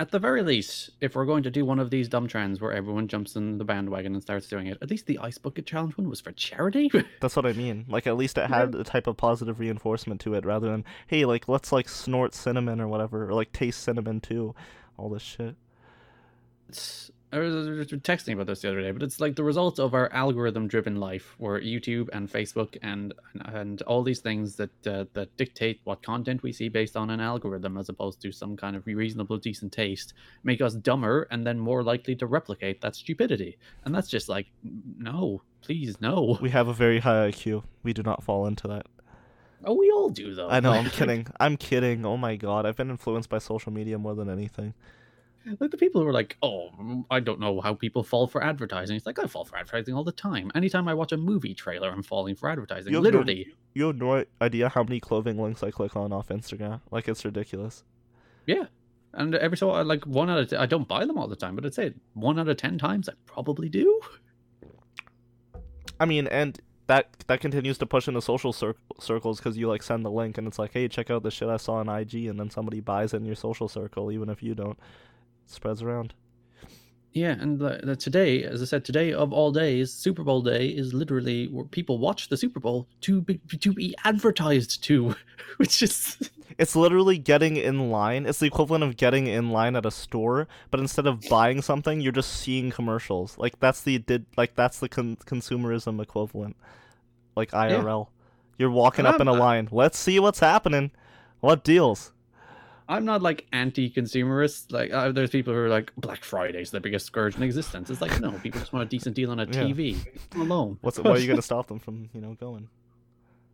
At 0.00 0.12
the 0.12 0.20
very 0.20 0.42
least, 0.42 0.90
if 1.00 1.16
we're 1.16 1.24
going 1.24 1.42
to 1.42 1.50
do 1.50 1.64
one 1.64 1.80
of 1.80 1.90
these 1.90 2.08
dumb 2.08 2.28
trends 2.28 2.60
where 2.60 2.72
everyone 2.72 3.08
jumps 3.08 3.34
in 3.34 3.58
the 3.58 3.64
bandwagon 3.64 4.14
and 4.14 4.22
starts 4.22 4.46
doing 4.46 4.68
it, 4.68 4.78
at 4.80 4.90
least 4.90 5.06
the 5.06 5.18
ice 5.18 5.38
bucket 5.38 5.66
challenge 5.66 5.98
one 5.98 6.08
was 6.08 6.20
for 6.20 6.30
charity. 6.30 6.88
That's 7.20 7.34
what 7.34 7.46
I 7.46 7.52
mean. 7.52 7.84
Like 7.88 8.06
at 8.06 8.16
least 8.16 8.38
it 8.38 8.48
had 8.48 8.76
a 8.76 8.84
type 8.84 9.08
of 9.08 9.16
positive 9.16 9.58
reinforcement 9.58 10.20
to 10.20 10.34
it, 10.34 10.44
rather 10.44 10.70
than 10.70 10.84
hey, 11.08 11.24
like 11.24 11.48
let's 11.48 11.72
like 11.72 11.88
snort 11.88 12.32
cinnamon 12.32 12.80
or 12.80 12.86
whatever, 12.86 13.28
or 13.28 13.34
like 13.34 13.52
taste 13.52 13.82
cinnamon 13.82 14.20
too, 14.20 14.54
all 14.96 15.08
this 15.08 15.22
shit. 15.22 15.56
It's 16.68 17.10
I 17.30 17.38
was 17.38 17.66
texting 17.88 18.32
about 18.32 18.46
this 18.46 18.62
the 18.62 18.68
other 18.70 18.80
day, 18.80 18.90
but 18.90 19.02
it's 19.02 19.20
like 19.20 19.36
the 19.36 19.44
result 19.44 19.78
of 19.78 19.92
our 19.92 20.10
algorithm-driven 20.14 20.96
life, 20.96 21.34
where 21.36 21.60
YouTube 21.60 22.08
and 22.12 22.30
Facebook 22.30 22.78
and 22.82 23.12
and 23.52 23.82
all 23.82 24.02
these 24.02 24.20
things 24.20 24.56
that 24.56 24.86
uh, 24.86 25.04
that 25.12 25.36
dictate 25.36 25.80
what 25.84 26.02
content 26.02 26.42
we 26.42 26.52
see 26.52 26.70
based 26.70 26.96
on 26.96 27.10
an 27.10 27.20
algorithm, 27.20 27.76
as 27.76 27.90
opposed 27.90 28.22
to 28.22 28.32
some 28.32 28.56
kind 28.56 28.76
of 28.76 28.86
reasonable, 28.86 29.36
decent 29.36 29.72
taste, 29.72 30.14
make 30.42 30.62
us 30.62 30.72
dumber 30.74 31.28
and 31.30 31.46
then 31.46 31.58
more 31.58 31.82
likely 31.82 32.16
to 32.16 32.26
replicate 32.26 32.80
that 32.80 32.96
stupidity. 32.96 33.58
And 33.84 33.94
that's 33.94 34.08
just 34.08 34.30
like, 34.30 34.46
no, 34.98 35.42
please, 35.60 36.00
no. 36.00 36.38
We 36.40 36.50
have 36.50 36.68
a 36.68 36.72
very 36.72 37.00
high 37.00 37.30
IQ. 37.30 37.62
We 37.82 37.92
do 37.92 38.02
not 38.02 38.22
fall 38.22 38.46
into 38.46 38.68
that. 38.68 38.86
Oh, 39.64 39.74
we 39.74 39.90
all 39.90 40.08
do 40.08 40.34
though. 40.34 40.48
I 40.48 40.60
know. 40.60 40.72
I'm 40.72 40.88
kidding. 40.90 41.26
I'm 41.38 41.58
kidding. 41.58 42.06
Oh 42.06 42.16
my 42.16 42.36
god, 42.36 42.64
I've 42.64 42.76
been 42.76 42.88
influenced 42.90 43.28
by 43.28 43.38
social 43.38 43.72
media 43.72 43.98
more 43.98 44.14
than 44.14 44.30
anything. 44.30 44.72
Like 45.60 45.70
the 45.70 45.76
people 45.76 46.00
who 46.00 46.08
are 46.08 46.12
like, 46.12 46.36
oh, 46.42 46.70
mm, 46.80 47.04
I 47.10 47.20
don't 47.20 47.40
know 47.40 47.60
how 47.60 47.74
people 47.74 48.02
fall 48.02 48.26
for 48.26 48.42
advertising. 48.42 48.96
It's 48.96 49.06
like 49.06 49.18
I 49.18 49.26
fall 49.26 49.44
for 49.44 49.56
advertising 49.56 49.94
all 49.94 50.04
the 50.04 50.12
time. 50.12 50.50
Anytime 50.54 50.88
I 50.88 50.94
watch 50.94 51.12
a 51.12 51.16
movie 51.16 51.54
trailer, 51.54 51.90
I'm 51.90 52.02
falling 52.02 52.36
for 52.36 52.48
advertising. 52.48 52.92
You 52.92 53.00
Literally. 53.00 53.46
No, 53.48 53.54
you 53.74 53.86
have 53.86 53.96
no 53.96 54.24
idea 54.40 54.68
how 54.68 54.82
many 54.82 55.00
clothing 55.00 55.40
links 55.40 55.62
I 55.62 55.70
click 55.70 55.96
on 55.96 56.12
off 56.12 56.28
Instagram. 56.28 56.80
Like 56.90 57.08
it's 57.08 57.24
ridiculous. 57.24 57.84
Yeah. 58.46 58.66
And 59.14 59.34
every 59.34 59.56
so 59.56 59.70
like 59.70 60.04
one 60.06 60.28
out 60.28 60.38
of 60.38 60.50
t- 60.50 60.56
I 60.56 60.66
don't 60.66 60.86
buy 60.86 61.04
them 61.04 61.18
all 61.18 61.28
the 61.28 61.36
time, 61.36 61.54
but 61.54 61.64
I'd 61.64 61.74
say 61.74 61.94
one 62.14 62.38
out 62.38 62.48
of 62.48 62.56
ten 62.56 62.78
times 62.78 63.08
I 63.08 63.12
probably 63.26 63.68
do. 63.68 64.00
I 66.00 66.04
mean, 66.04 66.26
and 66.28 66.60
that 66.88 67.08
that 67.26 67.40
continues 67.40 67.78
to 67.78 67.86
push 67.86 68.08
into 68.08 68.20
social 68.20 68.52
cir- 68.52 68.74
circles 68.98 69.38
because 69.38 69.56
you 69.56 69.68
like 69.68 69.82
send 69.82 70.04
the 70.04 70.10
link 70.10 70.38
and 70.38 70.46
it's 70.46 70.58
like, 70.58 70.72
hey, 70.72 70.88
check 70.88 71.10
out 71.10 71.22
the 71.22 71.30
shit 71.30 71.48
I 71.48 71.56
saw 71.56 71.74
on 71.74 71.88
IG, 71.88 72.26
and 72.26 72.40
then 72.40 72.50
somebody 72.50 72.80
buys 72.80 73.14
it 73.14 73.18
in 73.18 73.26
your 73.26 73.34
social 73.34 73.68
circle, 73.68 74.10
even 74.10 74.28
if 74.28 74.42
you 74.42 74.54
don't 74.54 74.78
spreads 75.50 75.82
around. 75.82 76.14
Yeah, 77.12 77.32
and 77.32 77.58
the, 77.58 77.80
the, 77.82 77.96
today, 77.96 78.44
as 78.44 78.62
I 78.62 78.66
said, 78.66 78.84
today 78.84 79.12
of 79.12 79.32
all 79.32 79.50
days, 79.50 79.92
Super 79.92 80.22
Bowl 80.22 80.42
day 80.42 80.68
is 80.68 80.92
literally 80.92 81.48
where 81.48 81.64
people 81.64 81.98
watch 81.98 82.28
the 82.28 82.36
Super 82.36 82.60
Bowl 82.60 82.86
to 83.02 83.22
be 83.22 83.40
to 83.60 83.72
be 83.72 83.94
advertised 84.04 84.84
to, 84.84 85.16
which 85.56 85.82
is 85.82 86.30
it's 86.58 86.76
literally 86.76 87.18
getting 87.18 87.56
in 87.56 87.90
line. 87.90 88.26
It's 88.26 88.40
the 88.40 88.46
equivalent 88.46 88.84
of 88.84 88.96
getting 88.96 89.26
in 89.26 89.50
line 89.50 89.74
at 89.74 89.86
a 89.86 89.90
store, 89.90 90.48
but 90.70 90.80
instead 90.80 91.06
of 91.06 91.22
buying 91.28 91.62
something, 91.62 92.00
you're 92.00 92.12
just 92.12 92.32
seeing 92.32 92.70
commercials. 92.70 93.38
Like 93.38 93.58
that's 93.58 93.80
the 93.80 93.98
did 93.98 94.26
like 94.36 94.54
that's 94.54 94.78
the 94.78 94.88
con- 94.88 95.16
consumerism 95.24 96.00
equivalent, 96.02 96.56
like 97.34 97.50
IRL. 97.52 98.06
Yeah. 98.06 98.12
You're 98.58 98.70
walking 98.70 99.06
up 99.06 99.16
um, 99.16 99.22
in 99.22 99.28
a 99.28 99.32
uh 99.32 99.38
line. 99.38 99.68
Let's 99.72 99.98
see 99.98 100.20
what's 100.20 100.40
happening. 100.40 100.90
What 101.40 101.64
deals? 101.64 102.12
I'm 102.88 103.04
not 103.04 103.20
like 103.22 103.46
anti-consumerist. 103.52 104.72
Like 104.72 104.92
uh, 104.92 105.12
there's 105.12 105.30
people 105.30 105.52
who 105.52 105.60
are 105.60 105.68
like 105.68 105.92
Black 105.96 106.24
Friday's 106.24 106.70
the 106.70 106.80
biggest 106.80 107.06
scourge 107.06 107.36
in 107.36 107.42
existence. 107.42 107.90
It's 107.90 108.00
like 108.00 108.18
no, 108.20 108.32
people 108.32 108.60
just 108.60 108.72
want 108.72 108.84
a 108.84 108.88
decent 108.88 109.14
deal 109.14 109.30
on 109.30 109.40
a 109.40 109.46
TV. 109.46 109.96
Yeah. 110.34 110.42
Alone. 110.42 110.78
What's 110.80 110.98
why 110.98 111.10
are 111.10 111.18
you 111.18 111.26
going 111.26 111.36
to 111.36 111.42
stop 111.42 111.66
them 111.66 111.78
from 111.78 112.08
you 112.14 112.20
know 112.20 112.34
going? 112.34 112.68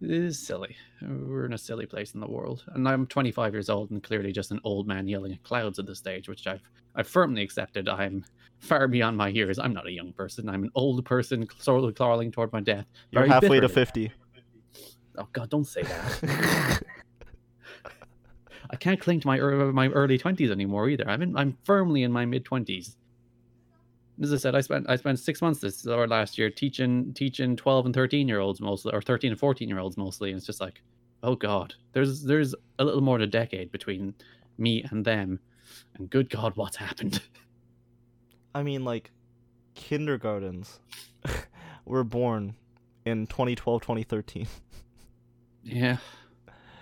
It 0.01 0.11
is 0.11 0.39
silly. 0.39 0.77
We're 1.03 1.47
in 1.47 1.53
a 1.53 1.59
silly 1.59 1.87
place 1.87 2.15
in 2.15 2.21
the 2.21 2.27
world, 2.27 2.65
and 2.75 2.87
I'm 2.89 3.07
25 3.07 3.55
years 3.55 3.71
old 3.71 3.91
and 3.91 4.03
clearly 4.03 4.33
just 4.33 4.51
an 4.51 4.61
old 4.63 4.87
man 4.87 5.09
yelling 5.09 5.33
at 5.33 5.43
clouds 5.45 5.79
at 5.79 5.87
this 5.87 5.99
stage, 5.99 6.29
which 6.29 6.47
I've 6.47 6.63
I've 6.95 7.09
firmly 7.09 7.43
accepted. 7.43 7.89
I'm 7.89 8.25
far 8.61 8.87
beyond 8.87 9.17
my 9.17 9.29
years. 9.29 9.59
I'm 9.59 9.73
not 9.73 9.87
a 9.87 9.93
young 9.93 10.13
person. 10.13 10.49
I'm 10.49 10.65
an 10.65 10.71
old 10.75 11.05
person 11.05 11.49
slowly 11.59 11.93
crawling 11.93 12.31
toward 12.31 12.53
my 12.53 12.61
death. 12.61 12.87
You're 13.11 13.27
halfway 13.27 13.61
bitterly. 13.61 13.69
to 13.69 13.75
50. 13.75 14.13
Oh 15.19 15.29
God, 15.33 15.51
don't 15.51 15.67
say 15.67 15.83
that. 15.83 16.83
I 18.71 18.77
can't 18.77 19.01
cling 19.01 19.21
to 19.21 19.27
my 19.27 19.39
my 19.39 19.89
early 19.89 20.19
twenties 20.19 20.51
anymore 20.51 20.89
either. 20.89 21.09
I'm 21.09 21.23
in, 21.23 21.37
I'm 21.37 21.57
firmly 21.65 22.03
in 22.03 22.13
my 22.13 22.25
mid 22.25 22.45
twenties. 22.45 22.97
As 24.23 24.33
I 24.33 24.37
said, 24.37 24.55
I 24.55 24.61
spent 24.61 24.89
I 24.89 24.97
spent 24.97 25.19
six 25.19 25.43
months 25.43 25.61
this 25.61 25.87
or 25.87 26.07
last 26.07 26.39
year 26.39 26.51
teaching 26.51 27.13
teaching 27.15 27.57
twelve 27.57 27.87
and 27.87 27.95
thirteen 27.95 28.29
year 28.29 28.41
olds 28.41 28.61
mostly, 28.61 28.93
or 28.93 29.03
thirteen 29.03 29.33
and 29.33 29.41
fourteen 29.41 29.69
year 29.69 29.79
olds 29.79 29.97
mostly. 29.97 30.31
And 30.31 30.37
it's 30.39 30.47
just 30.47 30.61
like, 30.61 30.83
oh 31.23 31.35
god, 31.35 31.75
there's 31.93 32.23
there's 32.23 32.55
a 32.79 32.85
little 32.85 33.01
more 33.01 33.19
than 33.19 33.29
a 33.29 33.31
decade 33.31 33.73
between 33.73 34.15
me 34.59 34.85
and 34.91 35.05
them, 35.05 35.41
and 35.97 36.09
good 36.09 36.31
god, 36.31 36.53
what's 36.57 36.77
happened? 36.77 37.21
I 38.55 38.63
mean, 38.63 38.85
like, 38.85 39.11
kindergartens 39.75 40.79
were 41.85 42.05
born 42.05 42.55
in 43.05 43.27
2012, 43.27 43.83
2013. 43.83 44.47
Yeah. 45.65 45.97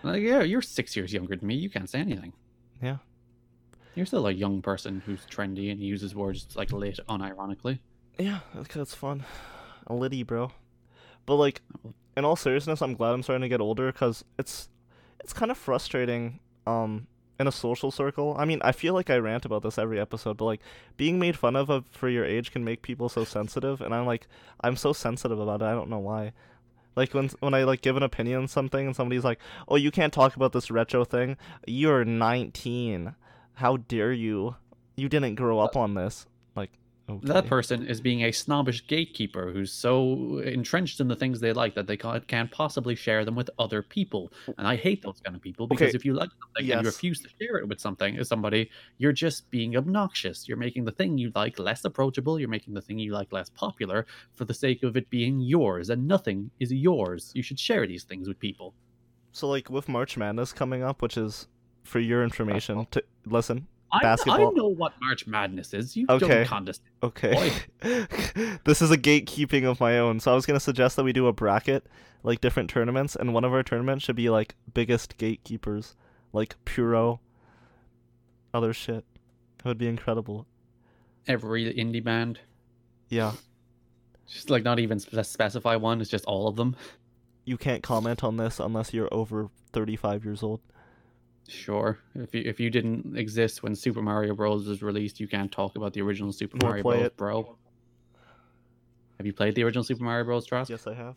Like, 0.02 0.22
yeah, 0.22 0.42
you're 0.42 0.62
six 0.62 0.96
years 0.96 1.12
younger 1.12 1.36
than 1.36 1.46
me. 1.46 1.54
You 1.54 1.70
can't 1.70 1.88
say 1.88 2.00
anything. 2.00 2.32
Yeah. 2.82 2.96
You're 3.94 4.06
still 4.06 4.26
a 4.26 4.32
young 4.32 4.62
person 4.62 5.02
who's 5.04 5.20
trendy 5.26 5.70
and 5.70 5.80
uses 5.80 6.14
words 6.14 6.56
like 6.56 6.72
lit 6.72 6.98
unironically. 7.08 7.78
Yeah, 8.18 8.40
because 8.58 8.82
it's 8.82 8.94
fun. 8.94 9.24
A 9.86 9.94
litty, 9.94 10.22
bro. 10.22 10.52
But 11.26 11.36
like, 11.36 11.60
in 12.16 12.24
all 12.24 12.36
seriousness, 12.36 12.82
I'm 12.82 12.94
glad 12.94 13.12
I'm 13.12 13.22
starting 13.22 13.42
to 13.42 13.48
get 13.48 13.60
older 13.60 13.92
because 13.92 14.24
it's 14.38 14.68
it's 15.20 15.32
kind 15.32 15.50
of 15.50 15.58
frustrating. 15.58 16.40
Um, 16.66 17.06
in 17.42 17.46
a 17.46 17.52
social 17.52 17.90
circle. 17.90 18.34
I 18.38 18.44
mean, 18.44 18.60
I 18.62 18.72
feel 18.72 18.94
like 18.94 19.10
I 19.10 19.16
rant 19.16 19.44
about 19.44 19.62
this 19.62 19.76
every 19.76 20.00
episode, 20.00 20.36
but 20.38 20.44
like 20.46 20.60
being 20.96 21.18
made 21.18 21.36
fun 21.36 21.56
of 21.56 21.84
for 21.90 22.08
your 22.08 22.24
age 22.24 22.52
can 22.52 22.64
make 22.64 22.82
people 22.82 23.08
so 23.08 23.24
sensitive, 23.24 23.80
and 23.80 23.94
I'm 23.94 24.06
like, 24.06 24.26
I'm 24.60 24.76
so 24.76 24.92
sensitive 24.92 25.38
about 25.38 25.60
it. 25.60 25.66
I 25.66 25.72
don't 25.72 25.90
know 25.90 25.98
why. 25.98 26.32
Like 26.94 27.14
when 27.14 27.30
when 27.40 27.54
I 27.54 27.64
like 27.64 27.80
give 27.80 27.96
an 27.96 28.02
opinion 28.02 28.42
on 28.42 28.48
something 28.48 28.86
and 28.86 28.96
somebody's 28.96 29.24
like, 29.24 29.38
"Oh, 29.68 29.76
you 29.76 29.90
can't 29.90 30.12
talk 30.12 30.36
about 30.36 30.52
this 30.52 30.70
retro 30.70 31.04
thing. 31.04 31.36
You're 31.66 32.04
19. 32.04 33.14
How 33.54 33.76
dare 33.76 34.12
you? 34.12 34.56
You 34.96 35.08
didn't 35.08 35.36
grow 35.36 35.58
up 35.58 35.76
on 35.76 35.94
this." 35.94 36.26
Like 36.54 36.70
Okay. 37.16 37.32
That 37.32 37.46
person 37.46 37.86
is 37.86 38.00
being 38.00 38.24
a 38.24 38.32
snobbish 38.32 38.86
gatekeeper 38.86 39.50
who's 39.52 39.72
so 39.72 40.38
entrenched 40.38 41.00
in 41.00 41.08
the 41.08 41.16
things 41.16 41.40
they 41.40 41.52
like 41.52 41.74
that 41.74 41.86
they 41.86 41.96
can't 41.96 42.50
possibly 42.50 42.94
share 42.94 43.24
them 43.24 43.34
with 43.34 43.50
other 43.58 43.82
people. 43.82 44.32
And 44.58 44.66
I 44.66 44.76
hate 44.76 45.02
those 45.02 45.20
kind 45.24 45.36
of 45.36 45.42
people 45.42 45.66
because 45.66 45.88
okay. 45.88 45.96
if 45.96 46.04
you 46.04 46.14
like 46.14 46.30
something 46.40 46.66
yes. 46.66 46.76
and 46.76 46.84
you 46.84 46.88
refuse 46.88 47.20
to 47.22 47.28
share 47.40 47.56
it 47.56 47.68
with 47.68 47.80
something, 47.80 48.16
with 48.16 48.26
somebody, 48.26 48.70
you're 48.98 49.12
just 49.12 49.50
being 49.50 49.76
obnoxious. 49.76 50.48
You're 50.48 50.56
making 50.56 50.84
the 50.84 50.92
thing 50.92 51.18
you 51.18 51.30
like 51.34 51.58
less 51.58 51.84
approachable. 51.84 52.38
You're 52.38 52.48
making 52.48 52.74
the 52.74 52.82
thing 52.82 52.98
you 52.98 53.12
like 53.12 53.32
less 53.32 53.50
popular 53.50 54.06
for 54.34 54.44
the 54.44 54.54
sake 54.54 54.82
of 54.82 54.96
it 54.96 55.10
being 55.10 55.40
yours. 55.40 55.90
And 55.90 56.08
nothing 56.08 56.50
is 56.60 56.72
yours. 56.72 57.32
You 57.34 57.42
should 57.42 57.58
share 57.58 57.86
these 57.86 58.04
things 58.04 58.28
with 58.28 58.38
people. 58.38 58.74
So, 59.32 59.48
like 59.48 59.70
with 59.70 59.88
March 59.88 60.16
Madness 60.16 60.52
coming 60.52 60.82
up, 60.82 61.02
which 61.02 61.16
is 61.16 61.48
for 61.84 61.98
your 61.98 62.20
uh-huh. 62.20 62.24
information, 62.24 62.86
to 62.90 63.02
listen, 63.24 63.66
I, 63.92 64.16
I 64.28 64.38
know 64.52 64.68
what 64.68 64.94
March 65.02 65.26
Madness 65.26 65.74
is. 65.74 65.96
You 65.96 66.06
Okay. 66.08 66.26
don't 66.28 66.46
condescend. 66.46 66.88
Okay. 67.02 67.52
this 68.64 68.80
is 68.80 68.90
a 68.90 68.96
gatekeeping 68.96 69.64
of 69.64 69.80
my 69.80 69.98
own. 69.98 70.18
So 70.20 70.32
I 70.32 70.34
was 70.34 70.46
gonna 70.46 70.60
suggest 70.60 70.96
that 70.96 71.04
we 71.04 71.12
do 71.12 71.26
a 71.26 71.32
bracket, 71.32 71.86
like 72.22 72.40
different 72.40 72.70
tournaments, 72.70 73.14
and 73.16 73.34
one 73.34 73.44
of 73.44 73.52
our 73.52 73.62
tournaments 73.62 74.04
should 74.04 74.16
be 74.16 74.30
like 74.30 74.54
biggest 74.72 75.18
gatekeepers, 75.18 75.94
like 76.32 76.56
Puro. 76.64 77.20
Other 78.54 78.72
shit. 78.72 79.04
It 79.58 79.64
would 79.64 79.78
be 79.78 79.88
incredible. 79.88 80.46
Every 81.26 81.72
indie 81.74 82.02
band, 82.02 82.40
Yeah. 83.08 83.32
just 84.26 84.50
like 84.50 84.64
not 84.64 84.78
even 84.78 84.98
specify 84.98 85.76
one. 85.76 86.00
It's 86.00 86.10
just 86.10 86.24
all 86.24 86.48
of 86.48 86.56
them. 86.56 86.74
You 87.44 87.56
can't 87.56 87.82
comment 87.82 88.24
on 88.24 88.36
this 88.38 88.58
unless 88.58 88.92
you're 88.94 89.12
over 89.12 89.50
35 89.72 90.24
years 90.24 90.42
old. 90.42 90.60
Sure. 91.48 91.98
If 92.14 92.34
you 92.34 92.42
if 92.46 92.60
you 92.60 92.70
didn't 92.70 93.16
exist 93.16 93.62
when 93.62 93.74
Super 93.74 94.00
Mario 94.02 94.34
Bros 94.34 94.66
was 94.66 94.82
released, 94.82 95.20
you 95.20 95.28
can't 95.28 95.50
talk 95.50 95.76
about 95.76 95.92
the 95.92 96.00
original 96.02 96.32
Super 96.32 96.56
Nor 96.60 96.70
Mario 96.70 96.82
play 96.82 96.96
Bros. 96.98 97.06
it. 97.06 97.16
Bro. 97.16 97.56
Have 99.18 99.26
you 99.26 99.32
played 99.32 99.54
the 99.54 99.62
original 99.64 99.84
Super 99.84 100.02
Mario 100.04 100.24
Bros. 100.24 100.46
Trask? 100.46 100.70
Yes, 100.70 100.86
I 100.86 100.94
have. 100.94 101.16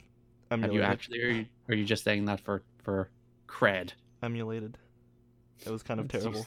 Have 0.52 0.60
you 0.60 0.66
Emulated. 0.66 0.90
actually, 0.90 1.22
or 1.24 1.28
are 1.28 1.32
you, 1.32 1.46
are 1.70 1.76
you 1.76 1.86
just 1.86 2.04
saying 2.04 2.26
that 2.26 2.40
for 2.40 2.64
for 2.84 3.10
cred? 3.48 3.92
Emulated. 4.24 4.78
It 5.66 5.70
was 5.72 5.84
kind 5.84 6.00
of 6.00 6.06
It's 6.14 6.24
terrible. 6.24 6.46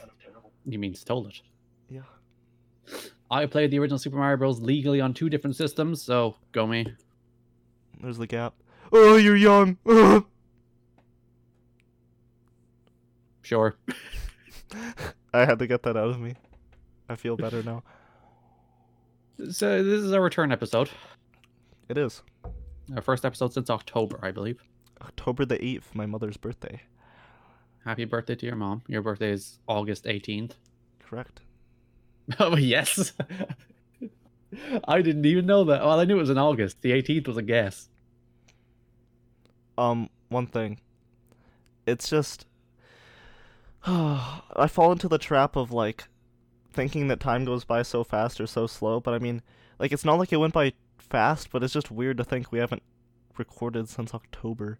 You 0.65 0.77
mean 0.79 0.93
stole 0.93 1.27
it? 1.27 1.41
Yeah. 1.89 2.01
I 3.31 3.45
played 3.45 3.71
the 3.71 3.79
original 3.79 3.99
Super 3.99 4.17
Mario 4.17 4.37
Bros. 4.37 4.59
legally 4.59 5.01
on 5.01 5.13
two 5.13 5.29
different 5.29 5.55
systems, 5.55 6.01
so 6.01 6.35
go 6.51 6.65
me. 6.67 6.85
There's 8.01 8.17
the 8.17 8.27
gap. 8.27 8.53
Oh, 8.91 9.15
you're 9.17 9.35
young. 9.35 9.77
Sure. 13.49 13.75
I 15.33 15.43
had 15.43 15.57
to 15.57 15.65
get 15.65 15.81
that 15.81 15.97
out 15.97 16.09
of 16.09 16.19
me. 16.19 16.35
I 17.09 17.15
feel 17.15 17.35
better 17.35 17.63
now. 17.63 17.81
So 19.49 19.83
this 19.83 20.03
is 20.03 20.13
our 20.13 20.21
return 20.21 20.51
episode. 20.51 20.91
It 21.87 21.97
is 21.97 22.21
Our 22.95 23.01
first 23.01 23.25
episode 23.25 23.51
since 23.51 23.71
October, 23.71 24.19
I 24.21 24.29
believe. 24.29 24.61
October 25.01 25.45
the 25.45 25.57
8th, 25.57 25.95
my 25.95 26.05
mother's 26.05 26.37
birthday. 26.37 26.79
Happy 27.85 28.05
birthday 28.05 28.35
to 28.35 28.45
your 28.45 28.55
mom. 28.55 28.83
Your 28.87 29.01
birthday 29.01 29.31
is 29.31 29.57
August 29.67 30.05
18th. 30.05 30.51
Correct. 30.99 31.41
Oh, 32.39 32.55
yes. 32.55 33.13
I 34.87 35.01
didn't 35.01 35.25
even 35.25 35.47
know 35.47 35.63
that. 35.63 35.83
Well, 35.83 35.99
I 35.99 36.05
knew 36.05 36.17
it 36.17 36.21
was 36.21 36.29
in 36.29 36.37
August. 36.37 36.83
The 36.83 36.91
18th 36.91 37.27
was 37.29 37.37
a 37.37 37.41
guess. 37.41 37.89
Um, 39.75 40.07
one 40.27 40.45
thing. 40.45 40.79
It's 41.87 42.07
just 42.07 42.45
I 43.85 44.67
fall 44.69 44.91
into 44.91 45.07
the 45.07 45.17
trap 45.17 45.55
of 45.55 45.71
like 45.71 46.05
thinking 46.71 47.07
that 47.07 47.19
time 47.19 47.45
goes 47.45 47.63
by 47.63 47.81
so 47.81 48.03
fast 48.03 48.39
or 48.39 48.47
so 48.47 48.67
slow, 48.67 48.99
but 48.99 49.13
I 49.13 49.19
mean, 49.19 49.41
like 49.79 49.91
it's 49.91 50.05
not 50.05 50.19
like 50.19 50.31
it 50.33 50.37
went 50.37 50.53
by 50.53 50.73
fast, 50.97 51.51
but 51.51 51.63
it's 51.63 51.73
just 51.73 51.89
weird 51.91 52.17
to 52.17 52.23
think 52.23 52.51
we 52.51 52.59
haven't 52.59 52.83
recorded 53.37 53.87
since 53.89 54.13
October. 54.13 54.79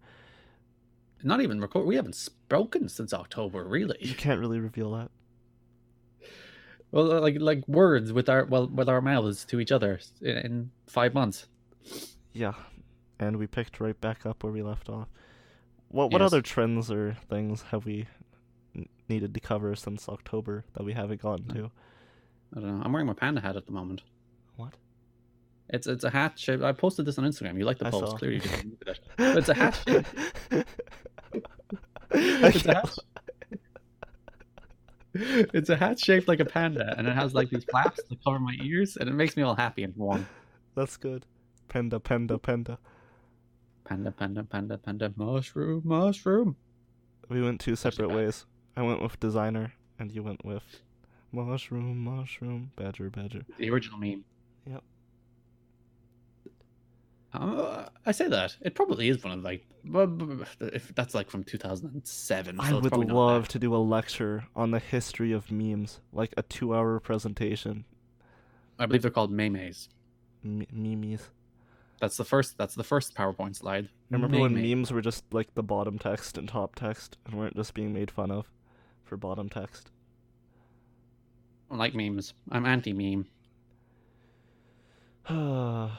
Not 1.24 1.42
even 1.42 1.60
record. 1.60 1.86
We 1.86 1.96
haven't 1.96 2.16
spoken 2.16 2.88
since 2.88 3.14
October, 3.14 3.66
really. 3.66 3.98
You 4.00 4.14
can't 4.16 4.40
really 4.40 4.60
reveal 4.60 4.92
that. 4.94 5.12
Well, 6.92 7.22
like 7.22 7.36
like 7.40 7.68
words 7.68 8.12
with 8.12 8.30
our 8.30 8.46
well 8.46 8.66
with 8.68 8.90
our 8.90 9.00
mouths 9.00 9.46
to 9.46 9.60
each 9.60 9.72
other 9.72 10.00
in, 10.22 10.72
five 10.88 11.14
months. 11.14 11.46
Yeah. 12.34 12.54
And 13.20 13.38
we 13.38 13.46
picked 13.46 13.80
right 13.80 14.02
back 14.02 14.26
up 14.26 14.44
where 14.44 14.52
we 14.52 14.64
left 14.64 14.90
off. 14.90 15.08
What 15.90 16.12
what 16.12 16.20
Yes. 16.22 16.26
other 16.34 16.42
trends 16.42 16.90
or 16.90 17.16
things 17.30 17.62
have 17.70 17.86
we 17.86 18.08
needed 19.08 19.34
to 19.34 19.39
cover 19.39 19.76
since 19.76 20.08
October 20.08 20.65
that 20.74 20.84
we 20.84 20.94
haven't 20.94 21.22
gotten 21.22 21.46
hmm. 21.46 21.58
to? 21.58 21.72
I 22.56 22.60
don't 22.60 22.78
know. 22.78 22.84
I'm 22.84 22.92
wearing 22.92 23.08
my 23.08 23.13
panda 23.13 23.42
hat 23.42 23.56
at 23.56 23.65
the 23.65 23.72
moment. 23.72 24.02
What? 24.56 24.74
It's 25.70 25.86
it's 25.86 26.04
a 26.04 26.10
hat 26.10 26.39
shape. 26.39 26.63
I 26.63 26.72
posted 26.72 27.06
this 27.06 27.18
on 27.20 27.26
Instagram. 27.26 27.58
You 27.58 27.65
like 27.65 27.78
the 27.78 27.88
I 27.88 27.92
post? 27.92 28.12
saw. 28.12 28.18
Clearly, 28.18 28.38
you 28.38 28.42
didn't 28.42 28.84
it. 28.88 29.00
It's 29.20 29.50
a 29.50 29.54
hat 29.54 29.80
shape. 29.88 30.06
It's 32.12 32.65
a 32.65 32.74
hat. 32.74 32.98
It's 35.13 35.70
a 35.70 35.76
hat 35.76 36.00
shaped 36.00 36.28
like 36.28 36.39
a 36.39 36.46
panda, 36.46 36.96
and 36.98 37.08
it 37.08 37.15
has 37.15 37.34
like 37.34 37.50
these 37.50 37.65
flaps 37.65 38.02
to 38.04 38.18
cover 38.24 38.39
my 38.39 38.56
ears, 38.63 38.98
and 38.98 39.08
it 39.08 39.13
makes 39.13 39.38
me 39.38 39.44
all 39.44 39.56
happy 39.56 39.84
and 39.84 39.96
warm. 39.96 40.28
That's 40.76 40.98
good. 40.98 41.26
Panda, 41.68 42.00
panda, 42.00 42.39
panda. 42.39 42.80
Panda, 43.84 44.12
panda, 44.12 44.44
panda, 44.44 44.78
panda, 44.78 45.13
mushroom, 45.15 45.82
mushroom. 45.84 46.56
We 47.28 47.42
went 47.42 47.60
two 47.60 47.76
separate 47.76 48.10
ways. 48.10 48.46
I 48.80 48.82
went 48.82 49.02
with 49.02 49.20
Desiigner, 49.20 49.74
and 50.00 50.10
you 50.10 50.24
went 50.24 50.46
with 50.46 50.63
mushroom, 51.34 51.98
mushroom, 51.98 52.72
badger, 52.78 53.10
badger. 53.10 53.44
The 53.58 53.70
original 53.70 54.00
meme. 54.00 54.24
Yep. 54.65 54.84
Uh, 57.34 57.89
I 58.06 58.13
say 58.13 58.30
that 58.30 58.56
it 58.62 58.76
probably 58.76 59.10
is 59.10 59.22
one 59.22 59.34
of 59.34 59.44
like, 59.44 59.65
if 60.62 60.96
that's 60.96 61.13
like 61.13 61.30
from 61.30 61.44
2007. 61.44 62.58
I 62.58 62.70
so 62.70 62.80
would 62.80 62.94
love 62.94 63.50
to 63.50 63.60
do 63.60 63.76
a 63.76 63.84
lecture 63.84 64.46
on 64.56 64.72
the 64.72 64.80
history 64.80 65.34
of 65.34 65.52
memes, 65.52 66.00
like 66.13 66.34
a 66.38 66.44
two-hour 66.44 67.02
presentation. 67.02 67.84
I 68.80 68.86
believe 68.86 69.02
they're 69.02 69.12
called 69.12 69.30
memes. 69.30 69.89
M- 70.46 70.65
memes. 70.72 71.30
That's 72.00 72.15
the 72.15 72.24
first. 72.24 72.58
That's 72.58 72.76
the 72.76 72.86
first 72.86 73.13
PowerPoint 73.13 73.58
slide. 73.58 73.89
I 74.10 74.15
remember 74.15 74.39
when 74.39 74.54
memes 74.54 74.89
were 74.94 75.02
just 75.02 75.26
like 75.34 75.54
the 75.54 75.63
bottom 75.63 76.00
text 76.00 76.38
and 76.38 76.48
top 76.48 76.76
text, 76.76 77.18
and 77.26 77.36
weren't 77.36 77.58
just 77.58 77.74
being 77.74 77.92
made 77.94 78.10
fun 78.10 78.32
of 78.32 78.50
for 79.10 79.17
bottom 79.17 79.50
text. 79.50 79.89
I 81.72 81.76
like 81.76 81.95
memes. 81.95 82.34
I'm 82.52 82.65
anti-meme. 82.65 83.26
I 85.28 85.89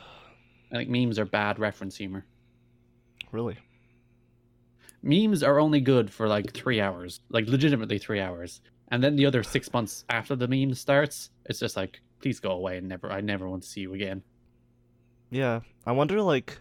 think 0.72 0.88
memes 0.88 1.18
are 1.18 1.24
bad 1.24 1.58
reference 1.58 1.96
humor. 1.96 2.24
really? 3.32 3.58
Memes 5.02 5.42
are 5.42 5.58
only 5.58 5.80
good 5.80 6.10
for 6.10 6.28
like 6.28 6.52
three 6.52 6.80
hours, 6.80 7.20
like 7.30 7.46
legitimately 7.46 7.98
three 7.98 8.20
hours, 8.20 8.60
and 8.88 9.02
then 9.02 9.16
the 9.16 9.26
other 9.26 9.42
six 9.42 9.72
months 9.72 10.04
after 10.10 10.36
the 10.36 10.48
meme 10.48 10.74
starts, 10.74 11.30
it's 11.46 11.58
just 11.58 11.76
like, 11.76 12.00
please 12.20 12.38
go 12.38 12.50
away 12.50 12.76
and 12.76 12.88
never. 12.88 13.10
I 13.10 13.20
never 13.20 13.48
want 13.48 13.62
to 13.62 13.68
see 13.68 13.80
you 13.80 13.94
again. 13.94 14.22
Yeah. 15.30 15.60
I 15.86 15.92
wonder, 15.92 16.20
like, 16.20 16.58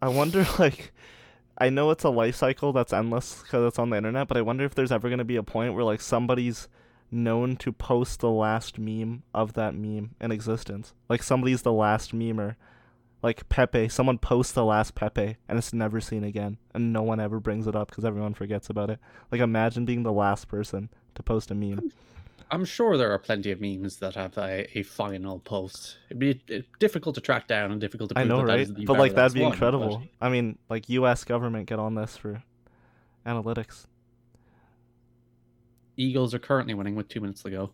I 0.00 0.08
wonder, 0.08 0.46
like, 0.58 0.92
I 1.56 1.70
know 1.70 1.90
it's 1.90 2.04
a 2.04 2.10
life 2.10 2.36
cycle 2.36 2.72
that's 2.72 2.92
endless 2.92 3.42
because 3.42 3.66
it's 3.68 3.78
on 3.78 3.90
the 3.90 3.96
internet, 3.96 4.28
but 4.28 4.36
I 4.36 4.42
wonder 4.42 4.64
if 4.64 4.74
there's 4.74 4.92
ever 4.92 5.08
going 5.08 5.18
to 5.18 5.24
be 5.24 5.36
a 5.36 5.42
point 5.42 5.74
where, 5.74 5.84
like, 5.84 6.00
somebody's 6.00 6.68
known 7.10 7.56
to 7.56 7.72
post 7.72 8.20
the 8.20 8.30
last 8.30 8.78
meme 8.78 9.22
of 9.32 9.52
that 9.52 9.74
meme 9.74 10.16
in 10.20 10.32
existence. 10.32 10.94
Like, 11.08 11.22
somebody's 11.22 11.62
the 11.62 11.72
last 11.72 12.12
memer. 12.12 12.56
Like, 13.22 13.48
Pepe. 13.48 13.88
Someone 13.88 14.18
posts 14.18 14.52
the 14.52 14.64
last 14.64 14.94
Pepe, 14.94 15.36
and 15.48 15.56
it's 15.56 15.72
never 15.72 16.00
seen 16.00 16.24
again, 16.24 16.58
and 16.74 16.92
no 16.92 17.02
one 17.02 17.20
ever 17.20 17.40
brings 17.40 17.66
it 17.66 17.76
up 17.76 17.88
because 17.88 18.04
everyone 18.04 18.34
forgets 18.34 18.68
about 18.68 18.90
it. 18.90 18.98
Like, 19.30 19.40
imagine 19.40 19.84
being 19.84 20.02
the 20.02 20.12
last 20.12 20.48
person 20.48 20.90
to 21.14 21.22
post 21.22 21.50
a 21.50 21.54
meme. 21.54 21.78
Hmm. 21.78 21.88
I'm 22.50 22.64
sure 22.64 22.96
there 22.96 23.10
are 23.12 23.18
plenty 23.18 23.50
of 23.50 23.60
memes 23.60 23.96
that 23.96 24.14
have 24.14 24.36
a, 24.38 24.78
a 24.78 24.82
final 24.82 25.38
post. 25.40 25.98
It'd 26.08 26.18
be 26.18 26.40
uh, 26.54 26.60
difficult 26.78 27.14
to 27.16 27.20
track 27.20 27.46
down 27.46 27.72
and 27.72 27.80
difficult 27.80 28.10
to 28.10 28.18
I 28.18 28.24
know, 28.24 28.42
right? 28.42 28.68
But 28.86 28.98
like 28.98 29.14
that'd 29.14 29.34
be 29.34 29.40
one, 29.40 29.50
but- 29.50 29.54
incredible. 29.54 30.02
I 30.20 30.28
mean, 30.28 30.58
like 30.68 30.88
U.S. 30.90 31.24
government 31.24 31.66
get 31.66 31.78
on 31.78 31.94
this 31.94 32.16
for 32.16 32.42
analytics. 33.26 33.86
Eagles 35.96 36.34
are 36.34 36.38
currently 36.38 36.74
winning 36.74 36.96
with 36.96 37.08
two 37.08 37.20
minutes 37.20 37.42
to 37.42 37.50
go. 37.50 37.70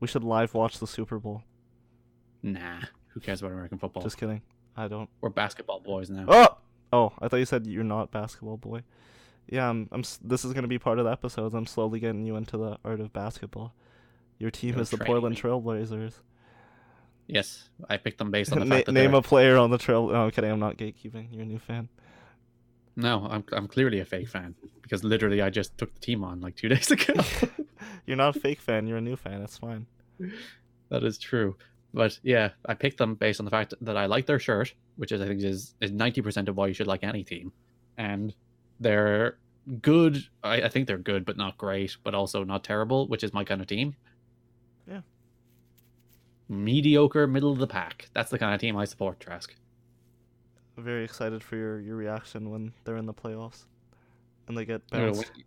We 0.00 0.08
should 0.08 0.24
live 0.24 0.54
watch 0.54 0.78
the 0.78 0.86
Super 0.86 1.18
Bowl. 1.18 1.42
Nah, 2.42 2.80
who 3.08 3.20
cares 3.20 3.40
about 3.40 3.52
American 3.52 3.78
football? 3.78 4.02
Just 4.02 4.16
kidding. 4.16 4.42
I 4.76 4.88
don't. 4.88 5.08
We're 5.20 5.28
basketball 5.30 5.80
boys 5.80 6.08
now. 6.08 6.24
Oh, 6.28 6.48
oh! 6.92 7.12
I 7.20 7.28
thought 7.28 7.38
you 7.38 7.44
said 7.44 7.66
you're 7.66 7.82
not 7.84 8.10
basketball 8.10 8.56
boy. 8.56 8.82
Yeah, 9.48 9.68
I'm. 9.68 9.88
I'm. 9.92 10.02
This 10.22 10.44
is 10.44 10.52
gonna 10.52 10.68
be 10.68 10.78
part 10.78 10.98
of 10.98 11.04
the 11.04 11.10
episodes. 11.10 11.54
I'm 11.54 11.66
slowly 11.66 12.00
getting 12.00 12.24
you 12.24 12.36
into 12.36 12.56
the 12.56 12.78
art 12.84 13.00
of 13.00 13.12
basketball. 13.12 13.74
Your 14.38 14.50
team 14.50 14.74
You're 14.74 14.82
is 14.82 14.90
the 14.90 14.98
Portland. 14.98 15.36
Trailblazers. 15.36 16.14
Yes, 17.26 17.68
I 17.88 17.96
picked 17.96 18.18
them 18.18 18.30
based 18.30 18.52
on 18.52 18.60
the 18.60 18.64
Na- 18.66 18.76
fact 18.76 18.86
that 18.86 18.92
name 18.92 19.14
a 19.14 19.22
player 19.22 19.56
on 19.56 19.70
the 19.70 19.78
trail. 19.78 20.08
No, 20.08 20.24
I'm 20.24 20.30
kidding. 20.30 20.50
I'm 20.50 20.60
not 20.60 20.76
gatekeeping. 20.76 21.28
You're 21.32 21.42
a 21.42 21.46
new 21.46 21.58
fan. 21.58 21.88
No, 22.96 23.26
I'm 23.30 23.44
I'm 23.52 23.68
clearly 23.68 24.00
a 24.00 24.04
fake 24.04 24.28
fan 24.28 24.54
because 24.82 25.04
literally 25.04 25.40
I 25.40 25.50
just 25.50 25.76
took 25.78 25.94
the 25.94 26.00
team 26.00 26.24
on 26.24 26.40
like 26.40 26.56
two 26.56 26.68
days 26.74 26.90
ago. 26.90 27.14
you're 28.06 28.16
not 28.16 28.36
a 28.36 28.40
fake 28.40 28.60
fan. 28.60 28.86
You're 28.86 28.98
a 28.98 29.02
new 29.02 29.16
fan. 29.16 29.40
That's 29.40 29.56
fine. 29.56 29.86
that 30.90 31.04
is 31.04 31.18
true. 31.18 31.56
But 31.94 32.18
yeah, 32.22 32.50
I 32.66 32.74
picked 32.74 32.98
them 32.98 33.14
based 33.14 33.40
on 33.40 33.44
the 33.44 33.50
fact 33.50 33.72
that 33.80 33.96
I 33.96 34.06
like 34.06 34.26
their 34.26 34.38
shirt, 34.38 34.74
which 34.96 35.12
is 35.12 35.20
I 35.22 35.26
think 35.26 35.42
is 35.42 35.74
is 35.80 35.90
ninety 35.90 36.20
percent 36.20 36.48
of 36.48 36.56
why 36.56 36.66
you 36.66 36.74
should 36.74 36.86
like 36.86 37.02
any 37.04 37.24
team, 37.24 37.52
and 37.96 38.34
they're 38.80 39.38
good. 39.82 40.18
I, 40.42 40.62
I 40.62 40.68
think 40.68 40.86
they're 40.86 40.98
good, 40.98 41.24
but 41.24 41.36
not 41.36 41.58
great, 41.58 41.96
but 42.04 42.14
also 42.14 42.44
not 42.44 42.64
terrible, 42.64 43.06
which 43.08 43.22
is 43.24 43.32
my 43.32 43.44
kind 43.44 43.60
of 43.60 43.66
team. 43.66 43.94
Yeah. 44.86 45.00
Mediocre, 46.48 47.26
middle 47.26 47.52
of 47.52 47.58
the 47.58 47.66
pack. 47.66 48.08
That's 48.14 48.30
the 48.30 48.38
kind 48.38 48.54
of 48.54 48.60
team 48.60 48.76
I 48.76 48.84
support, 48.84 49.20
Trask. 49.20 49.54
Very 50.76 51.04
excited 51.04 51.42
for 51.42 51.56
your 51.56 51.80
your 51.80 51.96
reaction 51.96 52.50
when 52.50 52.72
they're 52.84 52.96
in 52.96 53.06
the 53.06 53.12
playoffs, 53.14 53.64
and 54.46 54.56
they 54.56 54.64
get 54.64 54.80
They're 54.90 55.00
gonna 55.00 55.12
bounced. 55.12 55.34
win- 55.34 55.44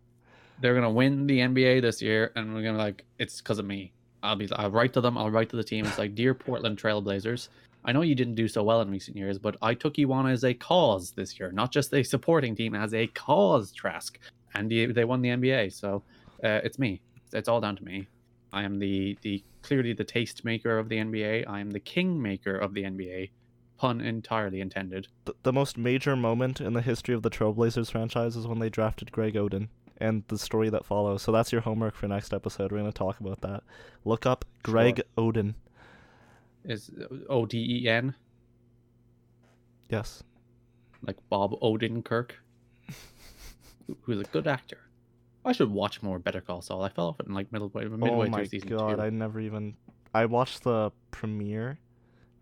they're 0.59 0.75
gonna 0.75 0.91
win 0.91 1.25
the 1.25 1.39
NBA 1.39 1.81
this 1.81 2.01
year, 2.01 2.31
and 2.35 2.53
we're 2.53 2.61
gonna 2.63 2.77
like 2.77 3.05
it's 3.17 3.39
because 3.41 3.57
of 3.57 3.65
me. 3.65 3.93
I'll 4.21 4.35
be 4.35 4.47
I'll 4.51 4.69
write 4.69 4.93
to 4.93 5.01
them. 5.01 5.17
I'll 5.17 5.31
write 5.31 5.49
to 5.49 5.55
the 5.55 5.63
team. 5.63 5.85
It's 5.85 5.97
like, 5.97 6.13
dear 6.13 6.33
Portland 6.35 6.77
Trailblazers, 6.77 7.47
I 7.83 7.91
know 7.91 8.01
you 8.01 8.15
didn't 8.15 8.35
do 8.35 8.47
so 8.47 8.63
well 8.63 8.81
in 8.81 8.91
recent 8.91 9.17
years, 9.17 9.39
but 9.39 9.57
I 9.61 9.73
took 9.73 9.97
you 9.97 10.11
on 10.13 10.27
as 10.27 10.43
a 10.43 10.53
cause 10.53 11.11
this 11.11 11.39
year, 11.39 11.51
not 11.51 11.71
just 11.71 11.93
a 11.93 12.03
supporting 12.13 12.55
team, 12.55 12.75
as 12.75 12.93
a 12.93 13.07
cause. 13.07 13.71
Trask, 13.71 14.17
and 14.53 14.69
the, 14.69 14.87
they 14.87 15.05
won 15.05 15.21
the 15.21 15.29
NBA, 15.29 15.73
so 15.73 16.03
uh, 16.43 16.61
it's 16.63 16.77
me. 16.77 17.01
It's 17.33 17.47
all 17.47 17.61
down 17.61 17.75
to 17.77 17.83
me. 17.83 18.07
I 18.53 18.63
am 18.63 18.79
the 18.79 19.17
the 19.21 19.43
clearly 19.61 19.93
the 19.93 20.03
taste 20.03 20.43
maker 20.43 20.77
of 20.77 20.89
the 20.89 20.97
NBA. 20.97 21.45
I 21.47 21.59
am 21.59 21.71
the 21.71 21.79
king 21.79 22.21
maker 22.21 22.55
of 22.55 22.73
the 22.73 22.83
NBA. 22.83 23.29
Pun 23.77 24.01
entirely 24.01 24.61
intended. 24.61 25.07
The, 25.25 25.33
the 25.43 25.53
most 25.53 25.77
major 25.77 26.15
moment 26.15 26.61
in 26.61 26.73
the 26.73 26.81
history 26.81 27.15
of 27.15 27.23
the 27.23 27.31
Trailblazers 27.31 27.91
franchise 27.91 28.35
is 28.35 28.45
when 28.45 28.59
they 28.59 28.69
drafted 28.69 29.11
Greg 29.11 29.33
Oden 29.33 29.69
and 29.97 30.23
the 30.27 30.37
story 30.37 30.69
that 30.69 30.85
follows. 30.85 31.21
So 31.21 31.31
that's 31.31 31.51
your 31.51 31.61
homework 31.61 31.95
for 31.95 32.07
next 32.07 32.33
episode. 32.33 32.71
We're 32.71 32.79
going 32.79 32.91
to 32.91 32.97
talk 32.97 33.19
about 33.19 33.41
that. 33.41 33.63
Look 34.03 34.25
up 34.25 34.45
Greg 34.63 35.01
Oden. 35.17 35.55
Is 36.65 36.89
uh, 36.99 37.15
O 37.29 37.45
D 37.45 37.83
E 37.83 37.89
N 37.89 38.13
Yes. 39.89 40.23
like 41.05 41.17
Bob 41.29 41.59
Odenkirk, 41.61 42.31
who- 43.87 43.97
who's 44.03 44.19
a 44.21 44.23
good 44.25 44.47
actor. 44.47 44.77
I 45.43 45.51
should 45.53 45.71
watch 45.71 46.03
more 46.03 46.19
Better 46.19 46.39
Call 46.41 46.61
Saul. 46.61 46.83
I 46.83 46.89
fell 46.89 47.07
off 47.07 47.19
it 47.19 47.25
in 47.27 47.33
like 47.33 47.51
middle 47.51 47.71
midway 47.73 48.09
oh 48.09 48.25
my 48.27 48.37
through 48.39 48.45
season 48.45 48.69
god, 48.69 48.97
two. 48.97 49.01
I 49.01 49.09
never 49.09 49.39
even 49.39 49.75
I 50.13 50.25
watched 50.25 50.63
the 50.63 50.91
premiere 51.09 51.79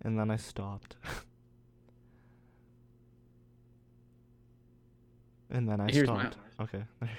and 0.02 0.20
then 0.20 0.30
I 0.30 0.36
stopped. 0.36 0.98
and 5.50 5.68
then 5.68 5.80
I 5.80 5.88
Here's 5.92 6.08
my- 6.10 6.22
stopped. 6.22 6.38
Okay. 6.62 6.84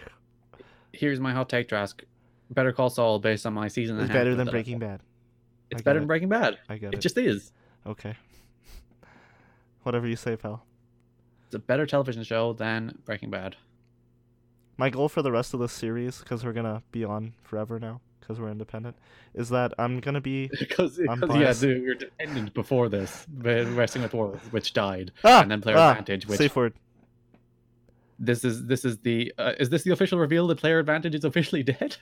Here's 0.92 1.18
my 1.20 1.32
hot 1.32 1.48
take, 1.48 1.68
Trask. 1.68 2.02
Better 2.50 2.72
Call 2.72 2.90
Saul, 2.90 3.18
based 3.20 3.46
on 3.46 3.54
my 3.54 3.68
season. 3.68 3.98
it's 4.00 4.12
better 4.12 4.34
than 4.34 4.48
Breaking 4.48 4.78
Bad. 4.80 5.00
It's 5.70 5.82
better 5.82 5.98
it. 5.98 6.02
than 6.02 6.06
Breaking 6.08 6.28
Bad. 6.28 6.58
I 6.68 6.76
get 6.78 6.92
It 6.94 6.96
it. 6.98 7.00
just 7.00 7.16
is. 7.18 7.52
Okay. 7.86 8.14
Whatever 9.82 10.06
you 10.06 10.16
say, 10.16 10.36
pal. 10.36 10.64
It's 11.46 11.54
a 11.54 11.58
better 11.58 11.86
television 11.86 12.22
show 12.22 12.52
than 12.52 12.98
Breaking 13.04 13.30
Bad. 13.30 13.56
My 14.76 14.88
goal 14.90 15.08
for 15.08 15.22
the 15.22 15.32
rest 15.32 15.52
of 15.54 15.60
this 15.60 15.72
series, 15.72 16.18
because 16.18 16.44
we're 16.44 16.52
gonna 16.52 16.82
be 16.92 17.04
on 17.04 17.34
forever 17.42 17.78
now, 17.78 18.00
because 18.18 18.40
we're 18.40 18.50
independent, 18.50 18.96
is 19.34 19.48
that 19.50 19.74
I'm 19.78 20.00
gonna 20.00 20.20
be 20.20 20.48
Because 20.58 20.98
yeah, 20.98 21.52
dude, 21.52 21.82
you're 21.82 21.94
dependent 21.94 22.54
before 22.54 22.88
this, 22.88 23.26
Wrestling 23.36 24.02
with 24.02 24.14
Worlds, 24.14 24.44
which 24.52 24.72
died, 24.72 25.12
ah, 25.24 25.42
and 25.42 25.50
then 25.50 25.60
Player 25.60 25.76
ah, 25.76 25.90
Advantage, 25.90 26.26
which 26.26 26.38
safe 26.38 26.56
word. 26.56 26.72
this 28.18 28.44
is 28.44 28.64
this 28.66 28.84
is 28.86 28.98
the 28.98 29.32
uh, 29.38 29.52
is 29.58 29.68
this 29.68 29.82
the 29.82 29.90
official 29.92 30.18
reveal 30.18 30.46
that 30.46 30.58
Player 30.58 30.78
Advantage 30.78 31.14
is 31.14 31.24
officially 31.24 31.62
dead? 31.62 31.96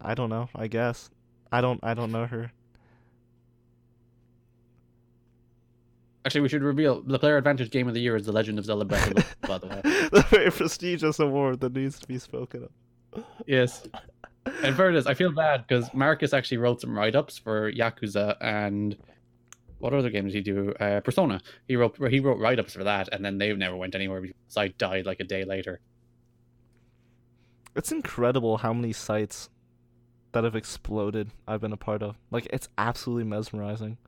I 0.00 0.14
don't 0.14 0.30
know. 0.30 0.48
I 0.54 0.66
guess 0.66 1.10
I 1.52 1.60
don't. 1.60 1.78
I 1.82 1.94
don't 1.94 2.10
know 2.10 2.26
her. 2.26 2.50
Actually, 6.24 6.40
we 6.40 6.48
should 6.48 6.62
reveal 6.62 7.02
the 7.02 7.18
Player 7.18 7.36
Advantage 7.36 7.70
Game 7.70 7.86
of 7.86 7.94
the 7.94 8.00
Year 8.00 8.16
is 8.16 8.24
The 8.24 8.32
Legend 8.32 8.58
of 8.58 8.64
Zelda 8.64 8.84
Breath 8.84 9.08
of 9.08 9.14
the 9.14 9.24
Wild, 9.46 9.60
by 9.60 9.68
the 9.68 9.74
way. 9.74 9.80
the 10.12 10.26
very 10.30 10.50
prestigious 10.50 11.18
award 11.18 11.60
that 11.60 11.74
needs 11.74 11.98
to 11.98 12.06
be 12.06 12.18
spoken 12.18 12.64
of. 12.64 13.24
Yes. 13.46 13.86
And 14.62 14.76
fairness, 14.76 15.06
I 15.06 15.14
feel 15.14 15.32
bad 15.32 15.66
because 15.66 15.92
Marcus 15.92 16.32
actually 16.32 16.58
wrote 16.58 16.80
some 16.80 16.96
write 16.96 17.14
ups 17.14 17.38
for 17.38 17.70
Yakuza 17.70 18.36
and 18.40 18.96
what 19.78 19.92
other 19.92 20.08
games 20.08 20.32
did 20.32 20.46
he 20.46 20.52
do? 20.52 20.72
Uh, 20.80 21.00
Persona. 21.00 21.42
He 21.68 21.76
wrote 21.76 21.96
he 22.10 22.20
wrote 22.20 22.38
write 22.38 22.58
ups 22.58 22.72
for 22.72 22.84
that, 22.84 23.10
and 23.12 23.22
then 23.22 23.36
they 23.36 23.52
never 23.52 23.76
went 23.76 23.94
anywhere 23.94 24.22
because 24.22 24.36
site 24.48 24.78
died 24.78 25.04
like 25.04 25.20
a 25.20 25.24
day 25.24 25.44
later. 25.44 25.80
It's 27.76 27.92
incredible 27.92 28.58
how 28.58 28.72
many 28.72 28.94
sites 28.94 29.50
that 30.32 30.44
have 30.44 30.56
exploded 30.56 31.32
I've 31.46 31.60
been 31.60 31.72
a 31.72 31.76
part 31.76 32.02
of. 32.02 32.16
Like 32.30 32.46
it's 32.50 32.68
absolutely 32.78 33.24
mesmerizing. 33.24 33.98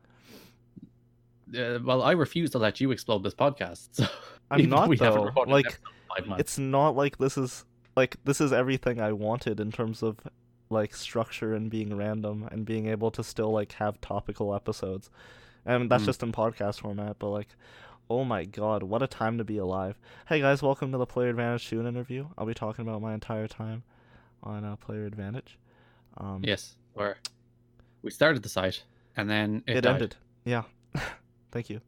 Uh, 1.55 1.78
well, 1.84 2.03
I 2.03 2.12
refuse 2.12 2.51
to 2.51 2.59
let 2.59 2.80
you 2.80 2.90
explode 2.90 3.22
this 3.22 3.34
podcast. 3.34 3.88
So 4.49 4.55
I'm 4.55 4.68
not 4.68 4.97
though. 4.99 5.32
Like 5.47 5.66
episode 5.66 5.80
in 5.80 6.16
five 6.16 6.26
months. 6.28 6.40
it's 6.40 6.59
not 6.59 6.94
like 6.94 7.18
this 7.18 7.36
is 7.36 7.64
like 7.97 8.16
this 8.24 8.40
is 8.40 8.53
everything 8.53 9.01
I 9.01 9.11
wanted 9.11 9.59
in 9.59 9.72
terms 9.72 10.05
of 10.05 10.18
like 10.70 10.94
structure 10.94 11.53
and 11.55 11.68
being 11.68 11.97
random 11.97 12.49
and 12.53 12.64
being 12.64 12.86
able 12.86 13.11
to 13.11 13.24
still 13.24 13.51
like 13.51 13.72
have 13.72 14.01
topical 14.01 14.55
episodes. 14.55 15.11
And 15.64 15.90
that's 15.90 16.05
Mm. 16.05 16.07
just 16.07 16.22
in 16.22 16.30
podcast 16.30 16.80
format, 16.80 17.16
but 17.18 17.30
like 17.30 17.49
oh 18.09 18.22
my 18.22 18.44
god, 18.44 18.84
what 18.84 19.03
a 19.03 19.09
time 19.09 19.36
to 19.38 19.44
be 19.44 19.59
alive. 19.59 19.99
Hey 20.28 20.40
guys, 20.40 20.62
welcome 20.62 20.92
to 20.92 20.99
the 20.99 21.07
Player 21.07 21.30
Advantage 21.30 21.68
Tune 21.68 21.86
interview. 21.86 22.26
I'll 22.38 22.47
be 22.47 22.55
talking 22.55 22.86
about 22.86 23.03
my 23.03 23.14
entire 23.14 23.49
time 23.49 23.82
on 24.44 24.64
uh, 24.64 24.76
Player 24.76 25.07
Advantage. 25.07 25.59
Um 26.18 26.42
yes, 26.44 26.76
where 26.94 27.16
we 28.03 28.12
started 28.12 28.44
the 28.44 28.49
site 28.49 28.84
and 29.16 29.28
then 29.28 29.64
it, 29.66 29.78
it, 29.78 29.80
died. 29.80 29.94
ended. 29.94 30.16
Yeah. 30.44 30.62
Thank 31.57 31.70
you. 31.70 31.80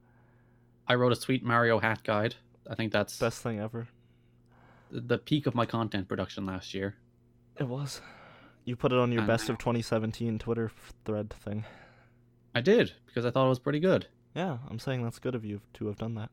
I 0.86 0.94
wrote 0.94 1.12
a 1.12 1.16
sweet 1.16 1.44
Mario 1.44 1.78
hat 1.78 2.02
guide. 2.02 2.36
I 2.70 2.74
think 2.74 2.90
that's 2.90 3.18
Best 3.18 3.42
thing 3.42 3.60
ever. 3.60 3.86
the 4.90 5.18
peak 5.18 5.46
of 5.46 5.54
my 5.54 5.66
content 5.66 6.08
production 6.08 6.46
last 6.46 6.72
year. 6.72 6.94
It 7.60 7.64
was. 7.68 8.00
You 8.64 8.76
put 8.76 8.92
it 8.92 8.98
on 8.98 9.12
your 9.12 9.20
And 9.20 9.26
best 9.28 9.50
of 9.50 9.58
2017 9.58 10.38
Twitter 10.38 10.70
thread 11.04 11.28
thing. 11.34 11.66
I 12.54 12.62
did 12.62 12.92
because 13.04 13.26
I 13.26 13.30
thought 13.30 13.44
it 13.44 13.50
was 13.50 13.58
pretty 13.58 13.80
good. 13.80 14.06
Yeah, 14.34 14.56
I'm 14.70 14.78
saying 14.78 15.02
that's 15.02 15.18
good 15.18 15.34
of 15.34 15.44
you 15.44 15.60
to 15.74 15.86
have 15.88 15.98
done 15.98 16.14
that. 16.14 16.30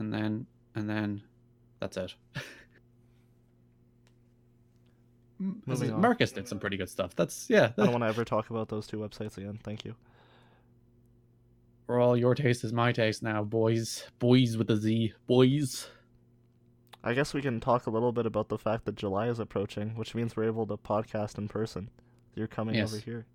and 0.00 0.12
then 0.12 0.46
and 0.74 0.90
then 0.90 1.22
that's 1.78 1.96
it. 1.96 2.14
This 5.38 5.56
Moving 5.66 5.88
is- 5.88 5.92
on. 5.94 6.00
Marcus 6.00 6.32
did 6.32 6.48
some 6.48 6.58
pretty 6.60 6.76
good 6.76 6.88
stuff. 6.90 7.14
That's 7.16 7.46
yeah. 7.50 7.70
I 7.76 7.82
don't 7.82 7.92
want 7.92 8.02
to 8.04 8.08
ever 8.08 8.24
talk 8.24 8.50
about 8.50 8.68
those 8.68 8.86
two 8.86 8.98
websites 8.98 9.38
again. 9.38 9.58
Thank 9.62 9.84
you. 9.84 9.94
For 11.86 11.98
all 12.00 12.16
your 12.16 12.34
taste 12.34 12.64
is 12.64 12.72
my 12.72 12.92
taste 12.92 13.22
now, 13.22 13.42
boys. 13.42 14.04
Boys 14.18 14.56
with 14.56 14.70
a 14.70 14.76
Z. 14.76 15.12
Boys. 15.26 15.88
I 17.04 17.14
guess 17.14 17.34
we 17.34 17.42
can 17.42 17.58
talk 17.60 17.86
a 17.86 17.90
little 17.90 18.12
bit 18.12 18.26
about 18.26 18.48
the 18.48 18.58
fact 18.58 18.84
that 18.84 18.94
July 18.94 19.28
is 19.28 19.40
approaching, 19.40 19.96
which 19.96 20.14
means 20.14 20.36
we're 20.36 20.44
able 20.44 20.66
to 20.68 20.76
podcast 20.76 21.38
in 21.38 21.48
person. 21.48 21.90
You're 22.34 22.46
coming 22.46 22.76
Yes. 22.76 22.92
over 22.92 23.02
here. 23.02 23.26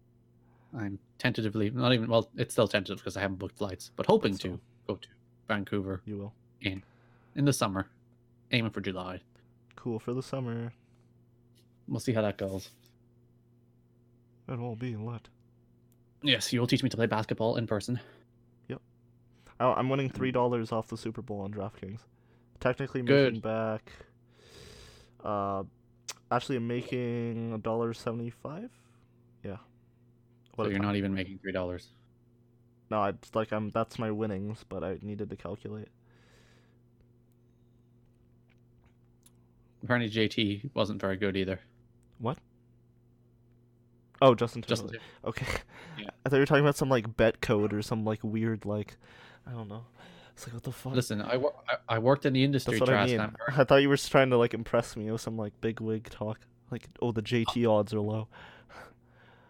I'm 0.74 1.00
tentatively 1.18 1.70
not 1.70 1.94
even 1.94 2.10
well. 2.10 2.30
It's 2.36 2.54
still 2.54 2.68
tentative 2.68 2.98
because 3.00 3.18
I 3.18 3.22
haven't 3.22 3.38
booked 3.38 3.58
flights, 3.58 3.92
but 3.96 4.06
hoping 4.06 4.36
So- 4.38 4.50
to 4.50 4.60
go 4.88 4.96
to 4.96 5.08
Vancouver 5.48 6.02
You 6.06 6.18
will. 6.18 6.34
in 6.62 6.84
in 7.36 7.46
the 7.46 7.54
summer, 7.54 7.88
aiming 8.52 8.72
for 8.72 8.82
July. 8.82 9.22
Cool 9.76 10.00
for 10.00 10.14
the 10.14 10.24
summer. 10.24 10.74
We'll 11.88 12.00
see 12.00 12.14
how 12.14 12.22
that 12.24 12.38
goes. 12.38 12.72
It 14.48 14.58
will 14.58 14.76
be 14.76 14.96
lit. 14.96 15.30
Yes, 16.24 16.52
you 16.52 16.60
will 16.60 16.68
teach 16.68 16.84
me 16.84 16.90
to 16.90 16.98
play 16.98 17.06
basketball 17.06 17.58
in 17.58 17.68
person. 17.68 18.00
Oh, 19.60 19.72
I'm 19.74 19.90
winning 19.90 20.10
three 20.10 20.32
dollars 20.32 20.72
off 20.72 20.88
the 20.88 20.98
Super 20.98 21.22
Bowl 21.22 21.42
on 21.42 21.52
DraftKings. 21.54 22.02
Technically 22.60 23.02
Good. 23.02 23.34
making 23.34 23.42
back. 23.42 23.92
Uh, 25.24 25.64
actually, 26.32 26.58
I'm 26.58 26.68
making 26.68 27.54
a 27.54 27.58
dollar 27.58 27.94
seventy-five. 27.94 28.70
Yeah. 29.44 29.58
so 30.56 30.64
a 30.64 30.70
you're 30.70 30.78
time. 30.78 30.88
not 30.88 30.96
even 30.96 31.14
making 31.14 31.40
three 31.40 31.52
dollars. 31.52 31.88
No, 32.90 33.04
it's 33.06 33.34
like 33.36 33.52
I'm. 33.52 33.70
That's 33.70 34.00
my 34.00 34.12
winnings, 34.12 34.64
but 34.68 34.84
I 34.84 34.98
needed 35.02 35.30
to 35.30 35.36
calculate. 35.36 35.90
Apparently, 39.84 40.10
JT 40.10 40.72
wasn't 40.74 41.00
very 41.02 41.18
good 41.18 41.36
either. 41.36 41.60
What? 42.20 42.38
Oh, 44.22 44.36
Justin 44.36 44.62
Justin 44.62 44.90
Timberlake. 44.90 45.02
Timberlake. 45.24 45.42
Okay. 45.42 45.62
Yeah. 46.04 46.10
I 46.26 46.30
thought 46.30 46.36
you 46.36 46.42
were 46.42 46.46
talking 46.46 46.64
about 46.64 46.76
some 46.76 46.90
like 46.90 47.18
bet 47.18 47.42
code 47.42 47.74
or 47.74 47.82
some 47.82 48.04
like 48.06 48.20
weird 48.24 48.66
like 48.66 48.98
I 49.46 49.52
don't 49.52 49.68
know. 49.68 49.86
It's 50.34 50.46
like 50.46 50.54
what 50.54 50.64
the 50.64 50.72
fuck? 50.72 50.94
Listen, 50.94 51.22
I, 51.22 51.38
wor- 51.38 51.56
I, 51.68 51.96
I 51.96 52.00
worked 52.00 52.26
in 52.26 52.34
the 52.34 52.44
industry, 52.44 52.78
That's 52.78 52.92
what 52.92 52.98
I 52.98 53.06
mean. 53.08 53.32
I 53.48 53.64
thought 53.64 53.78
you 53.78 53.90
were 53.90 53.96
just 53.96 54.12
trying 54.12 54.30
to 54.30 54.38
like 54.38 54.54
impress 54.54 54.96
me 54.96 55.10
with 55.10 55.22
some 55.22 55.36
like 55.36 55.60
big 55.62 55.80
wig 55.80 56.10
talk. 56.12 56.40
Like, 56.70 56.88
oh, 57.02 57.12
the 57.12 57.24
JT 57.24 57.66
uh, 57.66 57.72
odds 57.72 57.94
are 57.94 58.00
low. 58.00 58.28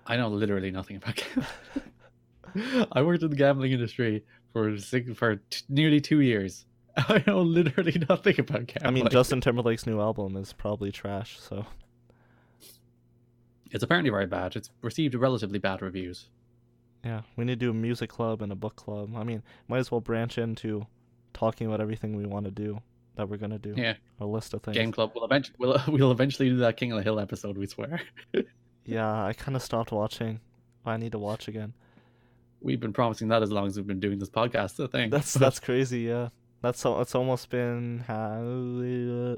I 0.05 0.15
know 0.15 0.30
literally 0.30 0.72
nothing 0.72 0.95
about 0.95 1.15
gambling. 1.15 2.88
I 2.93 3.01
worked 3.01 3.24
in 3.24 3.30
the 3.30 3.36
gambling 3.36 3.74
industry 3.74 4.24
for 4.53 4.78
six, 4.78 5.11
for 5.18 5.36
t- 5.49 5.63
nearly 5.68 5.99
two 5.99 6.22
years. 6.22 6.65
I 6.97 7.22
know 7.28 7.41
literally 7.41 8.01
nothing 8.07 8.39
about 8.39 8.68
gambling. 8.68 8.86
I 8.86 8.91
mean, 8.91 9.09
Justin 9.09 9.41
Timberlake's 9.41 9.86
new 9.86 9.99
album 9.99 10.38
is 10.38 10.53
probably 10.53 10.91
trash. 10.91 11.38
So 11.39 11.65
it's 13.72 13.84
apparently 13.84 14.09
very 14.09 14.26
bad. 14.28 14.55
It's 14.55 14.70
received 14.82 15.15
relatively 15.15 15.59
bad 15.59 15.82
reviews. 15.82 16.30
yeah, 17.03 17.22
we 17.36 17.45
need 17.45 17.59
to 17.59 17.65
do 17.65 17.70
a 17.72 17.74
music 17.74 18.09
club 18.09 18.41
and 18.41 18.51
a 18.51 18.55
book 18.55 18.76
club. 18.76 19.15
I 19.15 19.24
mean, 19.24 19.43
might 19.68 19.78
as 19.80 19.91
well 19.91 20.01
branch 20.01 20.38
into 20.38 20.88
talking 21.34 21.68
about 21.68 21.80
everything 21.82 22.15
we 22.15 22.26
want 22.26 22.45
to 22.45 22.51
do 22.51 22.82
that 23.15 23.30
we're 23.30 23.38
gonna 23.38 23.57
do. 23.59 23.74
Yeah, 23.78 23.93
A 24.20 24.26
list 24.26 24.53
of 24.53 24.61
things. 24.63 24.78
Game 24.78 24.91
Club 24.91 25.11
will 25.15 25.26
eventually 25.26 25.55
we'll, 25.59 25.82
we'll 25.88 26.11
eventually 26.11 26.49
do 26.49 26.57
that 26.57 26.78
King 26.78 26.91
of 26.91 26.97
the 26.97 27.03
Hill 27.03 27.20
episode. 27.20 27.57
We 27.57 27.68
swear. 27.68 28.01
Yeah, 28.86 29.26
I 29.26 29.34
kind 29.34 29.55
of 29.57 29.61
stopped 29.61 29.91
watching. 29.91 30.39
I 30.86 30.95
need 30.95 31.11
to 31.11 31.20
watch 31.20 31.49
again. 31.49 31.74
We've 32.61 32.80
been 32.80 32.93
promising 32.93 33.28
that 33.28 33.43
as 33.43 33.51
long 33.51 33.68
as 33.68 33.76
we've 33.76 33.86
been 33.86 33.99
doing 33.99 34.18
this 34.18 34.30
podcast. 34.30 34.82
I 34.82 34.88
think 34.89 35.11
That's 35.11 35.34
that's 35.34 35.59
crazy. 35.59 36.01
Yeah, 36.03 36.30
that's. 36.61 36.86
It's 36.86 37.13
almost 37.13 37.49
been 37.49 38.01
uh, 38.07 39.36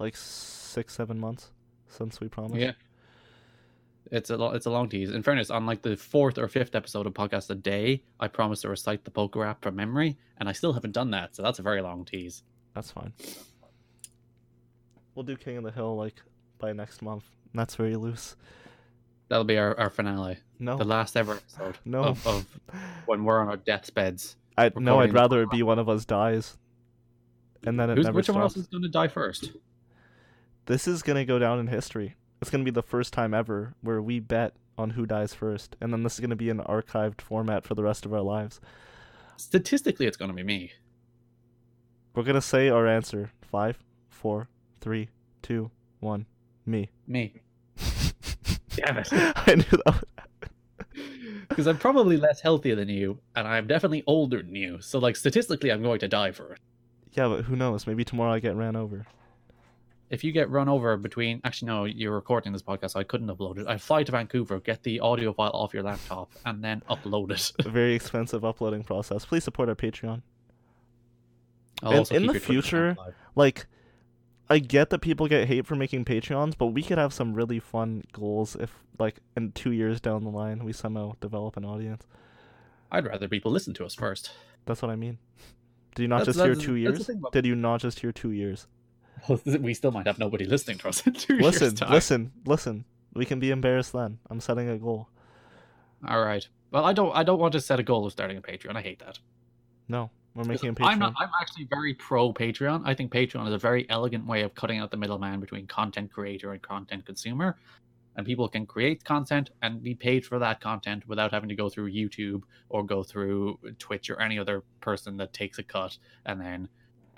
like 0.00 0.16
six, 0.16 0.94
seven 0.96 1.20
months. 1.20 1.52
since 1.86 2.20
we 2.20 2.28
promised. 2.28 2.56
Yeah. 2.60 2.72
It's 4.10 4.30
a 4.30 4.36
lo- 4.36 4.52
it's 4.52 4.66
a 4.66 4.70
long 4.70 4.88
tease. 4.88 5.10
In 5.10 5.22
fairness, 5.22 5.50
on 5.50 5.66
like 5.66 5.82
the 5.82 5.96
fourth 5.96 6.38
or 6.38 6.48
fifth 6.48 6.74
episode 6.74 7.06
of 7.06 7.14
podcast 7.14 7.48
a 7.50 7.54
day, 7.54 8.02
I 8.18 8.28
promised 8.28 8.62
to 8.62 8.68
recite 8.68 9.04
the 9.04 9.10
poker 9.10 9.44
app 9.44 9.62
from 9.62 9.76
memory, 9.76 10.16
and 10.38 10.48
I 10.48 10.52
still 10.52 10.72
haven't 10.72 10.92
done 10.92 11.10
that. 11.12 11.36
So 11.36 11.42
that's 11.42 11.58
a 11.58 11.62
very 11.62 11.80
long 11.80 12.04
tease. 12.04 12.42
That's 12.74 12.90
fine. 12.90 13.12
We'll 15.14 15.24
do 15.24 15.36
King 15.36 15.58
of 15.58 15.64
the 15.64 15.70
Hill 15.70 15.96
like 15.96 16.20
by 16.58 16.72
next 16.72 17.02
month. 17.02 17.24
That's 17.54 17.74
very 17.76 17.96
loose. 17.96 18.36
That'll 19.28 19.44
be 19.44 19.58
our, 19.58 19.78
our 19.78 19.90
finale, 19.90 20.38
No, 20.58 20.76
the 20.76 20.84
last 20.84 21.16
ever 21.16 21.34
episode 21.34 21.78
no. 21.84 22.02
of, 22.02 22.26
of 22.26 22.46
when 23.06 23.24
we're 23.24 23.40
on 23.40 23.48
our 23.48 23.56
deathbeds. 23.56 24.36
I 24.58 24.72
no. 24.76 24.98
I'd 25.00 25.12
rather 25.12 25.42
it 25.42 25.50
be 25.50 25.62
one 25.62 25.78
of 25.78 25.88
us 25.88 26.04
dies, 26.04 26.56
and 27.64 27.78
then 27.78 27.90
it 27.90 27.96
Who's, 27.96 28.06
never 28.06 28.16
which 28.16 28.28
one 28.28 28.40
else 28.42 28.52
stops. 28.54 28.62
is 28.64 28.68
going 28.68 28.82
to 28.82 28.88
die 28.88 29.08
first? 29.08 29.52
This 30.66 30.88
is 30.88 31.02
gonna 31.02 31.24
go 31.24 31.38
down 31.38 31.58
in 31.60 31.66
history. 31.68 32.14
It's 32.40 32.50
gonna 32.50 32.64
be 32.64 32.70
the 32.70 32.82
first 32.82 33.12
time 33.12 33.34
ever 33.34 33.74
where 33.82 34.00
we 34.00 34.20
bet 34.20 34.54
on 34.78 34.90
who 34.90 35.06
dies 35.06 35.34
first, 35.34 35.76
and 35.80 35.92
then 35.92 36.02
this 36.02 36.14
is 36.14 36.20
gonna 36.20 36.36
be 36.36 36.50
an 36.50 36.58
archived 36.58 37.20
format 37.20 37.64
for 37.64 37.74
the 37.74 37.82
rest 37.82 38.06
of 38.06 38.14
our 38.14 38.22
lives. 38.22 38.60
Statistically, 39.40 40.04
it's 40.04 40.18
going 40.18 40.30
to 40.30 40.36
be 40.36 40.42
me. 40.42 40.70
We're 42.14 42.24
gonna 42.24 42.42
say 42.42 42.68
our 42.68 42.86
answer: 42.86 43.30
five, 43.40 43.78
four, 44.10 44.50
three, 44.82 45.08
two, 45.40 45.70
one. 45.98 46.26
Me. 46.66 46.90
Me. 47.06 47.40
Damn 48.76 48.98
it. 48.98 49.08
I 49.12 49.54
knew 49.54 49.78
that. 49.86 50.04
Because 51.48 51.66
I'm 51.66 51.78
probably 51.78 52.18
less 52.18 52.40
healthy 52.40 52.74
than 52.74 52.90
you, 52.90 53.18
and 53.34 53.48
I'm 53.48 53.66
definitely 53.66 54.04
older 54.06 54.42
than 54.42 54.54
you. 54.54 54.82
So, 54.82 54.98
like, 54.98 55.16
statistically, 55.16 55.72
I'm 55.72 55.82
going 55.82 56.00
to 56.00 56.08
die 56.08 56.32
first. 56.32 56.60
Yeah, 57.12 57.28
but 57.28 57.44
who 57.46 57.56
knows? 57.56 57.86
Maybe 57.86 58.04
tomorrow 58.04 58.34
I 58.34 58.40
get 58.40 58.54
ran 58.54 58.76
over. 58.76 59.06
If 60.10 60.24
you 60.24 60.32
get 60.32 60.50
run 60.50 60.68
over 60.68 60.96
between, 60.96 61.40
actually, 61.44 61.66
no, 61.66 61.84
you're 61.84 62.12
recording 62.12 62.52
this 62.52 62.62
podcast, 62.62 62.90
so 62.90 63.00
I 63.00 63.04
couldn't 63.04 63.28
upload 63.28 63.58
it. 63.58 63.66
I 63.68 63.78
fly 63.78 64.02
to 64.02 64.10
Vancouver, 64.10 64.58
get 64.58 64.82
the 64.82 64.98
audio 65.00 65.32
file 65.32 65.52
off 65.54 65.72
your 65.72 65.84
laptop, 65.84 66.32
and 66.44 66.64
then 66.64 66.82
upload 66.90 67.30
it. 67.30 67.52
A 67.64 67.68
very 67.70 67.94
expensive 67.94 68.44
uploading 68.44 68.82
process. 68.82 69.24
Please 69.24 69.44
support 69.44 69.68
our 69.68 69.76
Patreon. 69.76 70.22
I'll 71.82 72.04
In- 72.08 72.24
in 72.24 72.26
the 72.26 72.40
future- 72.40 72.96
Like, 73.36 73.66
I 74.48 74.58
get 74.58 74.90
that 74.90 74.98
people 74.98 75.28
get 75.28 75.46
hate 75.46 75.64
for 75.64 75.76
making 75.76 76.04
Patreons, 76.04 76.58
but 76.58 76.66
we 76.66 76.82
could 76.82 76.98
have 76.98 77.12
some 77.12 77.34
really 77.34 77.60
fun 77.60 78.02
goals 78.12 78.56
if, 78.56 78.82
like, 78.98 79.20
in 79.36 79.52
two 79.52 79.70
years 79.70 80.00
down 80.00 80.24
the 80.24 80.30
line, 80.30 80.64
we 80.64 80.72
somehow 80.72 81.12
develop 81.20 81.56
an 81.56 81.64
audience. 81.64 82.04
I'd 82.90 83.06
rather 83.06 83.28
people 83.28 83.52
listen 83.52 83.72
to 83.74 83.84
us 83.84 83.94
first. 83.94 84.32
That's 84.66 84.82
what 84.82 84.90
I 84.90 84.96
mean. 84.96 85.18
Did 85.94 86.02
you 86.02 86.08
not 86.08 86.18
That's- 86.26 86.34
just 86.36 86.44
hear 86.44 86.54
two 86.56 86.74
years? 86.74 87.08
Did 87.30 87.46
you 87.46 87.54
not 87.54 87.80
just 87.80 88.00
hear 88.00 88.10
two 88.10 88.32
years? 88.32 88.66
we 89.60 89.74
still 89.74 89.90
might 89.90 90.06
have 90.06 90.18
nobody 90.18 90.44
listening 90.44 90.78
to 90.78 90.88
us 90.88 91.06
in 91.06 91.12
two 91.12 91.38
listen, 91.38 91.68
years' 91.68 91.74
time. 91.74 91.90
listen, 91.90 92.32
listen. 92.44 92.84
We 93.14 93.24
can 93.24 93.40
be 93.40 93.50
embarrassed 93.50 93.92
then. 93.92 94.18
I'm 94.28 94.40
setting 94.40 94.68
a 94.68 94.78
goal. 94.78 95.08
All 96.06 96.22
right. 96.22 96.46
Well, 96.70 96.84
I 96.84 96.92
don't. 96.92 97.14
I 97.14 97.22
don't 97.22 97.38
want 97.38 97.52
to 97.52 97.60
set 97.60 97.80
a 97.80 97.82
goal 97.82 98.06
of 98.06 98.12
starting 98.12 98.36
a 98.36 98.42
Patreon. 98.42 98.76
I 98.76 98.82
hate 98.82 99.00
that. 99.00 99.18
No, 99.88 100.10
we're 100.34 100.44
making 100.44 100.70
a 100.70 100.74
Patreon. 100.74 100.86
I'm 100.86 100.98
not. 100.98 101.14
I'm 101.18 101.30
actually 101.40 101.64
very 101.64 101.94
pro 101.94 102.32
Patreon. 102.32 102.82
I 102.84 102.94
think 102.94 103.12
Patreon 103.12 103.46
is 103.48 103.54
a 103.54 103.58
very 103.58 103.88
elegant 103.90 104.26
way 104.26 104.42
of 104.42 104.54
cutting 104.54 104.78
out 104.78 104.90
the 104.90 104.96
middleman 104.96 105.40
between 105.40 105.66
content 105.66 106.12
creator 106.12 106.52
and 106.52 106.62
content 106.62 107.04
consumer, 107.04 107.58
and 108.16 108.24
people 108.24 108.48
can 108.48 108.66
create 108.66 109.04
content 109.04 109.50
and 109.62 109.82
be 109.82 109.94
paid 109.94 110.24
for 110.24 110.38
that 110.38 110.60
content 110.60 111.06
without 111.08 111.32
having 111.32 111.48
to 111.48 111.56
go 111.56 111.68
through 111.68 111.90
YouTube 111.90 112.42
or 112.68 112.84
go 112.84 113.02
through 113.02 113.58
Twitch 113.78 114.08
or 114.08 114.20
any 114.20 114.38
other 114.38 114.62
person 114.80 115.16
that 115.16 115.32
takes 115.32 115.58
a 115.58 115.62
cut 115.64 115.98
and 116.24 116.40
then 116.40 116.68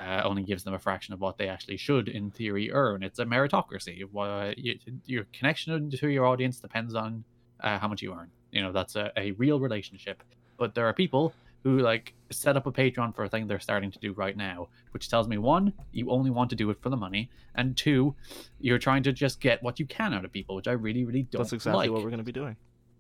uh, 0.02 0.22
only 0.24 0.42
gives 0.42 0.62
them 0.64 0.74
a 0.74 0.78
fraction 0.78 1.14
of 1.14 1.20
what 1.20 1.38
they 1.38 1.48
actually 1.48 1.76
should, 1.76 2.08
in 2.08 2.30
theory, 2.30 2.70
earn. 2.72 3.02
It's 3.02 3.18
a 3.18 3.24
meritocracy. 3.24 3.94
You- 3.98 4.78
Your 5.06 5.24
connection 5.32 5.90
to 5.90 6.08
your 6.08 6.26
audience 6.26 6.58
depends 6.60 6.94
on 6.94 7.24
uh, 7.60 7.78
how 7.78 7.88
much 7.88 8.02
you 8.02 8.12
earn. 8.12 8.30
You 8.50 8.62
know, 8.62 8.72
that's 8.72 8.96
a, 8.96 9.12
a 9.16 9.30
real 9.32 9.58
relationship. 9.60 10.22
But 10.58 10.74
there 10.74 10.86
are 10.86 10.92
people 10.92 11.32
who 11.62 11.78
like 11.78 12.12
set 12.30 12.56
up 12.56 12.66
a 12.66 12.72
Patreon 12.72 13.14
for 13.14 13.22
a 13.24 13.28
thing 13.28 13.46
they're 13.46 13.60
starting 13.60 13.90
to 13.92 13.98
do 14.00 14.12
right 14.14 14.36
now, 14.36 14.68
which 14.90 15.08
tells 15.08 15.28
me 15.28 15.38
one, 15.38 15.72
you 15.92 16.10
only 16.10 16.30
want 16.30 16.50
to 16.50 16.56
do 16.56 16.68
it 16.70 16.78
for 16.82 16.90
the 16.90 16.96
money, 16.96 17.30
and 17.54 17.76
two, 17.76 18.16
you're 18.58 18.78
trying 18.80 19.04
to 19.04 19.12
just 19.12 19.40
get 19.40 19.62
what 19.62 19.78
you 19.78 19.86
can 19.86 20.12
out 20.12 20.24
of 20.24 20.32
people, 20.32 20.56
which 20.56 20.66
I 20.66 20.72
really, 20.72 21.04
really 21.04 21.22
don't 21.22 21.42
That's 21.42 21.52
exactly 21.52 21.86
like. 21.86 21.90
what 21.92 22.02
we're 22.02 22.10
gonna 22.10 22.24
be 22.24 22.32
doing 22.32 22.56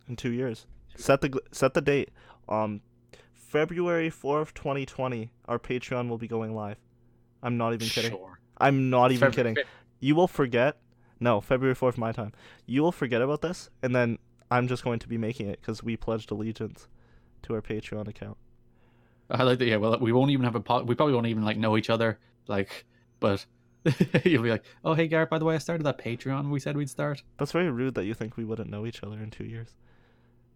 in 0.08 0.14
two 0.14 0.30
years. 0.30 0.66
Set 0.96 1.20
the 1.22 1.40
set 1.50 1.74
the 1.74 1.80
date. 1.80 2.10
Um, 2.48 2.82
February 3.34 4.10
fourth, 4.10 4.54
twenty 4.54 4.86
twenty. 4.86 5.32
Our 5.46 5.58
Patreon 5.58 6.08
will 6.08 6.18
be 6.18 6.28
going 6.28 6.54
live. 6.54 6.76
I'm 7.42 7.56
not 7.56 7.72
even 7.74 7.88
kidding. 7.88 8.12
Sure. 8.12 8.38
I'm 8.58 8.90
not 8.90 9.10
even 9.10 9.30
February 9.30 9.54
kidding. 9.54 9.54
fifth. 9.56 9.74
You 10.00 10.14
will 10.14 10.28
forget. 10.28 10.76
No, 11.20 11.40
February 11.40 11.74
fourth, 11.74 11.98
my 11.98 12.12
time. 12.12 12.32
You 12.66 12.82
will 12.82 12.92
forget 12.92 13.22
about 13.22 13.42
this, 13.42 13.70
and 13.82 13.94
then 13.94 14.18
I'm 14.50 14.68
just 14.68 14.84
going 14.84 14.98
to 15.00 15.08
be 15.08 15.16
making 15.18 15.48
it 15.48 15.60
because 15.60 15.82
we 15.82 15.96
pledged 15.96 16.30
allegiance 16.30 16.88
to 17.42 17.54
our 17.54 17.62
Patreon 17.62 18.08
account. 18.08 18.36
I 19.30 19.44
like 19.44 19.58
that. 19.60 19.66
Yeah, 19.66 19.76
well, 19.76 19.98
we 20.00 20.12
won't 20.12 20.30
even 20.30 20.44
have 20.44 20.54
a 20.56 20.60
pod. 20.60 20.88
We 20.88 20.94
probably 20.94 21.14
won't 21.14 21.26
even 21.26 21.44
like 21.44 21.56
know 21.56 21.76
each 21.76 21.90
other. 21.90 22.18
Like, 22.48 22.84
but 23.20 23.46
you'll 24.24 24.42
be 24.42 24.50
like, 24.50 24.64
"Oh, 24.84 24.94
hey, 24.94 25.06
Garrett. 25.08 25.30
By 25.30 25.38
the 25.38 25.44
way, 25.44 25.54
I 25.54 25.58
started 25.58 25.84
that 25.84 25.98
Patreon. 25.98 26.50
We 26.50 26.60
said 26.60 26.76
we'd 26.76 26.90
start." 26.90 27.22
That's 27.38 27.52
very 27.52 27.70
rude 27.70 27.94
that 27.94 28.04
you 28.04 28.14
think 28.14 28.36
we 28.36 28.44
wouldn't 28.44 28.68
know 28.70 28.84
each 28.84 29.02
other 29.02 29.18
in 29.18 29.30
two 29.30 29.44
years. 29.44 29.76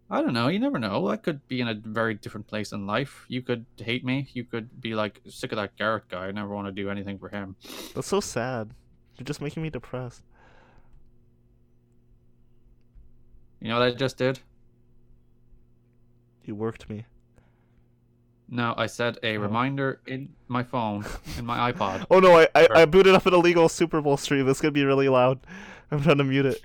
I 0.09 0.23
don't 0.23 0.35
know. 0.35 0.47
You 0.49 0.59
never 0.61 0.79
know. 0.79 1.09
I 1.09 1.17
could 1.17 1.47
be 1.49 1.61
in 1.61 1.67
a 1.69 1.75
very 1.75 2.15
different 2.15 2.47
place 2.47 2.71
in 2.73 2.87
life. 2.87 3.25
You 3.29 3.43
could 3.43 3.67
hate 3.79 4.05
me. 4.05 4.29
You 4.35 4.45
could 4.45 4.81
be 4.81 4.95
like 4.95 5.21
sick 5.29 5.51
of 5.53 5.57
that 5.57 5.77
Garrett 5.77 6.09
guy. 6.09 6.27
I 6.27 6.31
never 6.33 6.55
want 6.55 6.69
to 6.69 6.73
do 6.73 6.89
anything 6.91 7.19
for 7.19 7.29
him. 7.29 7.57
That's 7.95 8.07
so 8.07 8.21
sad. 8.21 8.71
You're 9.17 9.25
just 9.25 9.41
making 9.41 9.63
me 9.65 9.71
depressed. 9.71 10.23
You 13.61 13.69
know 13.69 13.79
what 13.81 13.89
I 13.89 13.91
just 13.93 14.17
did? 14.17 14.39
You 16.45 16.55
worked 16.55 16.89
me. 16.89 17.05
No, 18.49 18.75
I 18.77 18.87
set 18.87 19.19
a 19.25 19.37
Oh. 19.37 19.41
reminder 19.41 20.01
in 20.07 20.29
my 20.47 20.63
phone, 20.63 21.05
in 21.37 21.45
my 21.45 21.73
iPod. 21.73 22.07
Oh 22.11 22.21
no, 22.21 22.39
I, 22.39 22.47
I. 22.55 22.69
I 22.75 22.85
booted 22.85 23.15
up 23.15 23.27
an 23.27 23.35
illegal 23.35 23.69
Super 23.69 24.01
Bowl 24.01 24.17
stream. 24.17 24.49
It's 24.49 24.61
gonna 24.61 24.71
be 24.73 24.85
really 24.85 25.09
loud. 25.09 25.41
I'm 25.91 26.01
trying 26.03 26.19
to 26.19 26.25
mute 26.25 26.47
it. 26.47 26.65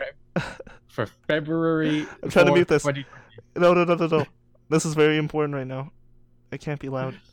for 0.88 1.08
February. 1.28 2.06
I'm 2.24 2.30
trying 2.30 2.46
to 2.48 2.54
mute 2.54 2.68
this. 2.68 2.84
20 2.84 3.04
No, 3.56 3.74
no, 3.74 3.84
no, 3.84 3.96
no, 3.96 4.08
no. 4.08 4.26
This 4.70 4.86
is 4.86 4.94
very 4.94 5.18
important 5.18 5.54
right 5.54 5.68
now. 5.68 5.92
It 6.52 6.62
can't 6.62 6.80
be 6.80 6.90
loud. 6.90 7.20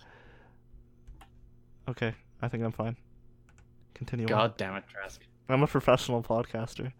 Okay, 1.88 2.12
I 2.42 2.48
think 2.48 2.62
I'm 2.62 2.72
fine. 2.72 2.96
Continue. 3.94 4.26
on. 4.26 4.28
God 4.28 4.56
damn 4.58 4.76
it, 4.76 4.84
Trask. 4.90 5.22
I'm 5.48 5.62
a 5.62 5.66
professional 5.66 6.22
podcaster. 6.22 6.92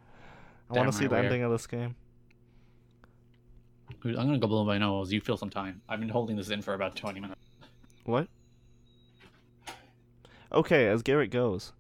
I 0.71 0.73
want 0.79 0.91
to 0.91 0.97
see 0.97 1.05
right 1.05 1.11
the 1.11 1.15
we 1.17 1.21
are. 1.21 1.25
ending 1.25 1.43
of 1.43 1.53
this 1.53 1.67
game. 1.67 1.95
I'm 4.03 4.15
gonna 4.15 4.39
go 4.39 4.47
blow 4.47 4.65
my 4.65 4.79
nose. 4.79 5.13
You 5.13 5.21
feel 5.21 5.37
some 5.37 5.51
time. 5.51 5.83
I've 5.91 6.01
been 6.01 6.09
holding 6.09 6.37
this 6.37 6.49
in 6.49 6.63
for 6.63 6.73
about 6.73 6.97
20 6.97 7.21
minutes. 7.21 7.39
What? 8.05 8.29
Okay, 10.51 10.87
as 10.89 11.03
Garrett 11.03 11.31
goes, 11.31 11.73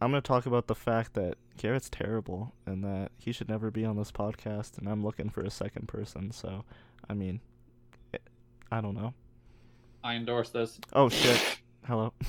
I'm 0.00 0.10
going 0.10 0.22
to 0.22 0.26
talk 0.26 0.46
about 0.46 0.68
the 0.68 0.74
fact 0.74 1.14
that 1.14 1.36
Garrett's 1.56 1.88
terrible 1.88 2.54
and 2.66 2.82
that 2.84 3.12
he 3.18 3.32
should 3.32 3.48
never 3.48 3.70
be 3.70 3.84
on 3.84 3.96
this 3.96 4.10
podcast, 4.10 4.78
and 4.78 4.88
I'm 4.88 5.02
looking 5.04 5.30
for 5.30 5.42
a 5.42 5.50
second 5.50 5.88
person, 5.88 6.32
so, 6.32 6.64
I 7.08 7.14
mean, 7.14 7.40
eh, 8.12 8.18
I 8.70 8.80
don't 8.80 8.94
know. 8.94 9.14
I 10.02 10.14
endorse 10.14 10.50
this. 10.50 10.78
Oh, 10.92 11.08
shit. 11.08 11.58
Hello. 11.86 12.12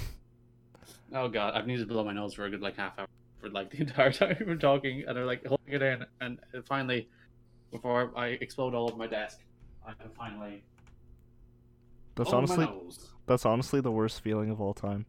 Oh 1.13 1.29
god, 1.29 1.53
I've 1.53 1.65
needed 1.65 1.87
to 1.87 1.93
blow 1.93 2.03
my 2.03 2.13
nose 2.13 2.33
for 2.33 2.45
a 2.45 2.49
good 2.49 2.61
like 2.61 2.75
half 2.75 2.97
hour 2.99 3.07
for 3.39 3.49
like 3.49 3.69
the 3.69 3.77
entire 3.81 4.11
time 4.11 4.35
we're 4.45 4.55
talking, 4.55 5.03
and 5.07 5.15
they're 5.15 5.25
like 5.25 5.45
holding 5.45 5.73
it 5.73 5.81
in, 5.81 6.05
and 6.19 6.39
finally, 6.67 7.07
before 7.71 8.11
I 8.17 8.27
explode 8.27 8.73
all 8.73 8.89
over 8.89 8.97
my 8.97 9.07
desk, 9.07 9.39
I 9.87 9.93
can 9.93 10.09
finally. 10.17 10.63
That's 12.15 12.33
honestly 12.33 12.65
my 12.65 12.71
nose. 12.71 13.11
that's 13.27 13.45
honestly 13.45 13.81
the 13.81 13.91
worst 13.91 14.21
feeling 14.21 14.49
of 14.49 14.59
all 14.59 14.73
time. 14.73 15.05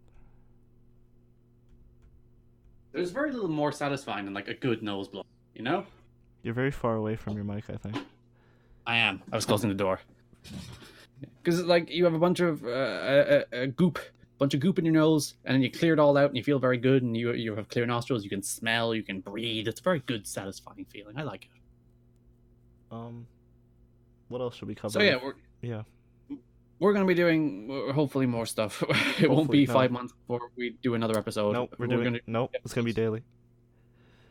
There's 2.97 3.11
very 3.11 3.31
little 3.31 3.49
more 3.49 3.73
satisfying 3.73 4.25
than 4.25 4.33
like 4.33 4.49
a 4.49 4.55
good 4.55 4.83
nose 4.83 5.07
blow. 5.07 5.23
You 5.55 5.63
know? 5.63 5.85
You're 6.43 6.55
very 6.55 6.71
far 6.71 6.97
away 6.97 7.15
from 7.15 7.35
your 7.35 7.45
mic, 7.45 7.65
I 7.69 7.77
think. 7.77 7.97
I 8.87 8.97
am. 8.97 9.23
I 9.31 9.37
was 9.37 9.45
closing 9.45 9.69
the 9.69 9.77
door. 9.77 10.01
Because 11.43 11.63
like 11.63 11.91
you 11.91 12.05
have 12.05 12.15
a 12.15 12.19
bunch 12.19 12.41
of 12.41 12.65
uh, 12.65 12.69
uh, 12.69 13.43
a 13.53 13.67
goop, 13.67 13.99
bunch 14.39 14.55
of 14.55 14.61
goop 14.61 14.79
in 14.79 14.85
your 14.85 14.95
nose, 14.95 15.35
and 15.45 15.55
then 15.55 15.63
you 15.63 15.71
clear 15.71 15.93
it 15.93 15.99
all 15.99 16.17
out, 16.17 16.29
and 16.29 16.37
you 16.37 16.43
feel 16.43 16.59
very 16.59 16.79
good, 16.79 17.03
and 17.03 17.17
you 17.17 17.33
you 17.33 17.55
have 17.55 17.69
clear 17.69 17.85
nostrils. 17.85 18.23
You 18.25 18.31
can 18.31 18.43
smell, 18.43 18.95
you 18.95 19.03
can 19.03 19.21
breathe. 19.21 19.67
It's 19.69 19.81
a 19.81 19.83
very 19.83 20.01
good, 20.01 20.27
satisfying 20.27 20.87
feeling. 20.89 21.19
I 21.19 21.23
like 21.23 21.45
it. 21.45 22.95
Um 22.95 23.27
what 24.29 24.41
else 24.41 24.57
should 24.57 24.69
we 24.69 24.75
cover? 24.75 24.93
So 24.93 25.03
yeah, 25.03 25.17
we're 25.23 25.35
yeah. 25.63 25.83
We're 26.79 26.93
gonna 26.93 27.07
be 27.07 27.15
doing 27.15 27.69
uh, 27.71 27.93
hopefully 27.93 28.27
more 28.27 28.47
stuff. 28.47 28.83
it 29.21 29.31
won't 29.31 29.51
be 29.51 29.67
no. 29.67 29.73
five 29.73 29.91
months 29.91 30.13
before 30.13 30.51
we 30.57 30.77
do 30.83 30.95
another 30.95 31.19
episode. 31.19 31.53
Nope, 31.53 31.75
we're, 31.79 31.87
doing 31.87 32.05
gonna. 32.05 32.21
Nope, 32.27 32.55
it's 32.65 32.75
going 32.75 32.85
to 32.85 32.93
be 32.93 32.93
daily. 32.93 33.23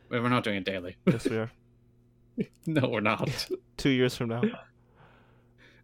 We're 0.09 0.29
not 0.29 0.43
doing 0.43 0.57
it 0.57 0.65
daily. 0.65 0.97
Yes, 1.07 1.27
we 1.27 1.37
are. 1.37 1.51
no, 2.67 2.87
we're 2.87 3.01
not. 3.01 3.47
2 3.77 3.89
years 3.89 4.15
from 4.15 4.29
now. 4.29 4.43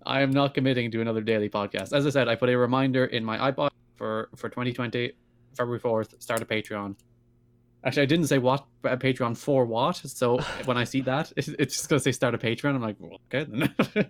I 0.06 0.22
am 0.22 0.32
not 0.32 0.54
committing 0.54 0.92
to 0.92 1.02
another 1.02 1.22
daily 1.22 1.50
podcast. 1.50 1.94
As 1.94 2.06
I 2.06 2.10
said, 2.10 2.28
I 2.28 2.36
put 2.36 2.50
a 2.50 2.58
reminder 2.58 3.06
in 3.06 3.26
my 3.26 3.52
iPod 3.52 3.72
for 3.96 4.30
for 4.36 4.50
2020, 4.50 5.12
February 5.58 5.80
4th. 5.80 6.22
Start 6.22 6.42
a 6.42 6.46
Patreon. 6.46 6.96
Actually, 7.84 8.04
I 8.04 8.06
didn't 8.06 8.28
say 8.28 8.38
what 8.38 8.66
uh, 8.84 8.96
Patreon 8.96 9.36
for 9.36 9.66
what. 9.66 9.96
So 9.98 10.38
when 10.66 10.78
I 10.78 10.84
see 10.84 11.02
that, 11.02 11.34
it's 11.36 11.48
it's 11.48 11.76
just 11.76 11.90
gonna 11.90 12.00
say 12.00 12.12
start 12.12 12.36
a 12.36 12.38
Patreon. 12.38 12.76
I'm 12.76 12.82
like, 12.82 12.98
well, 13.00 13.20
okay 13.34 13.50
then. 13.50 14.10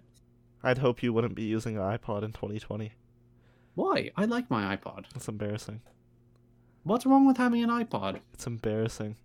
I'd 0.64 0.78
hope 0.78 1.02
you 1.02 1.14
wouldn't 1.14 1.36
be 1.36 1.44
using 1.44 1.78
an 1.78 1.84
iPod 1.84 2.24
in 2.24 2.32
2020. 2.32 2.92
Why? 3.76 4.12
I 4.16 4.26
like 4.26 4.50
my 4.50 4.76
iPod. 4.76 5.06
It's 5.16 5.28
embarrassing. 5.28 5.82
What's 6.84 7.06
wrong 7.06 7.26
with 7.26 7.38
having 7.38 7.64
an 7.64 7.70
iPod? 7.70 8.20
It's 8.34 8.48
embarrassing. 8.48 9.16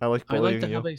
I 0.00 0.06
like 0.06 0.26
bullying 0.26 0.44
I 0.44 0.50
like 0.50 0.60
to 0.60 0.68
you. 0.68 0.74
have 0.74 0.86
a. 0.86 0.96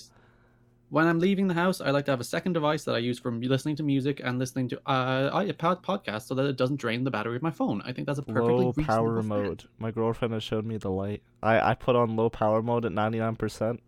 When 0.89 1.05
I'm 1.05 1.19
leaving 1.19 1.47
the 1.47 1.53
house, 1.53 1.82
I 1.82 1.91
like 1.91 2.05
to 2.05 2.11
have 2.11 2.19
a 2.19 2.25
second 2.25 2.53
device 2.53 2.84
that 2.86 2.95
I 2.95 2.97
use 2.97 3.19
for 3.19 3.32
listening 3.32 3.75
to 3.75 3.84
music 3.84 4.21
and 4.23 4.39
listening 4.39 4.69
to 4.69 4.82
uh, 4.88 5.30
iPod 5.39 5.84
podcasts 5.84 6.23
so 6.23 6.34
that 6.34 6.45
it 6.45 6.57
doesn't 6.57 6.77
drain 6.77 7.03
the 7.03 7.11
battery 7.11 7.36
of 7.36 7.43
my 7.43 7.51
phone. 7.51 7.84
I 7.86 7.93
think 7.93 8.07
that's 8.07 8.17
a 8.17 8.23
perfectly 8.23 8.65
Low 8.65 8.73
power 8.73 9.21
mode. 9.21 9.65
My 9.77 9.91
girlfriend 9.91 10.34
has 10.34 10.41
showed 10.41 10.65
me 10.65 10.77
the 10.77 10.89
light. 10.89 11.21
I 11.43 11.59
I 11.59 11.73
put 11.75 11.95
on 11.95 12.15
low 12.15 12.30
power 12.30 12.63
mode 12.63 12.86
at 12.86 12.91
99%. 12.91 13.80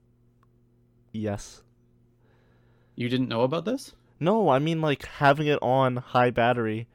Yes. 1.11 1.63
You 2.95 3.09
didn't 3.09 3.29
know 3.29 3.41
about 3.41 3.65
this? 3.65 3.93
No, 4.22 4.49
I 4.49 4.59
mean 4.59 4.80
like 4.82 5.03
having 5.05 5.47
it 5.47 5.57
on 5.63 5.97
high 5.97 6.30
battery 6.30 6.88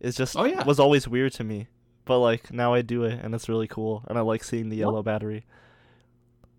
is 0.00 0.14
just 0.16 0.36
Oh, 0.36 0.44
yeah. 0.44 0.62
was 0.64 0.78
always 0.78 1.08
weird 1.08 1.32
to 1.32 1.42
me. 1.44 1.66
But 2.04 2.18
like 2.20 2.52
now 2.52 2.74
I 2.74 2.82
do 2.82 3.04
it 3.04 3.18
and 3.22 3.34
it's 3.34 3.48
really 3.48 3.66
cool 3.66 4.04
and 4.06 4.18
I 4.18 4.20
like 4.20 4.44
seeing 4.44 4.68
the 4.68 4.76
What? 4.76 4.90
yellow 4.90 5.02
battery. 5.02 5.46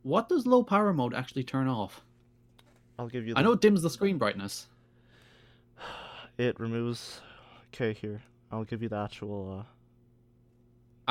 What 0.02 0.28
does 0.28 0.46
low 0.48 0.64
power 0.64 0.92
mode 0.94 1.14
actually 1.14 1.44
turn 1.44 1.68
off? 1.68 2.02
I'll 2.98 3.08
give 3.08 3.28
you 3.28 3.34
the 3.36 3.40
I 3.40 3.44
know 3.44 3.52
it 3.54 3.62
dims 3.62 3.84
the 3.84 3.90
screen 3.90 4.18
brightness. 4.18 4.66
it 6.40 6.60
removes 6.60 7.22
Okay, 7.74 7.94
here. 7.94 8.24
I'll 8.52 8.64
give 8.64 8.82
you 8.82 8.90
the 8.90 8.98
actual 8.98 9.60
uh 9.60 9.64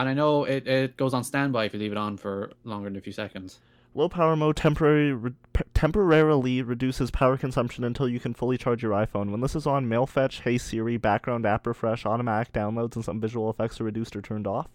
And 0.00 0.08
I 0.08 0.14
know 0.14 0.42
it, 0.44 0.66
it 0.66 0.96
goes 0.96 1.14
on 1.14 1.22
standby 1.22 1.66
if 1.66 1.74
you 1.74 1.78
leave 1.78 1.92
it 1.92 1.98
on 1.98 2.16
for 2.16 2.50
longer 2.64 2.88
than 2.90 2.96
a 2.96 3.00
few 3.00 3.12
seconds. 3.12 3.60
Low 3.96 4.08
power 4.08 4.34
mode 4.34 4.56
temporary 4.56 5.12
re- 5.12 5.34
temporarily 5.72 6.62
reduces 6.62 7.12
power 7.12 7.36
consumption 7.36 7.84
until 7.84 8.08
you 8.08 8.18
can 8.18 8.34
fully 8.34 8.58
charge 8.58 8.82
your 8.82 8.90
iPhone. 8.90 9.30
When 9.30 9.40
this 9.40 9.54
is 9.54 9.68
on, 9.68 9.88
mail 9.88 10.04
fetch, 10.04 10.40
Hey 10.40 10.58
Siri, 10.58 10.96
background 10.96 11.46
app 11.46 11.64
refresh, 11.64 12.04
automatic 12.04 12.52
downloads, 12.52 12.96
and 12.96 13.04
some 13.04 13.20
visual 13.20 13.48
effects 13.50 13.80
are 13.80 13.84
reduced 13.84 14.16
or 14.16 14.22
turned 14.22 14.48
off. 14.48 14.66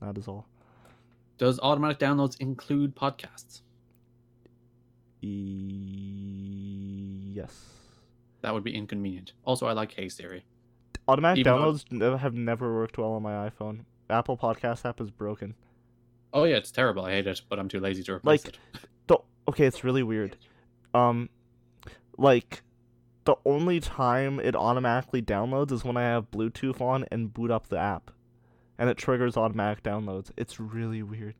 That 0.00 0.16
is 0.16 0.26
all. 0.26 0.46
Does 1.36 1.60
automatic 1.60 1.98
downloads 1.98 2.40
include 2.40 2.96
podcasts? 2.96 3.60
E- 5.20 7.32
yes. 7.34 7.66
That 8.40 8.54
would 8.54 8.64
be 8.64 8.74
inconvenient. 8.74 9.34
Also, 9.44 9.66
I 9.66 9.72
like 9.72 9.92
Hey 9.92 10.08
Siri. 10.08 10.46
Automatic 11.06 11.40
Even 11.40 11.52
downloads 11.52 11.84
n- 11.92 12.18
have 12.18 12.32
never 12.34 12.74
worked 12.74 12.96
well 12.96 13.12
on 13.12 13.22
my 13.22 13.50
iPhone. 13.50 13.80
Apple 14.08 14.38
Podcast 14.38 14.86
app 14.86 15.02
is 15.02 15.10
broken. 15.10 15.54
Oh 16.32 16.44
yeah, 16.44 16.56
it's 16.56 16.70
terrible. 16.70 17.04
I 17.04 17.12
hate 17.12 17.26
it, 17.26 17.42
but 17.48 17.58
I'm 17.58 17.68
too 17.68 17.80
lazy 17.80 18.02
to 18.04 18.12
replace 18.14 18.44
Like- 18.44 18.54
it. 18.54 18.60
The- 19.06 19.18
okay, 19.48 19.64
it's 19.66 19.82
really 19.84 20.02
weird. 20.02 20.36
Um, 20.94 21.28
like 22.16 22.62
the 23.24 23.36
only 23.44 23.80
time 23.80 24.40
it 24.40 24.54
automatically 24.56 25.22
downloads 25.22 25.72
is 25.72 25.84
when 25.84 25.96
I 25.96 26.02
have 26.02 26.30
Bluetooth 26.30 26.80
on 26.80 27.04
and 27.10 27.32
boot 27.32 27.50
up 27.50 27.68
the 27.68 27.78
app, 27.78 28.10
and 28.78 28.88
it 28.90 28.96
triggers 28.96 29.36
automatic 29.36 29.82
downloads. 29.82 30.30
It's 30.36 30.58
really 30.60 31.02
weird. 31.02 31.34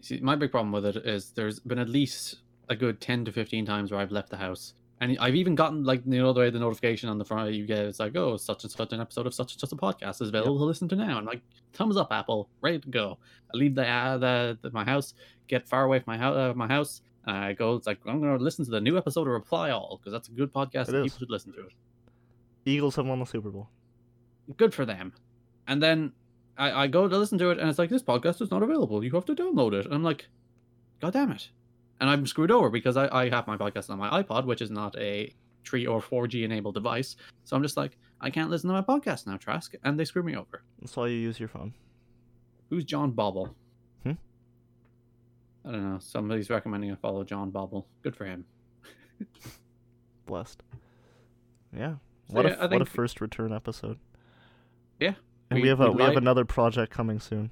See, 0.00 0.20
my 0.20 0.36
big 0.36 0.50
problem 0.52 0.70
with 0.72 0.86
it 0.86 0.96
is 1.04 1.30
there's 1.32 1.58
been 1.58 1.78
at 1.78 1.88
least 1.88 2.36
a 2.68 2.76
good 2.76 3.00
ten 3.00 3.24
to 3.24 3.32
fifteen 3.32 3.66
times 3.66 3.90
where 3.90 4.00
I've 4.00 4.12
left 4.12 4.30
the 4.30 4.36
house, 4.36 4.74
and 5.00 5.16
I've 5.20 5.34
even 5.36 5.54
gotten 5.54 5.84
like 5.84 6.02
you 6.06 6.20
know 6.20 6.32
the 6.32 6.40
way 6.40 6.50
the 6.50 6.58
notification 6.58 7.08
on 7.08 7.18
the 7.18 7.24
front 7.24 7.52
you 7.52 7.66
get 7.66 7.78
it's 7.80 8.00
like 8.00 8.16
oh 8.16 8.36
such 8.36 8.64
and 8.64 8.72
such 8.72 8.92
an 8.92 9.00
episode 9.00 9.26
of 9.26 9.34
such 9.34 9.52
and 9.52 9.60
such 9.60 9.72
a 9.72 9.76
podcast 9.76 10.20
is 10.20 10.28
available 10.28 10.58
to 10.58 10.64
listen 10.64 10.88
to 10.88 10.96
now, 10.96 11.18
and 11.18 11.26
like 11.26 11.40
thumbs 11.72 11.96
up 11.96 12.10
Apple, 12.12 12.48
ready 12.60 12.78
to 12.78 12.88
go. 12.88 13.18
I 13.52 13.56
leave 13.56 13.74
the 13.74 13.86
uh, 13.86 14.18
the, 14.18 14.58
the 14.62 14.70
my 14.72 14.84
house, 14.84 15.14
get 15.46 15.68
far 15.68 15.84
away 15.84 15.98
from 16.00 16.12
my 16.14 16.18
house, 16.18 16.36
uh, 16.36 16.52
my 16.54 16.66
house, 16.66 17.02
and 17.26 17.36
I 17.36 17.52
go. 17.52 17.74
It's 17.76 17.86
like 17.86 17.98
I'm 18.06 18.20
going 18.20 18.36
to 18.36 18.42
listen 18.42 18.64
to 18.64 18.70
the 18.70 18.80
new 18.80 18.96
episode 18.98 19.22
of 19.22 19.32
Reply 19.32 19.70
All 19.70 19.98
because 19.98 20.12
that's 20.12 20.28
a 20.28 20.32
good 20.32 20.52
podcast 20.52 20.88
It 20.88 20.94
and 20.94 21.06
is. 21.06 21.12
people 21.12 21.18
should 21.20 21.30
listen 21.30 21.52
to 21.52 21.60
it. 21.60 21.72
Eagles 22.64 22.96
have 22.96 23.06
won 23.06 23.18
the 23.20 23.24
Super 23.26 23.50
Bowl. 23.50 23.68
good 24.56 24.74
for 24.74 24.84
them. 24.84 25.12
And 25.66 25.82
then 25.82 26.12
I, 26.58 26.84
I 26.84 26.86
go 26.88 27.06
to 27.08 27.16
listen 27.16 27.38
to 27.38 27.50
it, 27.50 27.58
and 27.58 27.68
it's 27.70 27.78
like 27.78 27.88
this 27.90 28.02
podcast 28.02 28.42
is 28.42 28.50
not 28.50 28.62
available. 28.62 29.04
You 29.04 29.10
have 29.12 29.24
to 29.26 29.34
download 29.34 29.72
it. 29.74 29.84
And 29.86 29.94
I'm 29.94 30.02
like, 30.02 30.26
God 31.00 31.12
damn 31.12 31.30
it! 31.30 31.50
And 32.00 32.08
I'm 32.08 32.26
screwed 32.26 32.50
over 32.50 32.70
because 32.70 32.96
I, 32.96 33.08
I 33.08 33.28
have 33.28 33.46
my 33.46 33.56
podcast 33.56 33.90
on 33.90 33.98
my 33.98 34.22
iPod, 34.22 34.44
which 34.44 34.62
is 34.62 34.70
not 34.70 34.96
a 34.98 35.34
three 35.64 35.86
or 35.86 36.00
four 36.00 36.26
G 36.28 36.44
enabled 36.44 36.74
device. 36.74 37.16
So 37.44 37.56
I'm 37.56 37.62
just 37.62 37.76
like, 37.76 37.98
I 38.20 38.30
can't 38.30 38.50
listen 38.50 38.68
to 38.68 38.74
my 38.74 38.82
podcast 38.82 39.26
now, 39.26 39.36
Trask, 39.36 39.74
and 39.84 39.98
they 39.98 40.04
screw 40.04 40.22
me 40.22 40.36
over. 40.36 40.62
That's 40.80 40.96
why 40.96 41.08
you 41.08 41.16
use 41.16 41.38
your 41.40 41.48
phone. 41.48 41.74
Who's 42.70 42.84
John 42.84 43.10
Bobble? 43.12 43.54
Hmm? 44.04 44.12
I 45.64 45.72
don't 45.72 45.92
know. 45.92 45.98
Somebody's 45.98 46.50
recommending 46.50 46.92
I 46.92 46.94
follow 46.96 47.24
John 47.24 47.50
Bobble. 47.50 47.86
Good 48.02 48.14
for 48.14 48.24
him. 48.26 48.44
Blessed. 50.26 50.62
Yeah. 51.76 51.94
So, 52.28 52.34
What 52.34 52.44
yeah, 52.46 52.54
a 52.60 52.64
I 52.64 52.66
what 52.66 52.82
a 52.82 52.86
first 52.86 53.20
return 53.20 53.52
episode. 53.52 53.98
Yeah. 55.00 55.14
And 55.50 55.56
we, 55.58 55.62
We- 55.62 55.68
have 55.68 55.80
a 55.80 55.90
we 55.90 55.96
we 55.96 56.02
have 56.02 56.16
another 56.16 56.44
project 56.44 56.92
coming 56.92 57.18
soon, 57.20 57.50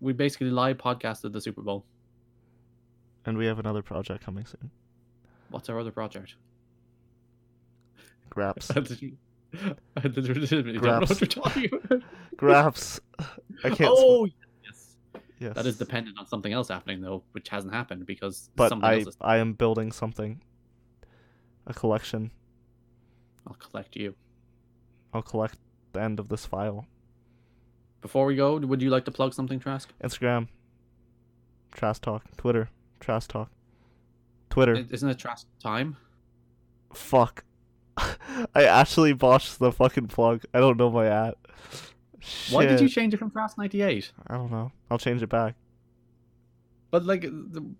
We 0.00 0.12
basically 0.12 0.50
live 0.50 0.76
podcasted 0.78 1.32
the 1.32 1.40
Super 1.40 1.62
Bowl. 1.62 1.84
And 3.26 3.36
we 3.36 3.46
have 3.46 3.58
another 3.58 3.82
project 3.82 4.24
coming 4.24 4.46
soon. 4.46 4.70
What's 5.50 5.68
our 5.68 5.78
other 5.78 5.90
project? 5.90 6.34
Graps. 8.30 8.70
I 8.76 8.82
legitimately 10.04 10.74
don't 10.74 10.74
know 10.74 10.80
Graphs. 10.80 11.10
what 11.10 11.20
you're 11.20 11.28
talking 11.28 11.70
about. 11.72 12.02
Graphs. 12.36 13.00
I 13.64 13.70
can't. 13.70 13.90
oh, 13.92 14.26
yes. 14.64 14.96
yes. 15.38 15.54
That 15.54 15.66
is 15.66 15.76
dependent 15.76 16.18
on 16.18 16.26
something 16.26 16.52
else 16.52 16.68
happening, 16.68 17.00
though, 17.00 17.24
which 17.32 17.48
hasn't 17.48 17.74
happened 17.74 18.06
because 18.06 18.50
But 18.54 18.68
something 18.68 18.88
I 18.88 18.98
else 19.00 19.08
is. 19.08 19.16
But 19.16 19.26
I 19.26 19.38
am 19.38 19.54
building 19.54 19.90
something. 19.90 20.40
A 21.66 21.74
collection. 21.74 22.30
I'll 23.46 23.54
collect 23.54 23.96
you. 23.96 24.14
I'll 25.12 25.22
collect 25.22 25.58
the 25.92 26.00
end 26.00 26.20
of 26.20 26.28
this 26.28 26.46
file. 26.46 26.86
Before 28.00 28.24
we 28.24 28.36
go, 28.36 28.56
would 28.56 28.80
you 28.80 28.90
like 28.90 29.04
to 29.06 29.10
plug 29.10 29.34
something, 29.34 29.58
Trask? 29.58 29.88
Instagram. 30.02 30.48
Trash 31.72 31.98
talk. 31.98 32.24
Twitter. 32.36 32.70
Trash 33.00 33.26
talk. 33.26 33.50
Twitter. 34.50 34.74
Isn't 34.90 35.08
it 35.08 35.18
trash 35.18 35.42
time? 35.62 35.96
Fuck. 36.92 37.44
I 37.96 38.64
actually 38.64 39.12
botched 39.12 39.58
the 39.58 39.72
fucking 39.72 40.08
plug. 40.08 40.42
I 40.54 40.60
don't 40.60 40.76
know 40.76 40.90
my 40.90 41.06
at. 41.06 41.36
Why 42.50 42.66
did 42.66 42.80
you 42.80 42.88
change 42.88 43.14
it 43.14 43.16
from 43.16 43.30
Trask 43.30 43.56
98? 43.56 44.12
I 44.26 44.36
don't 44.36 44.50
know. 44.50 44.72
I'll 44.90 44.98
change 44.98 45.22
it 45.22 45.28
back. 45.28 45.54
But, 46.90 47.04
like, 47.04 47.24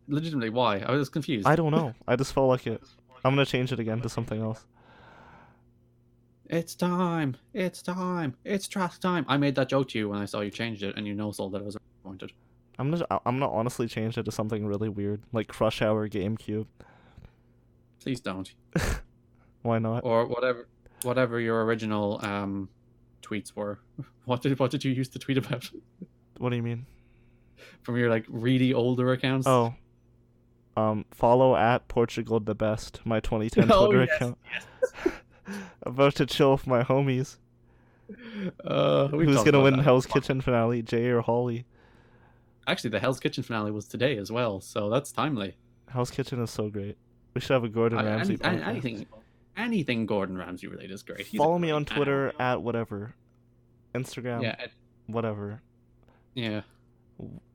legitimately, 0.09 0.51
why? 0.51 0.79
I 0.79 0.93
was 0.93 1.09
confused. 1.09 1.47
I 1.47 1.57
don't 1.57 1.73
know. 1.73 1.95
I 2.07 2.16
just 2.16 2.33
felt 2.33 2.49
like 2.49 2.66
it. 2.66 2.83
I'm 3.25 3.33
gonna 3.33 3.45
change 3.45 3.73
it 3.73 3.79
again 3.81 4.01
to 4.01 4.09
something 4.09 4.41
else. 4.41 4.64
It's 6.47 6.75
time. 6.75 7.37
It's 7.53 7.83
time. 7.83 8.35
It's 8.45 8.66
Trask 8.66 9.01
time. 9.01 9.25
I 9.29 9.37
made 9.37 9.55
that 9.57 9.68
joke 9.68 9.89
to 9.91 9.99
you 9.99 10.09
when 10.09 10.21
I 10.21 10.25
saw 10.25 10.41
you 10.41 10.51
changed 10.51 10.83
it, 10.83 10.97
and 10.97 11.07
you 11.07 11.14
know 11.14 11.33
sold 11.33 11.53
that 11.53 11.61
I 11.61 11.64
was 11.64 11.77
disappointed. 11.77 12.33
I'm 12.81 12.91
gonna 12.91 13.07
I'm 13.11 13.39
gonna 13.39 13.53
honestly 13.53 13.87
change 13.87 14.16
it 14.16 14.24
to 14.24 14.33
something 14.33 14.66
really 14.66 14.89
weird, 14.89 15.20
like 15.33 15.49
Crush 15.49 15.83
Hour 15.83 16.09
GameCube. 16.09 16.66
Please 18.03 18.20
don't. 18.20 18.51
Why 19.62 19.78
not? 19.78 20.03
Or 20.03 20.24
whatever 20.24 20.66
whatever 21.03 21.39
your 21.39 21.62
original 21.66 22.18
um, 22.24 22.70
tweets 23.22 23.55
were. 23.55 23.78
What 24.26 24.43
did 24.43 24.57
what 24.61 24.70
did 24.70 24.85
you 24.85 24.93
used 24.93 25.12
to 25.14 25.18
tweet 25.18 25.39
about? 25.39 25.68
What 26.39 26.51
do 26.51 26.57
you 26.57 26.62
mean? 26.62 26.87
From 27.83 27.97
your 27.97 28.09
like 28.09 28.24
really 28.28 28.72
older 28.72 29.12
accounts? 29.12 29.47
Oh, 29.47 29.74
um, 30.76 31.05
follow 31.11 31.57
at 31.57 31.89
Portugal 31.89 32.39
the 32.39 32.55
best, 32.55 33.01
my 33.05 33.18
2010 33.18 33.72
Oh, 33.72 33.87
Twitter 33.87 34.05
yes, 34.05 34.16
account. 34.16 34.39
About 35.83 36.14
to 36.16 36.26
chill 36.26 36.53
with 36.53 36.66
my 36.66 36.85
homies. 36.85 37.39
Uh, 38.64 39.09
Who's 39.09 39.43
gonna 39.43 39.61
win. 39.61 39.81
Hell's 39.81 40.07
Kitchen 40.07 40.41
finale, 40.41 40.81
Jay 40.83 41.09
or 41.09 41.22
Holly? 41.22 41.64
Actually, 42.71 42.91
the 42.91 43.01
Hell's 43.01 43.18
Kitchen 43.18 43.43
finale 43.43 43.73
was 43.73 43.87
today 43.87 44.16
as 44.16 44.31
well, 44.31 44.61
so 44.61 44.89
that's 44.89 45.11
timely. 45.11 45.57
Hell's 45.89 46.11
Kitchen 46.11 46.41
is 46.41 46.51
so 46.51 46.68
great. 46.71 46.97
We 47.35 47.41
should 47.41 47.51
have 47.55 47.64
a 47.64 47.68
Gordon 47.68 47.99
I- 47.99 48.05
Ramsay 48.05 48.37
podcast. 48.39 48.66
anything, 48.66 49.07
anything 49.57 50.07
Gordon 50.07 50.39
Ramsay 50.39 50.68
related 50.68 50.93
is 50.93 51.03
great. 51.03 51.27
He's 51.27 51.39
Follow 51.39 51.59
me 51.59 51.71
on 51.73 51.85
Twitter 51.85 52.29
animal. 52.29 52.43
at 52.43 52.62
whatever, 52.62 53.14
Instagram, 53.95 54.43
Yeah, 54.43 54.61
it- 54.62 54.73
whatever, 55.07 55.62
yeah. 56.35 56.62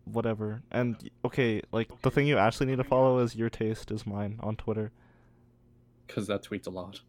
whatever. 0.03 0.63
And 0.69 0.97
okay, 1.23 1.61
like 1.71 2.01
the 2.01 2.11
thing 2.11 2.27
you 2.27 2.37
actually 2.37 2.65
need 2.67 2.77
to 2.77 2.83
follow 2.83 3.19
is 3.19 3.35
your 3.37 3.49
taste 3.49 3.91
is 3.91 4.05
mine 4.05 4.37
on 4.41 4.57
Twitter. 4.57 4.91
Because 6.07 6.27
that 6.27 6.43
tweets 6.43 6.67
a 6.67 6.71
lot. 6.71 7.01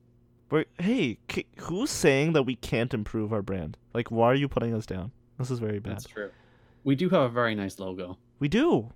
But 0.49 0.69
hey, 0.79 1.19
who's 1.59 1.91
saying 1.91 2.35
that 2.35 2.45
we 2.45 2.55
can't 2.55 2.95
improve 2.95 3.33
our 3.33 3.43
brand? 3.43 3.77
Like, 3.93 4.13
why 4.13 4.27
are 4.29 4.35
you 4.37 4.49
putting 4.49 4.73
us 4.75 4.87
down? 4.87 5.11
This 5.39 5.51
is 5.51 5.59
very 5.59 5.81
bad. 5.81 5.95
That's 5.95 6.05
true. 6.07 6.31
We 6.87 6.95
do 6.95 7.09
have 7.11 7.22
a 7.22 7.28
very 7.28 7.55
nice 7.57 7.78
logo. 7.80 8.16
We 8.39 8.47
do. 8.49 8.93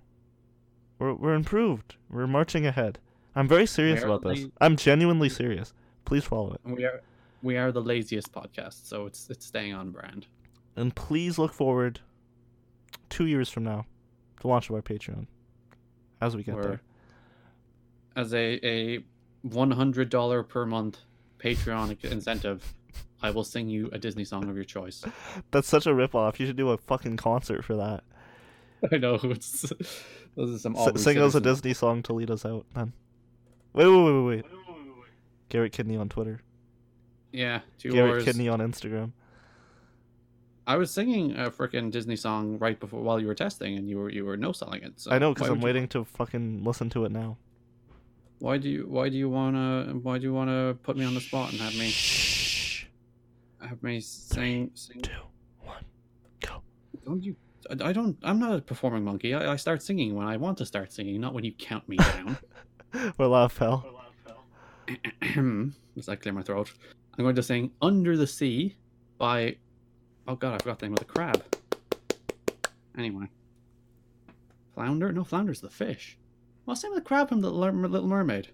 We're 0.97 1.13
we're 1.13 1.33
improved. 1.35 1.95
We're 2.09 2.25
marching 2.25 2.65
ahead. 2.65 2.99
I'm 3.35 3.47
very 3.47 3.65
serious 3.65 4.01
about 4.03 4.23
this. 4.23 4.43
the- 4.45 4.51
I'm 4.61 4.77
genuinely 4.77 5.27
serious. 5.29 5.73
Please 6.05 6.23
follow 6.23 6.53
it. 6.53 6.61
We 6.63 6.85
are 6.85 7.01
we 7.43 7.57
are 7.57 7.71
the 7.73 7.81
laziest 7.81 8.31
podcast, 8.31 8.85
so 8.87 9.05
it's 9.07 9.29
it's 9.29 9.45
staying 9.45 9.73
on 9.73 9.91
brand. 9.91 10.27
And 10.77 10.95
please 10.95 11.37
look 11.37 11.53
forward 11.53 11.99
two 13.09 13.25
years 13.25 13.49
from 13.49 13.65
now, 13.65 13.85
to 14.39 14.47
launch 14.47 14.69
of 14.69 14.75
our 14.75 14.81
Patreon. 14.81 15.27
as 16.21 16.35
we 16.35 16.43
get 16.43 16.55
Or- 16.55 16.61
there. 16.63 16.81
as 18.15 18.33
a 18.33 18.65
a 18.65 19.03
one 19.41 19.71
hundred 19.71 20.09
dollar 20.09 20.43
per 20.43 20.65
month 20.65 20.99
Patreon 21.39 22.01
incentive, 22.05 22.73
I 23.21 23.29
will 23.31 23.43
sing 23.43 23.69
you 23.69 23.89
a 23.93 23.99
Disney 23.99 24.25
song 24.25 24.49
of 24.49 24.55
your 24.55 24.65
choice. 24.65 25.03
That's 25.51 25.67
such 25.67 25.85
a 25.85 25.91
ripoff. 25.91 26.39
You 26.39 26.47
should 26.47 26.55
do 26.57 26.69
a 26.71 26.77
fucking 26.77 27.17
concert 27.17 27.63
for 27.63 27.75
that. 27.75 28.03
I 28.91 28.97
know 28.97 29.19
it's 29.23 29.71
those 30.35 30.55
are 30.55 30.59
some 30.59 30.75
S- 30.75 31.01
sing 31.03 31.17
us 31.19 31.35
a. 31.35 31.41
Disney 31.41 31.73
song 31.73 32.01
to 32.03 32.13
lead 32.13 32.31
us 32.31 32.45
out, 32.45 32.65
then. 32.73 32.93
Wait, 33.73 33.85
wait, 33.87 34.03
wait, 34.03 34.11
wait, 34.13 34.25
wait. 34.25 34.45
Garrett 35.49 35.71
Kidney 35.73 35.97
on 35.97 36.09
Twitter. 36.09 36.41
Yeah, 37.31 37.61
two 37.77 37.91
Garrett 37.91 38.13
hours. 38.13 38.25
Kidney 38.25 38.49
on 38.49 38.59
Instagram. 38.59 39.11
I 40.67 40.77
was 40.77 40.91
singing 40.91 41.35
a 41.37 41.49
freaking 41.51 41.91
Disney 41.91 42.15
song 42.15 42.57
right 42.59 42.79
before 42.79 43.01
while 43.01 43.19
you 43.19 43.27
were 43.27 43.35
testing, 43.35 43.77
and 43.77 43.89
you 43.89 43.97
were 43.97 44.09
you 44.09 44.25
were 44.25 44.37
no 44.37 44.51
selling 44.51 44.83
it. 44.83 44.93
So 44.99 45.11
I 45.11 45.19
know 45.19 45.33
because 45.33 45.47
I'm 45.47 45.55
would 45.55 45.61
you- 45.61 45.65
waiting 45.65 45.87
to 45.89 46.05
fucking 46.05 46.63
listen 46.63 46.89
to 46.91 47.05
it 47.05 47.11
now. 47.11 47.37
Why 48.39 48.57
do 48.57 48.69
you 48.69 48.85
Why 48.87 49.09
do 49.09 49.17
you 49.17 49.29
wanna 49.29 49.93
Why 50.01 50.17
do 50.17 50.23
you 50.23 50.33
wanna 50.33 50.75
put 50.81 50.97
me 50.97 51.05
on 51.05 51.13
the 51.13 51.21
spot 51.21 51.51
and 51.51 51.61
have 51.61 51.75
me 51.75 51.89
Shh. 51.89 52.30
Have 53.81 53.91
me 53.91 53.99
sing 53.99 54.71
sing? 54.73 55.01
Two, 55.01 55.11
one, 55.59 55.83
go. 56.45 56.61
Don't 57.05 57.23
you? 57.23 57.35
I 57.83 57.93
don't. 57.93 58.17
I'm 58.23 58.39
not 58.39 58.55
a 58.55 58.61
performing 58.61 59.03
monkey. 59.03 59.33
I, 59.33 59.53
I 59.53 59.55
start 59.55 59.81
singing 59.81 60.15
when 60.15 60.27
I 60.27 60.37
want 60.37 60.57
to 60.59 60.65
start 60.65 60.91
singing, 60.91 61.19
not 61.21 61.33
when 61.33 61.43
you 61.43 61.53
count 61.53 61.87
me 61.87 61.97
down. 61.97 62.37
We're 63.17 63.27
laugh 63.27 63.53
fell. 63.53 63.85
As 65.97 66.09
I 66.09 66.15
clear 66.15 66.33
my 66.33 66.41
throat, 66.41 66.71
I'm 67.17 67.23
going 67.23 67.35
to 67.35 67.43
sing 67.43 67.71
"Under 67.81 68.17
the 68.17 68.27
Sea" 68.27 68.75
by. 69.17 69.57
Oh 70.27 70.35
God, 70.35 70.55
I 70.55 70.57
forgot 70.59 70.79
the 70.79 70.85
name 70.85 70.93
of 70.93 70.99
the 70.99 71.05
crab. 71.05 71.43
Anyway, 72.97 73.27
flounder? 74.75 75.11
No, 75.11 75.23
flounder's 75.23 75.61
the 75.61 75.69
fish. 75.69 76.17
What's 76.65 76.81
the 76.81 76.87
name 76.87 76.97
of 76.97 77.03
the 77.03 77.07
crab 77.07 77.29
from 77.29 77.41
the 77.41 77.49
Little 77.49 78.07
Mermaid? 78.07 78.49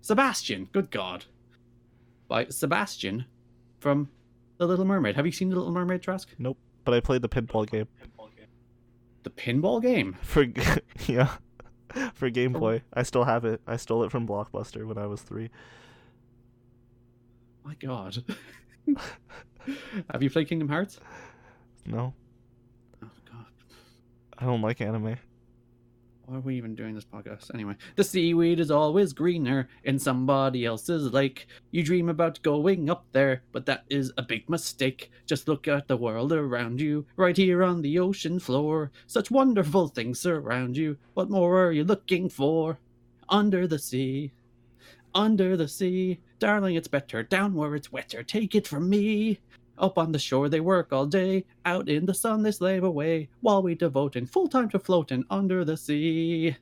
Sebastian. 0.00 0.68
Good 0.72 0.90
God. 0.90 1.24
By 2.28 2.46
Sebastian 2.46 3.26
from 3.80 4.08
the 4.62 4.68
Little 4.68 4.84
Mermaid. 4.84 5.16
Have 5.16 5.26
you 5.26 5.32
seen 5.32 5.50
the 5.50 5.56
Little 5.56 5.72
Mermaid, 5.72 6.02
Trask? 6.02 6.28
Nope. 6.38 6.56
But 6.84 6.94
I 6.94 7.00
played 7.00 7.22
the 7.22 7.28
pinball 7.28 7.68
game 7.68 7.88
The 9.24 9.30
pinball 9.30 9.82
game. 9.82 10.16
for 10.22 10.46
yeah 11.06 11.36
for 12.14 12.30
Game 12.30 12.56
oh. 12.56 12.60
Boy. 12.60 12.82
I 12.94 13.02
still 13.02 13.24
have 13.24 13.44
it. 13.44 13.60
I 13.66 13.76
stole 13.76 14.04
it 14.04 14.10
from 14.10 14.26
Blockbuster 14.26 14.86
when 14.86 14.98
I 14.98 15.06
was 15.06 15.22
three. 15.22 15.50
My 17.64 17.74
God. 17.74 18.24
Have 20.10 20.22
you 20.22 20.30
played 20.30 20.48
Kingdom 20.48 20.68
Hearts? 20.68 20.98
No, 21.86 22.14
Oh 23.02 23.08
God. 23.30 23.46
I 24.38 24.44
don't 24.46 24.62
like 24.62 24.80
anime. 24.80 25.16
Why 26.26 26.36
are 26.36 26.40
we 26.40 26.56
even 26.56 26.76
doing 26.76 26.94
this 26.94 27.04
podcast? 27.04 27.52
Anyway, 27.52 27.74
the 27.96 28.04
seaweed 28.04 28.60
is 28.60 28.70
always 28.70 29.12
greener 29.12 29.68
in 29.84 29.98
somebody 29.98 30.64
else's 30.64 31.12
lake. 31.12 31.48
You 31.72 31.82
dream 31.82 32.08
about 32.08 32.42
going 32.42 32.88
up 32.88 33.04
there, 33.10 33.42
but 33.50 33.66
that 33.66 33.84
is 33.90 34.12
a 34.16 34.22
big 34.22 34.48
mistake. 34.48 35.10
Just 35.26 35.48
look 35.48 35.66
at 35.66 35.88
the 35.88 35.96
world 35.96 36.32
around 36.32 36.80
you, 36.80 37.06
right 37.16 37.36
here 37.36 37.64
on 37.64 37.82
the 37.82 37.98
ocean 37.98 38.38
floor. 38.38 38.92
Such 39.08 39.32
wonderful 39.32 39.88
things 39.88 40.20
surround 40.20 40.76
you. 40.76 40.96
What 41.14 41.28
more 41.28 41.66
are 41.66 41.72
you 41.72 41.82
looking 41.82 42.28
for? 42.28 42.78
Under 43.28 43.66
the 43.66 43.78
sea. 43.78 44.32
Under 45.14 45.56
the 45.56 45.68
sea. 45.68 46.20
Darling, 46.38 46.76
it's 46.76 46.88
better 46.88 47.24
down 47.24 47.54
where 47.54 47.74
it's 47.74 47.90
wetter. 47.92 48.22
Take 48.22 48.54
it 48.54 48.68
from 48.68 48.88
me. 48.88 49.40
Up 49.82 49.98
on 49.98 50.12
the 50.12 50.18
shore 50.18 50.48
they 50.48 50.60
work 50.60 50.92
all 50.94 51.04
day, 51.06 51.44
out 51.66 51.88
in 51.88 52.06
the 52.06 52.14
sun 52.14 52.42
they 52.42 52.52
slave 52.52 52.84
away, 52.84 53.28
while 53.40 53.62
we 53.62 53.74
devote 53.74 54.16
in 54.16 54.26
full 54.26 54.48
time 54.48 54.70
to 54.70 54.78
floating 54.78 55.24
under 55.28 55.62
the 55.64 55.76
sea. 55.76 56.56